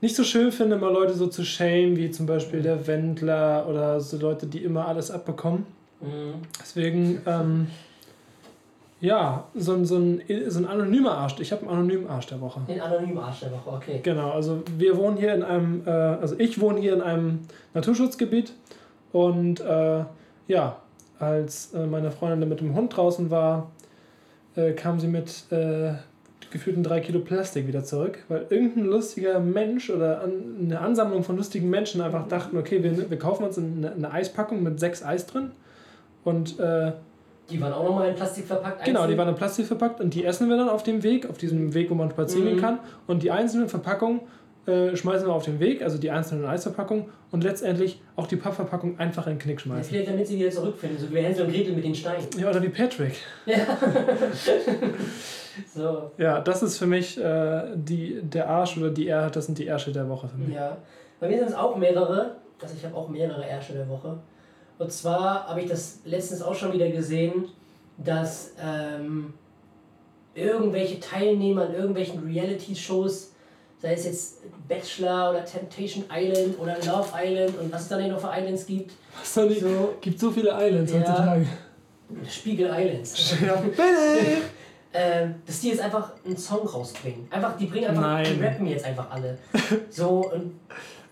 nicht 0.01 0.15
so 0.15 0.23
schön 0.23 0.51
finde, 0.51 0.77
mal 0.77 0.91
Leute 0.91 1.13
so 1.13 1.27
zu 1.27 1.43
shame, 1.43 1.95
wie 1.95 2.11
zum 2.11 2.25
Beispiel 2.25 2.61
der 2.61 2.85
Wendler 2.85 3.65
oder 3.67 3.99
so 3.99 4.17
Leute, 4.17 4.45
die 4.45 4.63
immer 4.63 4.87
alles 4.87 5.09
abbekommen. 5.09 5.65
Mhm. 6.01 6.35
Deswegen, 6.59 7.21
ähm, 7.25 7.67
ja, 9.01 9.45
so, 9.53 9.73
ein- 9.73 9.85
so, 9.85 9.97
ein, 9.97 10.21
so 10.47 10.59
ein 10.59 10.65
anonymer 10.65 11.17
Arsch. 11.17 11.39
Ich 11.39 11.51
habe 11.51 11.63
einen 11.63 11.71
anonymen 11.79 12.07
Arsch 12.07 12.27
der 12.27 12.39
Woche. 12.41 12.61
Den 12.67 12.79
anonymen 12.81 13.17
Arsch 13.17 13.41
der 13.41 13.51
Woche, 13.51 13.69
okay. 13.75 13.99
Genau, 14.01 14.31
also 14.31 14.63
wir 14.77 14.97
wohnen 14.97 15.17
hier 15.17 15.33
in 15.35 15.43
einem, 15.43 15.83
äh, 15.85 15.89
also 15.89 16.35
ich 16.39 16.59
wohne 16.59 16.79
hier 16.79 16.93
in 16.93 17.01
einem 17.01 17.39
Naturschutzgebiet 17.73 18.53
und 19.11 19.59
äh, 19.61 20.03
ja, 20.47 20.77
als 21.19 21.73
äh, 21.73 21.85
meine 21.85 22.11
Freundin 22.11 22.47
mit 22.49 22.59
dem 22.61 22.73
Hund 22.75 22.95
draußen 22.95 23.29
war, 23.31 23.71
äh, 24.55 24.71
kam 24.73 24.99
sie 24.99 25.07
mit 25.07 25.43
äh, 25.51 25.93
gefühlten 26.51 26.83
drei 26.83 26.99
Kilo 27.01 27.19
Plastik 27.19 27.67
wieder 27.67 27.83
zurück, 27.83 28.19
weil 28.29 28.45
irgendein 28.49 28.85
lustiger 28.85 29.39
Mensch 29.39 29.89
oder 29.89 30.21
an, 30.21 30.31
eine 30.61 30.79
Ansammlung 30.79 31.23
von 31.23 31.35
lustigen 31.35 31.69
Menschen 31.69 31.99
einfach 32.01 32.27
dachten, 32.27 32.57
okay, 32.57 32.81
wir, 32.83 33.09
wir 33.09 33.19
kaufen 33.19 33.43
uns 33.43 33.57
eine, 33.57 33.91
eine 33.91 34.11
Eispackung 34.11 34.63
mit 34.63 34.79
sechs 34.79 35.03
Eis 35.03 35.25
drin 35.25 35.51
und 36.23 36.59
äh, 36.59 36.93
Die 37.49 37.61
waren 37.61 37.73
auch 37.73 37.83
nochmal 37.83 38.09
in 38.09 38.15
Plastik 38.15 38.45
verpackt. 38.45 38.83
Genau, 38.85 38.99
die 39.01 39.03
einzeln. 39.03 39.17
waren 39.19 39.29
in 39.29 39.35
Plastik 39.35 39.65
verpackt 39.67 40.01
und 40.01 40.13
die 40.13 40.25
essen 40.25 40.49
wir 40.49 40.57
dann 40.57 40.69
auf 40.69 40.81
dem 40.83 41.03
Weg, 41.03 41.29
auf 41.29 41.37
diesem 41.37 41.73
Weg, 41.73 41.89
wo 41.91 41.95
man 41.95 42.09
spazieren 42.09 42.45
gehen 42.45 42.55
Mhm. 42.57 42.61
kann. 42.61 42.79
Und 43.07 43.21
die 43.23 43.29
einzelnen 43.31 43.69
Verpackungen 43.69 44.21
äh, 44.67 44.95
schmeißen 44.95 45.27
wir 45.27 45.33
auf 45.33 45.45
den 45.45 45.59
Weg, 45.59 45.83
also 45.83 45.99
die 45.99 46.09
einzelnen 46.09 46.43
Eisverpackungen 46.43 47.05
und 47.29 47.43
letztendlich 47.43 48.01
auch 48.15 48.25
die 48.25 48.35
Pappverpackung 48.35 48.97
einfach 48.97 49.27
in 49.27 49.33
den 49.33 49.39
Knick 49.39 49.59
Ja, 49.59 49.63
schmeißen. 49.65 49.83
vielleicht 49.91 50.09
damit 50.09 50.25
sie 50.25 50.39
wieder 50.39 50.49
zurückfinden, 50.49 50.97
so 50.97 51.13
wie 51.13 51.19
Hänsel 51.19 51.45
und 51.45 51.53
Gretel 51.53 51.73
mit 51.75 51.83
den 51.83 51.93
Steinen. 51.93 52.25
Ja, 52.35 52.49
oder 52.49 52.63
wie 52.63 52.69
Patrick. 52.69 53.13
So, 55.73 56.11
Ja, 56.17 56.41
das 56.41 56.63
ist 56.63 56.77
für 56.77 56.85
mich 56.87 57.17
äh, 57.17 57.61
die, 57.75 58.19
der 58.21 58.49
Arsch 58.49 58.77
oder 58.77 58.89
die 58.89 59.07
Ärsche, 59.07 59.31
das 59.31 59.45
sind 59.45 59.57
die 59.57 59.67
Ärsche 59.67 59.91
der 59.91 60.09
Woche 60.09 60.27
für 60.27 60.37
mich. 60.37 60.53
ja. 60.53 60.77
Bei 61.19 61.29
mir 61.29 61.37
sind 61.37 61.47
es 61.49 61.55
auch 61.55 61.77
mehrere. 61.77 62.35
Also 62.61 62.73
ich 62.77 62.83
habe 62.85 62.93
auch 62.95 63.07
mehrere 63.07 63.45
Ärsche 63.47 63.71
der 63.73 63.87
Woche. 63.87 64.17
Und 64.77 64.91
zwar 64.91 65.47
habe 65.47 65.61
ich 65.61 65.69
das 65.69 65.99
letztens 66.05 66.41
auch 66.41 66.55
schon 66.55 66.73
wieder 66.73 66.89
gesehen, 66.89 67.45
dass 67.97 68.51
ähm, 68.61 69.33
irgendwelche 70.33 70.99
Teilnehmer 70.99 71.63
an 71.67 71.73
irgendwelchen 71.73 72.23
Reality-Shows, 72.25 73.31
sei 73.81 73.93
es 73.93 74.05
jetzt 74.05 74.37
Bachelor 74.67 75.31
oder 75.31 75.45
Temptation 75.45 76.03
Island 76.11 76.59
oder 76.59 76.75
Love 76.85 77.09
Island 77.15 77.57
und 77.59 77.71
was 77.71 77.83
es 77.83 77.87
da 77.87 77.97
nicht 77.97 78.11
noch 78.11 78.19
für 78.19 78.31
Islands 78.35 78.65
gibt, 78.65 78.91
Was 79.19 79.33
soll 79.33 79.51
ich? 79.51 79.61
So. 79.61 79.93
Gibt 80.01 80.19
so 80.19 80.29
viele 80.31 80.49
Islands 80.51 80.91
Ja. 80.91 80.99
heutzutage. 80.99 81.47
Spiegel 82.29 82.67
Islands. 82.67 83.33
Ja, 83.45 83.55
bitte! 83.55 83.83
ähm, 84.93 85.35
dass 85.45 85.59
die 85.61 85.69
jetzt 85.69 85.81
einfach 85.81 86.11
einen 86.25 86.37
Song 86.37 86.67
rausbringen. 86.67 87.27
Einfach, 87.31 87.57
die 87.57 87.65
bringen 87.65 87.87
einfach, 87.89 88.01
Nein. 88.01 88.25
die 88.37 88.43
rappen 88.43 88.67
jetzt 88.67 88.85
einfach 88.85 89.09
alle. 89.09 89.37
So 89.89 90.31
und 90.33 90.59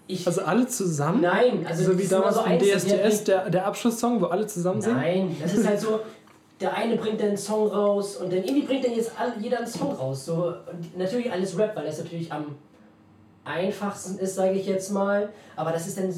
ich. 0.07 0.25
Also 0.27 0.41
alle 0.41 0.67
zusammen? 0.67 1.21
nein, 1.21 1.65
also 1.67 1.91
so 1.91 1.99
wie 1.99 2.07
damals 2.07 2.35
so 2.35 2.43
die 2.43 2.57
DSDS, 2.57 3.23
der, 3.23 3.49
der 3.49 3.65
Abschlusssong, 3.65 4.21
wo 4.21 4.25
alle 4.25 4.47
zusammen 4.47 4.81
singen? 4.81 4.97
Nein, 4.97 5.37
das 5.41 5.53
ist 5.53 5.67
halt 5.67 5.79
so, 5.79 5.99
der 6.59 6.73
eine 6.75 6.95
bringt 6.95 7.19
dann 7.19 7.29
einen 7.29 7.37
Song 7.37 7.67
raus 7.67 8.17
und 8.17 8.31
dann 8.31 8.43
irgendwie 8.43 8.61
bringt 8.61 8.85
dann 8.85 8.93
jetzt 8.93 9.11
jeder 9.39 9.57
einen 9.59 9.67
Song 9.67 9.91
raus. 9.91 10.25
So, 10.25 10.53
und 10.71 10.97
natürlich 10.97 11.31
alles 11.31 11.57
Rap, 11.57 11.75
weil 11.75 11.85
das 11.85 11.99
natürlich 11.99 12.31
am 12.31 12.55
einfachsten 13.45 14.17
ist, 14.19 14.35
sage 14.35 14.53
ich 14.53 14.65
jetzt 14.65 14.91
mal. 14.91 15.29
Aber 15.55 15.71
das 15.71 15.87
ist 15.87 15.97
dann 15.97 16.13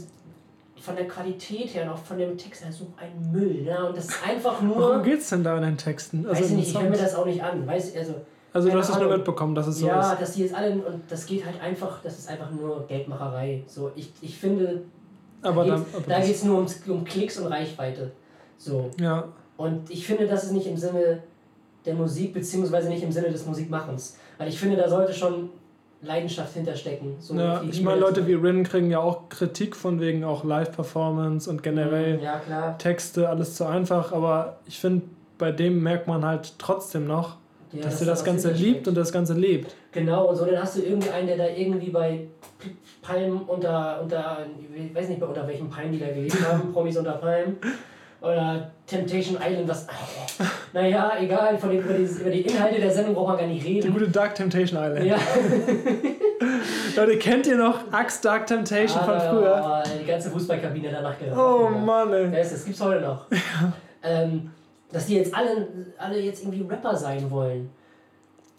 von 0.79 0.95
der 0.95 1.07
Qualität 1.07 1.73
her 1.73 1.83
und 1.83 1.89
auch 1.89 1.97
von 1.97 2.17
dem 2.17 2.37
Text 2.37 2.63
her 2.63 2.71
so 2.71 2.87
ein 2.97 3.31
Müll. 3.31 3.63
Ne? 3.63 3.87
Und 3.87 3.97
das 3.97 4.05
ist 4.05 4.27
einfach 4.27 4.61
nur. 4.61 4.75
Worum 4.75 5.03
geht's 5.03 5.29
denn 5.29 5.43
da 5.43 5.57
in 5.57 5.63
den 5.63 5.77
Texten? 5.77 6.27
weiß 6.27 6.39
in 6.39 6.45
ich 6.45 6.51
nicht, 6.51 6.69
ich 6.69 6.81
höre 6.81 6.89
mir 6.89 6.97
das 6.97 7.15
auch 7.15 7.25
nicht 7.25 7.41
an. 7.41 7.65
Weiß, 7.65 7.95
also, 7.95 8.13
Also 8.55 8.69
du 8.69 8.77
hast 8.77 8.89
es 8.89 8.97
nur 8.97 9.09
mitbekommen, 9.09 9.53
dass 9.53 9.67
es 9.67 9.79
so 9.79 9.87
ja, 9.87 10.13
ist. 10.13 10.21
dass 10.21 10.31
die 10.31 10.43
jetzt 10.43 10.55
alle, 10.55 10.71
und 10.71 11.01
das 11.09 11.25
geht 11.25 11.45
halt 11.45 11.61
einfach, 11.61 12.01
das 12.01 12.17
ist 12.17 12.29
einfach 12.29 12.49
nur 12.51 12.87
Geldmacherei. 12.87 13.61
So, 13.67 13.91
ich, 13.97 14.13
ich 14.21 14.37
finde, 14.37 14.83
Aber 15.41 15.65
da 15.65 15.75
geht 16.19 16.27
geht's 16.27 16.45
nur 16.45 16.55
ums, 16.55 16.81
um 16.87 17.03
Klicks 17.03 17.37
und 17.37 17.47
Reichweite. 17.47 18.13
So. 18.57 18.89
ja, 18.97 19.25
Und 19.57 19.89
ich 19.91 20.07
finde, 20.07 20.25
das 20.25 20.45
ist 20.45 20.53
nicht 20.53 20.67
im 20.67 20.77
Sinne 20.77 21.21
der 21.85 21.95
Musik, 21.95 22.33
beziehungsweise 22.33 22.87
nicht 22.87 23.03
im 23.03 23.11
Sinne 23.11 23.29
des 23.29 23.45
Musikmachens. 23.45 24.17
Weil 24.37 24.47
ich 24.47 24.57
finde, 24.57 24.77
da 24.77 24.87
sollte 24.87 25.13
schon 25.13 25.49
Leidenschaft 26.01 26.53
hinterstecken. 26.53 27.15
So 27.19 27.35
Ja, 27.35 27.61
ich 27.61 27.81
meine. 27.81 27.99
Leute 27.99 28.25
wie 28.25 28.35
Rin 28.35 28.63
kriegen 28.63 28.89
ja 28.89 28.99
auch 28.99 29.27
Kritik 29.27 29.75
von 29.75 29.99
wegen 29.99 30.23
auch 30.23 30.45
Live-Performance 30.45 31.49
und 31.49 31.61
generell 31.61 32.21
Ja, 32.23 32.39
klar. 32.39 32.77
Texte, 32.77 33.27
alles 33.27 33.55
zu 33.55 33.65
einfach, 33.65 34.13
aber 34.13 34.59
ich 34.65 34.79
finde, 34.79 35.01
bei 35.37 35.51
dem 35.51 35.83
merkt 35.83 36.07
man 36.07 36.23
halt 36.23 36.57
trotzdem 36.57 37.05
noch, 37.05 37.35
Ja, 37.75 37.83
dass 37.83 37.99
da 37.99 38.05
er 38.05 38.11
das 38.11 38.23
Ganze 38.23 38.51
liebt 38.51 38.87
und 38.87 38.95
das 38.95 39.11
Ganze 39.11 39.33
lebt. 39.33 39.75
Genau, 39.91 40.29
und 40.29 40.35
so, 40.35 40.45
dann 40.45 40.59
hast 40.61 40.77
du 40.77 40.81
irgendwie 40.81 41.09
einen, 41.09 41.27
der 41.27 41.37
da 41.37 41.47
irgendwie 41.47 41.89
bei 41.89 42.27
Palmen 43.01 43.41
unter, 43.41 44.01
unter, 44.01 44.39
ich 44.75 44.95
weiß 44.95 45.09
nicht 45.09 45.19
mehr 45.19 45.29
unter 45.29 45.47
welchen 45.47 45.69
Palmen 45.69 45.91
die 45.91 45.99
da 45.99 46.07
gelebt 46.07 46.37
haben, 46.47 46.71
Promis 46.73 46.97
unter 46.97 47.13
Palmen. 47.13 47.57
Oder 48.21 48.71
Temptation 48.87 49.37
Island, 49.39 49.67
was. 49.67 49.85
Oh, 49.87 50.43
naja, 50.73 51.11
egal, 51.19 51.57
von 51.59 51.69
den, 51.69 51.81
über, 51.81 51.93
die, 51.93 52.03
über 52.05 52.29
die 52.31 52.41
Inhalte 52.41 52.79
der 52.79 52.89
Sendung 52.89 53.13
braucht 53.13 53.27
man 53.27 53.37
gar 53.37 53.47
nicht 53.47 53.63
Die 53.67 53.73
reden. 53.75 53.93
gute 53.93 54.07
Dark 54.07 54.33
Temptation 54.33 54.81
Island. 54.81 55.05
Ja. 55.05 55.17
Leute, 56.95 57.17
kennt 57.19 57.45
ihr 57.45 57.57
noch 57.57 57.91
Axe 57.91 58.21
Dark 58.23 58.47
Temptation 58.47 59.03
von 59.03 59.19
früher? 59.19 59.55
Ah, 59.55 59.83
die 60.01 60.05
ganze 60.05 60.31
Fußballkabine 60.31 60.89
danach 60.91 61.19
geraucht. 61.19 61.37
Oh 61.37 61.69
ja. 61.71 61.77
Mann, 61.77 62.13
ey. 62.13 62.41
Ist 62.41 62.53
das? 62.53 62.65
Gibt's 62.65 62.81
heute 62.81 63.01
noch. 63.01 63.25
Ähm, 64.07 64.51
dass 64.95 65.07
die 65.07 65.15
jetzt 65.15 65.35
alle, 65.35 65.67
alle 65.97 66.19
jetzt 66.19 66.43
irgendwie 66.43 66.61
Rapper 66.63 66.95
sein 66.95 67.29
wollen. 67.29 67.69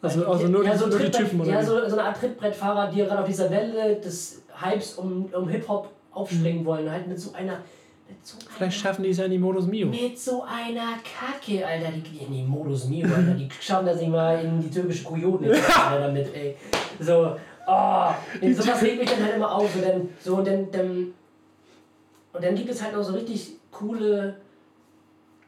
Also, 0.03 0.27
also 0.27 0.49
nur, 0.49 0.65
ja, 0.65 0.73
die, 0.73 0.79
so, 0.79 0.87
nur 0.87 0.99
die 0.99 1.11
Typen, 1.11 1.41
oder? 1.41 1.51
Ja, 1.51 1.63
so, 1.63 1.89
so 1.89 1.97
eine 1.97 2.09
Art 2.09 2.21
Trittbrettfahrer, 2.21 2.91
die 2.91 2.99
gerade 2.99 3.21
auf 3.21 3.27
dieser 3.27 3.51
Welle 3.51 3.97
des 3.97 4.43
Hypes 4.55 4.95
um, 4.97 5.25
um 5.33 5.49
Hip-Hop 5.49 5.89
aufspringen 6.13 6.65
wollen. 6.67 6.91
Halt 6.91 7.09
mit 7.09 7.19
so 7.19 7.33
einer. 7.33 7.61
Mit 8.07 8.25
so 8.25 8.37
einer 8.37 8.45
Mhm. 8.45 8.51
Vielleicht 8.55 8.79
schaffen 8.79 9.03
die 9.03 9.09
es 9.11 9.17
ja 9.17 9.25
in 9.25 9.31
die 9.31 9.39
Modus 9.39 9.67
Mio. 9.67 9.89
mit 9.89 10.19
so 10.19 10.43
einer 10.43 10.99
Kacke, 11.03 11.67
Alter. 11.67 11.91
Die, 11.91 12.19
in 12.25 12.33
die 12.33 12.43
Modus 12.43 12.87
Mio, 12.87 13.07
Alter. 13.07 13.33
Die 13.33 13.49
schaffen 13.61 13.87
das 13.87 13.99
nicht 13.99 14.11
mal 14.11 14.45
in 14.45 14.61
die 14.61 14.71
türkische 14.71 15.05
Kujoten 15.05 15.51
Alter, 15.51 16.01
damit, 16.01 16.35
ey. 16.35 16.55
So, 17.01 17.35
oh, 17.67 18.07
in 18.43 18.55
sowas 18.55 18.83
regt 18.83 19.01
mich 19.01 19.11
dann 19.11 19.25
halt 19.25 19.37
immer 19.37 19.53
auf. 19.55 19.75
Und 19.75 19.85
dann, 19.85 20.09
so, 20.21 20.43
dann, 20.43 20.71
dann, 20.71 21.15
und 22.35 22.45
dann 22.45 22.55
gibt 22.55 22.69
es 22.69 22.83
halt 22.83 22.95
noch 22.95 23.03
so 23.03 23.15
richtig 23.15 23.55
coole 23.71 24.37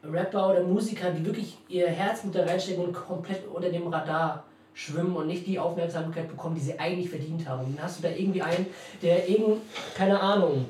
Rapper 0.03 0.51
oder 0.51 0.63
Musiker, 0.63 1.11
die 1.11 1.25
wirklich 1.25 1.57
ihr 1.67 1.87
Herzblut 1.87 2.35
da 2.35 2.45
reinstecken 2.45 2.85
und 2.85 2.93
komplett 2.93 3.47
unter 3.53 3.69
dem 3.69 3.87
Radar 3.87 4.43
schwimmen 4.73 5.15
und 5.15 5.27
nicht 5.27 5.45
die 5.45 5.59
Aufmerksamkeit 5.59 6.27
bekommen, 6.27 6.55
die 6.55 6.61
sie 6.61 6.79
eigentlich 6.79 7.09
verdient 7.09 7.47
haben. 7.47 7.65
Und 7.65 7.77
dann 7.77 7.85
hast 7.85 7.99
du 7.99 8.03
da 8.03 8.09
irgendwie 8.09 8.41
einen, 8.41 8.65
der 9.01 9.27
irgend, 9.27 9.57
keine 9.95 10.19
Ahnung, 10.19 10.65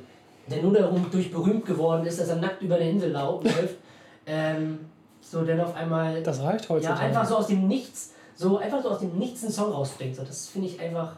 der 0.49 0.63
nur 0.63 0.73
darum 0.73 1.05
durch 1.11 1.31
berühmt 1.31 1.65
geworden 1.65 2.05
ist, 2.05 2.19
dass 2.19 2.29
er 2.29 2.37
nackt 2.37 2.61
über 2.61 2.75
eine 2.75 2.89
Insel 2.89 3.11
läuft, 3.13 3.75
ähm, 4.25 4.79
so 5.21 5.43
dann 5.43 5.59
auf 5.61 5.75
einmal 5.75 6.23
Das 6.23 6.41
reicht 6.41 6.65
ja, 6.65 6.69
heutzutage. 6.69 6.99
einfach 7.01 7.25
so 7.25 7.37
aus 7.37 7.47
dem 7.47 7.67
Nichts, 7.67 8.13
so 8.35 8.57
einfach 8.57 8.81
so 8.81 8.89
aus 8.89 8.99
dem 8.99 9.17
Nichts 9.19 9.43
einen 9.43 9.51
Song 9.51 9.71
rausbringt. 9.71 10.15
So, 10.15 10.23
das 10.23 10.47
finde 10.47 10.69
ich 10.69 10.79
einfach, 10.79 11.17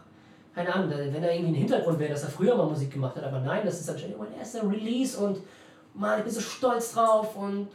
keine 0.54 0.74
Ahnung, 0.74 0.90
wenn 0.90 1.22
da 1.22 1.32
irgendwie 1.32 1.52
ein 1.52 1.56
Hintergrund 1.56 1.98
wäre, 1.98 2.12
dass 2.12 2.24
er 2.24 2.30
früher 2.30 2.56
mal 2.56 2.66
Musik 2.66 2.92
gemacht 2.92 3.16
hat, 3.16 3.24
aber 3.24 3.40
nein, 3.40 3.62
das 3.64 3.80
ist 3.80 3.90
anscheinend 3.90 4.20
mein 4.20 4.36
erster 4.38 4.70
Release 4.70 5.18
und 5.18 5.38
Mann, 5.94 6.20
ich 6.20 6.26
bin 6.26 6.34
so 6.34 6.42
stolz 6.42 6.94
drauf 6.94 7.36
und 7.38 7.68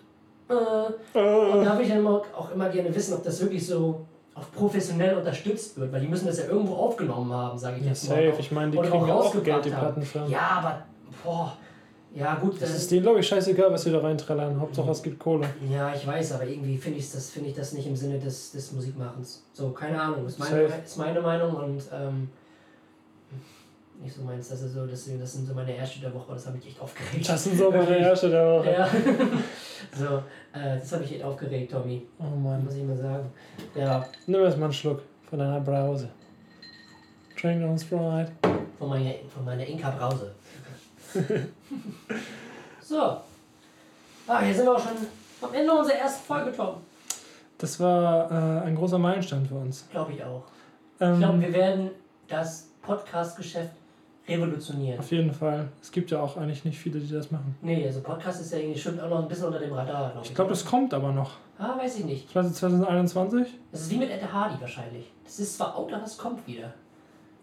äh, 0.48 0.52
und 0.54 1.64
da 1.64 1.72
würde 1.72 1.82
ich 1.82 1.88
dann 1.88 1.98
immer, 1.98 2.22
auch 2.36 2.50
immer 2.52 2.68
gerne 2.68 2.94
wissen, 2.94 3.14
ob 3.14 3.22
das 3.24 3.40
wirklich 3.40 3.66
so 3.66 4.06
auch 4.34 4.52
professionell 4.54 5.16
unterstützt 5.16 5.78
wird, 5.78 5.90
weil 5.92 6.00
die 6.00 6.08
müssen 6.08 6.26
das 6.26 6.38
ja 6.38 6.44
irgendwo 6.46 6.74
aufgenommen 6.74 7.32
haben, 7.32 7.56
sage 7.58 7.76
ich 7.78 7.82
Ja, 7.84 7.88
jetzt 7.88 8.04
safe. 8.04 8.28
mal. 8.28 8.34
Ich 8.38 8.52
meine, 8.52 8.70
die 8.70 8.78
Oder 8.78 8.90
kriegen 8.90 9.06
ja 9.08 9.14
auch 9.14 9.42
Geld, 9.42 9.64
die. 9.64 9.70
Plattenfirmen. 9.70 10.30
Ja, 10.30 10.40
aber, 10.58 10.82
boah, 11.24 11.56
ja 12.14 12.34
gut, 12.34 12.54
Das 12.54 12.70
das 12.70 12.78
ist 12.82 12.90
denen, 12.90 13.02
glaube 13.02 13.20
ich, 13.20 13.26
scheißegal, 13.28 13.72
was 13.72 13.82
sie 13.82 13.92
da 13.92 13.98
reinträllern. 14.00 14.60
Hauptsache, 14.60 14.90
es 14.90 15.02
gibt 15.02 15.18
Kohle. 15.18 15.46
Ja, 15.70 15.92
ich 15.94 16.06
weiß, 16.06 16.32
aber 16.32 16.46
irgendwie 16.46 16.76
finde 16.76 16.98
ich 16.98 17.10
das, 17.10 17.30
find 17.30 17.46
ich 17.46 17.54
das 17.54 17.72
nicht 17.72 17.86
im 17.86 17.96
Sinne 17.96 18.18
des, 18.18 18.52
des 18.52 18.72
Musikmachens. 18.72 19.42
So, 19.54 19.70
keine 19.70 20.00
Ahnung, 20.00 20.26
ist 20.26 20.38
meine, 20.38 20.68
Safe. 20.68 20.82
ist 20.84 20.96
meine 20.98 21.20
Meinung 21.22 21.54
und 21.56 21.82
ähm, 21.92 22.28
nicht 24.00 24.14
so 24.14 24.22
meins. 24.22 24.48
Das, 24.48 24.62
ist 24.62 24.72
so, 24.74 24.86
das, 24.86 25.08
das 25.18 25.32
sind 25.32 25.46
so 25.46 25.54
meine 25.54 25.74
Erste 25.76 26.00
der 26.00 26.12
Woche, 26.14 26.32
das 26.34 26.46
hat 26.46 26.54
mich 26.54 26.66
echt 26.66 26.80
aufgeregt. 26.80 27.28
Das 27.28 27.44
sind 27.44 27.56
so 27.58 27.70
meine 27.70 27.98
Erste 27.98 28.30
der 28.30 28.46
Woche. 28.58 28.72
Ja. 28.72 28.88
so, 29.96 30.16
äh, 30.58 30.78
das 30.78 30.92
hat 30.92 31.00
mich 31.00 31.12
echt 31.14 31.22
aufgeregt, 31.24 31.72
Tommy, 31.72 32.06
Oh 32.18 32.24
Mann. 32.36 32.64
muss 32.64 32.74
ich 32.74 32.84
mal 32.84 32.96
sagen. 32.96 33.30
Ja, 33.74 34.06
Nimm 34.26 34.40
erst 34.42 34.58
mal 34.58 34.64
einen 34.64 34.72
Schluck 34.72 35.02
von 35.28 35.38
deiner 35.38 35.60
Brause. 35.60 36.08
Drink 37.40 37.62
on 37.64 37.78
Sprite. 37.78 38.32
von 38.78 38.88
meiner, 38.88 39.14
von 39.34 39.44
meiner 39.44 39.64
Inka 39.66 39.90
Brause. 39.90 40.32
so. 42.82 43.16
Ah, 44.28 44.40
hier 44.42 44.54
sind 44.54 44.64
wir 44.66 44.74
auch 44.74 44.80
schon 44.80 44.92
am 45.42 45.54
Ende 45.54 45.72
unserer 45.72 45.96
ersten 45.96 46.24
Folge, 46.26 46.52
Tom. 46.52 46.76
Das 47.58 47.78
war 47.80 48.30
äh, 48.30 48.66
ein 48.66 48.74
großer 48.74 48.98
Meilenstein 48.98 49.46
für 49.46 49.54
uns. 49.54 49.86
Glaube 49.90 50.12
ich 50.12 50.22
auch. 50.24 50.42
Ähm, 51.00 51.14
Ich 51.14 51.18
glaube, 51.20 51.40
wir 51.40 51.52
werden 51.52 51.90
das 52.28 52.68
Podcast-Geschäft 52.82 53.70
revolutionieren. 54.28 54.98
auf 54.98 55.10
jeden 55.10 55.32
Fall. 55.32 55.68
Es 55.82 55.90
gibt 55.92 56.10
ja 56.10 56.20
auch 56.20 56.36
eigentlich 56.36 56.64
nicht 56.64 56.78
viele, 56.78 56.98
die 57.00 57.12
das 57.12 57.30
machen. 57.30 57.56
Nee, 57.62 57.86
also 57.86 58.00
Podcast 58.00 58.40
ist 58.40 58.52
ja 58.52 58.58
irgendwie 58.58 58.78
schon 58.78 58.98
auch 59.00 59.08
noch 59.08 59.22
ein 59.22 59.28
bisschen 59.28 59.46
unter 59.46 59.58
dem 59.60 59.72
Radar, 59.72 60.10
glaube 60.10 60.20
ich. 60.24 60.30
Ich 60.30 60.34
glaube, 60.34 60.50
das 60.50 60.64
kommt 60.64 60.92
aber 60.94 61.12
noch. 61.12 61.32
Ah, 61.58 61.76
weiß 61.78 61.98
ich 62.00 62.04
nicht. 62.04 62.26
Ich 62.28 62.34
weiß 62.36 62.44
nicht, 62.46 62.56
2021? 62.56 63.46
Das 63.72 63.82
ist 63.82 63.90
wie 63.90 63.98
mit 63.98 64.10
Ed 64.10 64.32
Hardy 64.32 64.60
wahrscheinlich. 64.60 65.10
Das 65.24 65.38
ist 65.38 65.56
zwar 65.56 65.76
out, 65.76 65.92
aber 65.92 66.04
es 66.04 66.16
kommt 66.18 66.46
wieder. 66.46 66.72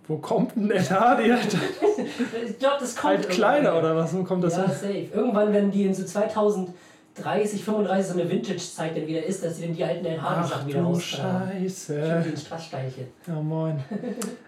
Wo 0.07 0.17
kommt 0.17 0.55
denn 0.55 0.67
der 0.69 0.87
Hardy? 0.89 1.33
Ich 2.45 2.59
glaube, 2.59 2.75
das 2.81 2.95
kommt 2.95 3.13
Halt 3.13 3.29
kleiner 3.29 3.77
oder 3.77 3.95
was? 3.95 4.13
Wo 4.15 4.23
kommt 4.23 4.43
das 4.43 4.57
Ja, 4.57 4.63
hin? 4.63 4.71
safe. 4.73 5.07
Irgendwann, 5.13 5.53
wenn 5.53 5.71
die 5.71 5.85
in 5.85 5.93
so 5.93 6.03
2030, 6.03 7.63
35 7.63 8.05
so 8.13 8.19
eine 8.19 8.29
Vintage-Zeit 8.29 8.97
dann 8.97 9.07
wieder 9.07 9.23
ist, 9.23 9.43
dass 9.43 9.57
sie 9.57 9.65
dann 9.67 9.75
die 9.75 9.83
alten 9.83 10.05
Ed 10.05 10.21
Hardy-Sachen 10.21 10.61
Ach 10.63 10.67
wieder 10.67 10.81
rausbringen. 10.81 11.41
Scheiße. 11.63 12.23
Wie 12.25 12.29
ein 12.31 12.37
Strasssteinchen. 12.37 13.07
Ja, 13.27 13.35
moin. 13.35 13.81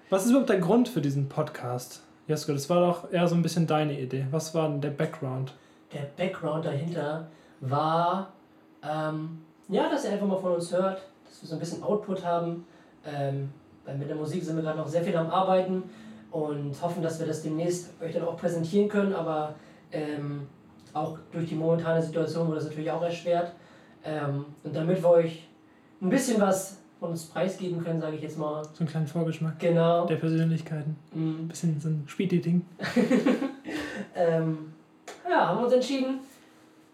Was 0.10 0.24
ist 0.26 0.32
überhaupt 0.32 0.50
der 0.50 0.60
Grund 0.60 0.90
für 0.90 1.02
diesen 1.02 1.30
Podcast? 1.30 2.02
Jesko, 2.28 2.54
das 2.54 2.70
war 2.70 2.80
doch 2.80 3.12
eher 3.12 3.28
so 3.28 3.36
ein 3.36 3.42
bisschen 3.42 3.68
deine 3.68 4.00
Idee. 4.00 4.26
Was 4.32 4.56
war 4.56 4.68
denn 4.68 4.82
der 4.82 4.90
Background? 4.90 5.54
Der 5.94 6.08
Background 6.18 6.66
dahinter 6.66 7.28
war, 7.62 8.34
ähm, 8.82 9.42
ja, 9.70 9.90
dass 9.90 10.06
ihr 10.06 10.12
einfach 10.12 10.28
mal 10.28 10.38
von 10.38 10.54
uns 10.54 10.72
hört, 10.72 11.02
dass 11.26 11.42
wir 11.42 11.50
so 11.50 11.56
ein 11.56 11.60
bisschen 11.60 11.84
Output 11.84 12.26
haben. 12.26 12.66
Ähm, 13.06 13.52
weil 13.86 13.98
mit 13.98 14.10
der 14.10 14.16
Musik 14.16 14.44
sind 14.44 14.56
wir 14.56 14.64
gerade 14.64 14.80
noch 14.80 14.88
sehr 14.88 15.04
viel 15.04 15.16
am 15.16 15.30
Arbeiten 15.30 15.84
und 16.32 16.82
hoffen, 16.82 17.04
dass 17.04 17.20
wir 17.20 17.28
das 17.28 17.44
demnächst 17.44 17.92
euch 18.02 18.14
dann 18.14 18.24
auch 18.24 18.38
präsentieren 18.38 18.90
können, 18.90 19.14
aber 19.14 19.54
ähm, 19.92 20.48
auch 20.94 21.18
durch 21.32 21.48
die 21.48 21.56
momentane 21.56 22.02
Situation 22.02 22.48
wurde 22.48 22.58
das 22.58 22.66
natürlich 22.66 22.90
auch 22.90 23.04
erschwert. 23.04 23.54
Ähm, 24.04 24.46
und 24.64 24.76
damit 24.76 25.02
wir 25.04 25.10
euch 25.10 25.48
ein 26.02 26.10
bisschen 26.10 26.42
was 26.42 26.80
uns 27.00 27.26
preisgeben 27.26 27.84
können, 27.84 28.00
sage 28.02 28.16
ich 28.16 28.22
jetzt 28.22 28.38
mal. 28.38 28.64
So 28.64 28.80
einen 28.80 28.90
kleinen 28.90 29.08
Vorgeschmack 29.08 29.60
Genau. 29.60 30.06
der 30.06 30.16
Persönlichkeiten. 30.16 30.96
Ein 31.14 31.46
Mm, 31.46 31.48
bisschen 31.48 31.80
so 31.80 31.90
ein 31.90 32.04
Speedy-Ding. 32.08 32.66
ähm, 34.16 34.74
ja, 35.30 35.48
haben 35.48 35.60
wir 35.60 35.66
uns 35.66 35.74
entschieden, 35.74 36.20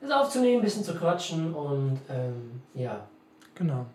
das 0.02 0.12
aufzunehmen, 0.12 0.62
ein 0.62 0.64
bisschen 0.64 0.84
zu 0.84 0.93
quatschen 0.95 1.54
und 1.54 1.99
ähm, 2.10 2.62
ja. 2.74 3.08
Genau. 3.56 3.86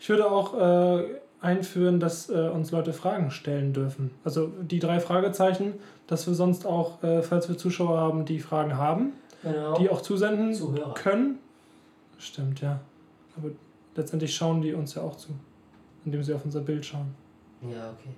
Ich 0.00 0.08
würde 0.08 0.30
auch 0.30 0.54
äh, 0.98 1.04
einführen, 1.40 2.00
dass 2.00 2.28
äh, 2.30 2.48
uns 2.48 2.70
Leute 2.72 2.92
Fragen 2.92 3.30
stellen 3.30 3.72
dürfen. 3.72 4.10
Also 4.24 4.48
die 4.60 4.78
drei 4.80 4.98
Fragezeichen, 5.00 5.74
dass 6.06 6.26
wir 6.26 6.34
sonst 6.34 6.66
auch, 6.66 7.02
äh, 7.02 7.22
falls 7.22 7.48
wir 7.48 7.56
Zuschauer 7.56 7.98
haben, 7.98 8.24
die 8.24 8.40
Fragen 8.40 8.76
haben, 8.76 9.12
Genau. 9.42 9.74
die 9.78 9.88
auch 9.88 10.00
zusenden 10.02 10.52
Zuhörer. 10.52 10.94
können. 10.94 11.38
Stimmt, 12.18 12.60
ja. 12.60 12.80
Aber 13.36 13.50
letztendlich 13.98 14.34
schauen 14.34 14.62
die 14.62 14.72
uns 14.72 14.94
ja 14.94 15.02
auch 15.02 15.16
zu, 15.16 15.28
indem 16.04 16.22
sie 16.22 16.32
auf 16.32 16.44
unser 16.44 16.60
Bild 16.60 16.86
schauen. 16.86 17.12
Ja, 17.62 17.90
okay. 17.90 18.14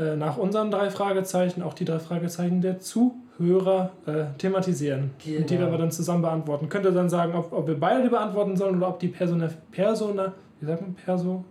äh, 0.00 0.16
nach 0.16 0.36
unseren 0.36 0.70
drei 0.72 0.90
Fragezeichen 0.90 1.62
auch 1.62 1.74
die 1.74 1.84
drei 1.84 1.98
Fragezeichen 2.00 2.60
der 2.60 2.80
Zuhörer 2.80 3.92
äh, 4.06 4.24
thematisieren. 4.38 5.10
Und 5.14 5.26
die 5.26 5.32
Genau. 5.36 5.60
werden 5.60 5.70
wir 5.72 5.78
dann 5.78 5.90
zusammen 5.92 6.22
beantworten. 6.22 6.68
Könnt 6.68 6.86
ihr 6.86 6.90
dann 6.92 7.08
sagen, 7.08 7.34
ob, 7.34 7.52
ob 7.52 7.66
wir 7.68 7.78
beide 7.78 8.02
die 8.02 8.08
beantworten 8.08 8.56
sollen 8.56 8.76
oder 8.78 8.88
ob 8.88 8.98
die 8.98 9.08
Persona, 9.08 9.48
Persona, 9.70 10.32
wie 10.60 10.66
sagt 10.66 10.80
man, 10.80 10.94
Perso? 10.94 11.44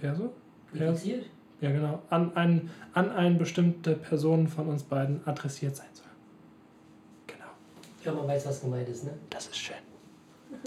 Perso? 0.00 0.32
Infiziert? 0.72 1.26
Ja, 1.60 1.70
genau. 1.70 2.00
An, 2.10 2.34
ein, 2.36 2.70
an 2.94 3.10
eine 3.12 3.36
bestimmte 3.36 3.92
Person 3.94 4.48
von 4.48 4.66
uns 4.68 4.82
beiden 4.82 5.20
adressiert 5.26 5.76
sein 5.76 5.86
soll. 5.92 6.06
Genau. 7.28 7.46
Ich 7.98 8.02
glaube, 8.02 8.18
man 8.18 8.28
weiß, 8.28 8.46
was 8.46 8.60
gemeint 8.60 8.88
ist, 8.88 9.04
ne? 9.04 9.12
Das 9.30 9.46
ist 9.46 9.56
schön. 9.58 9.76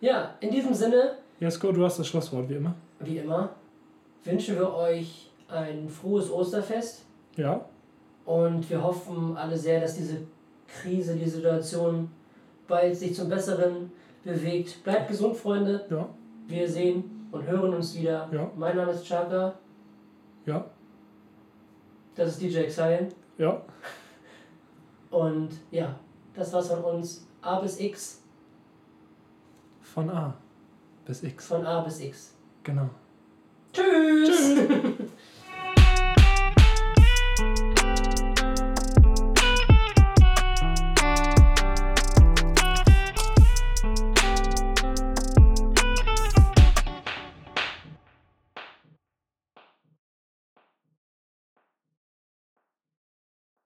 Ja, 0.00 0.34
in 0.40 0.50
diesem 0.50 0.72
Sinne, 0.72 1.16
Jesko, 1.40 1.72
du 1.72 1.84
hast 1.84 1.98
das 1.98 2.06
Schlusswort, 2.08 2.48
wie 2.48 2.54
immer. 2.54 2.74
wie 3.00 3.18
immer, 3.18 3.50
wünschen 4.24 4.56
wir 4.56 4.72
euch 4.72 5.29
ein 5.52 5.88
frohes 5.88 6.30
Osterfest 6.30 7.02
Ja, 7.36 7.64
und 8.24 8.68
wir 8.70 8.82
hoffen 8.82 9.36
alle 9.36 9.56
sehr, 9.56 9.80
dass 9.80 9.96
diese 9.96 10.18
Krise, 10.68 11.16
die 11.16 11.28
Situation 11.28 12.10
bald 12.68 12.96
sich 12.96 13.14
zum 13.14 13.28
Besseren 13.28 13.90
bewegt. 14.24 14.82
Bleibt 14.84 15.08
gesund, 15.08 15.36
Freunde. 15.36 15.84
ja, 15.90 16.08
Wir 16.46 16.68
sehen 16.68 17.26
und 17.32 17.44
hören 17.46 17.74
uns 17.74 17.96
wieder. 17.98 18.28
Ja. 18.32 18.50
Mein 18.56 18.76
Name 18.76 18.92
ist 18.92 19.04
Chaka. 19.04 19.54
ja, 20.46 20.64
Das 22.14 22.28
ist 22.28 22.40
DJ 22.42 22.58
Exile. 22.58 23.08
ja. 23.38 23.60
Und 25.10 25.48
ja, 25.72 25.98
das 26.34 26.52
war's 26.52 26.68
von 26.68 26.84
uns. 26.84 27.26
A 27.42 27.58
bis 27.58 27.80
X. 27.80 28.22
Von 29.82 30.08
A 30.08 30.32
bis 31.04 31.24
X. 31.24 31.46
Von 31.48 31.66
A 31.66 31.80
bis 31.80 32.00
X. 32.00 32.34
Genau. 32.62 32.88
Ciao. 33.72 33.84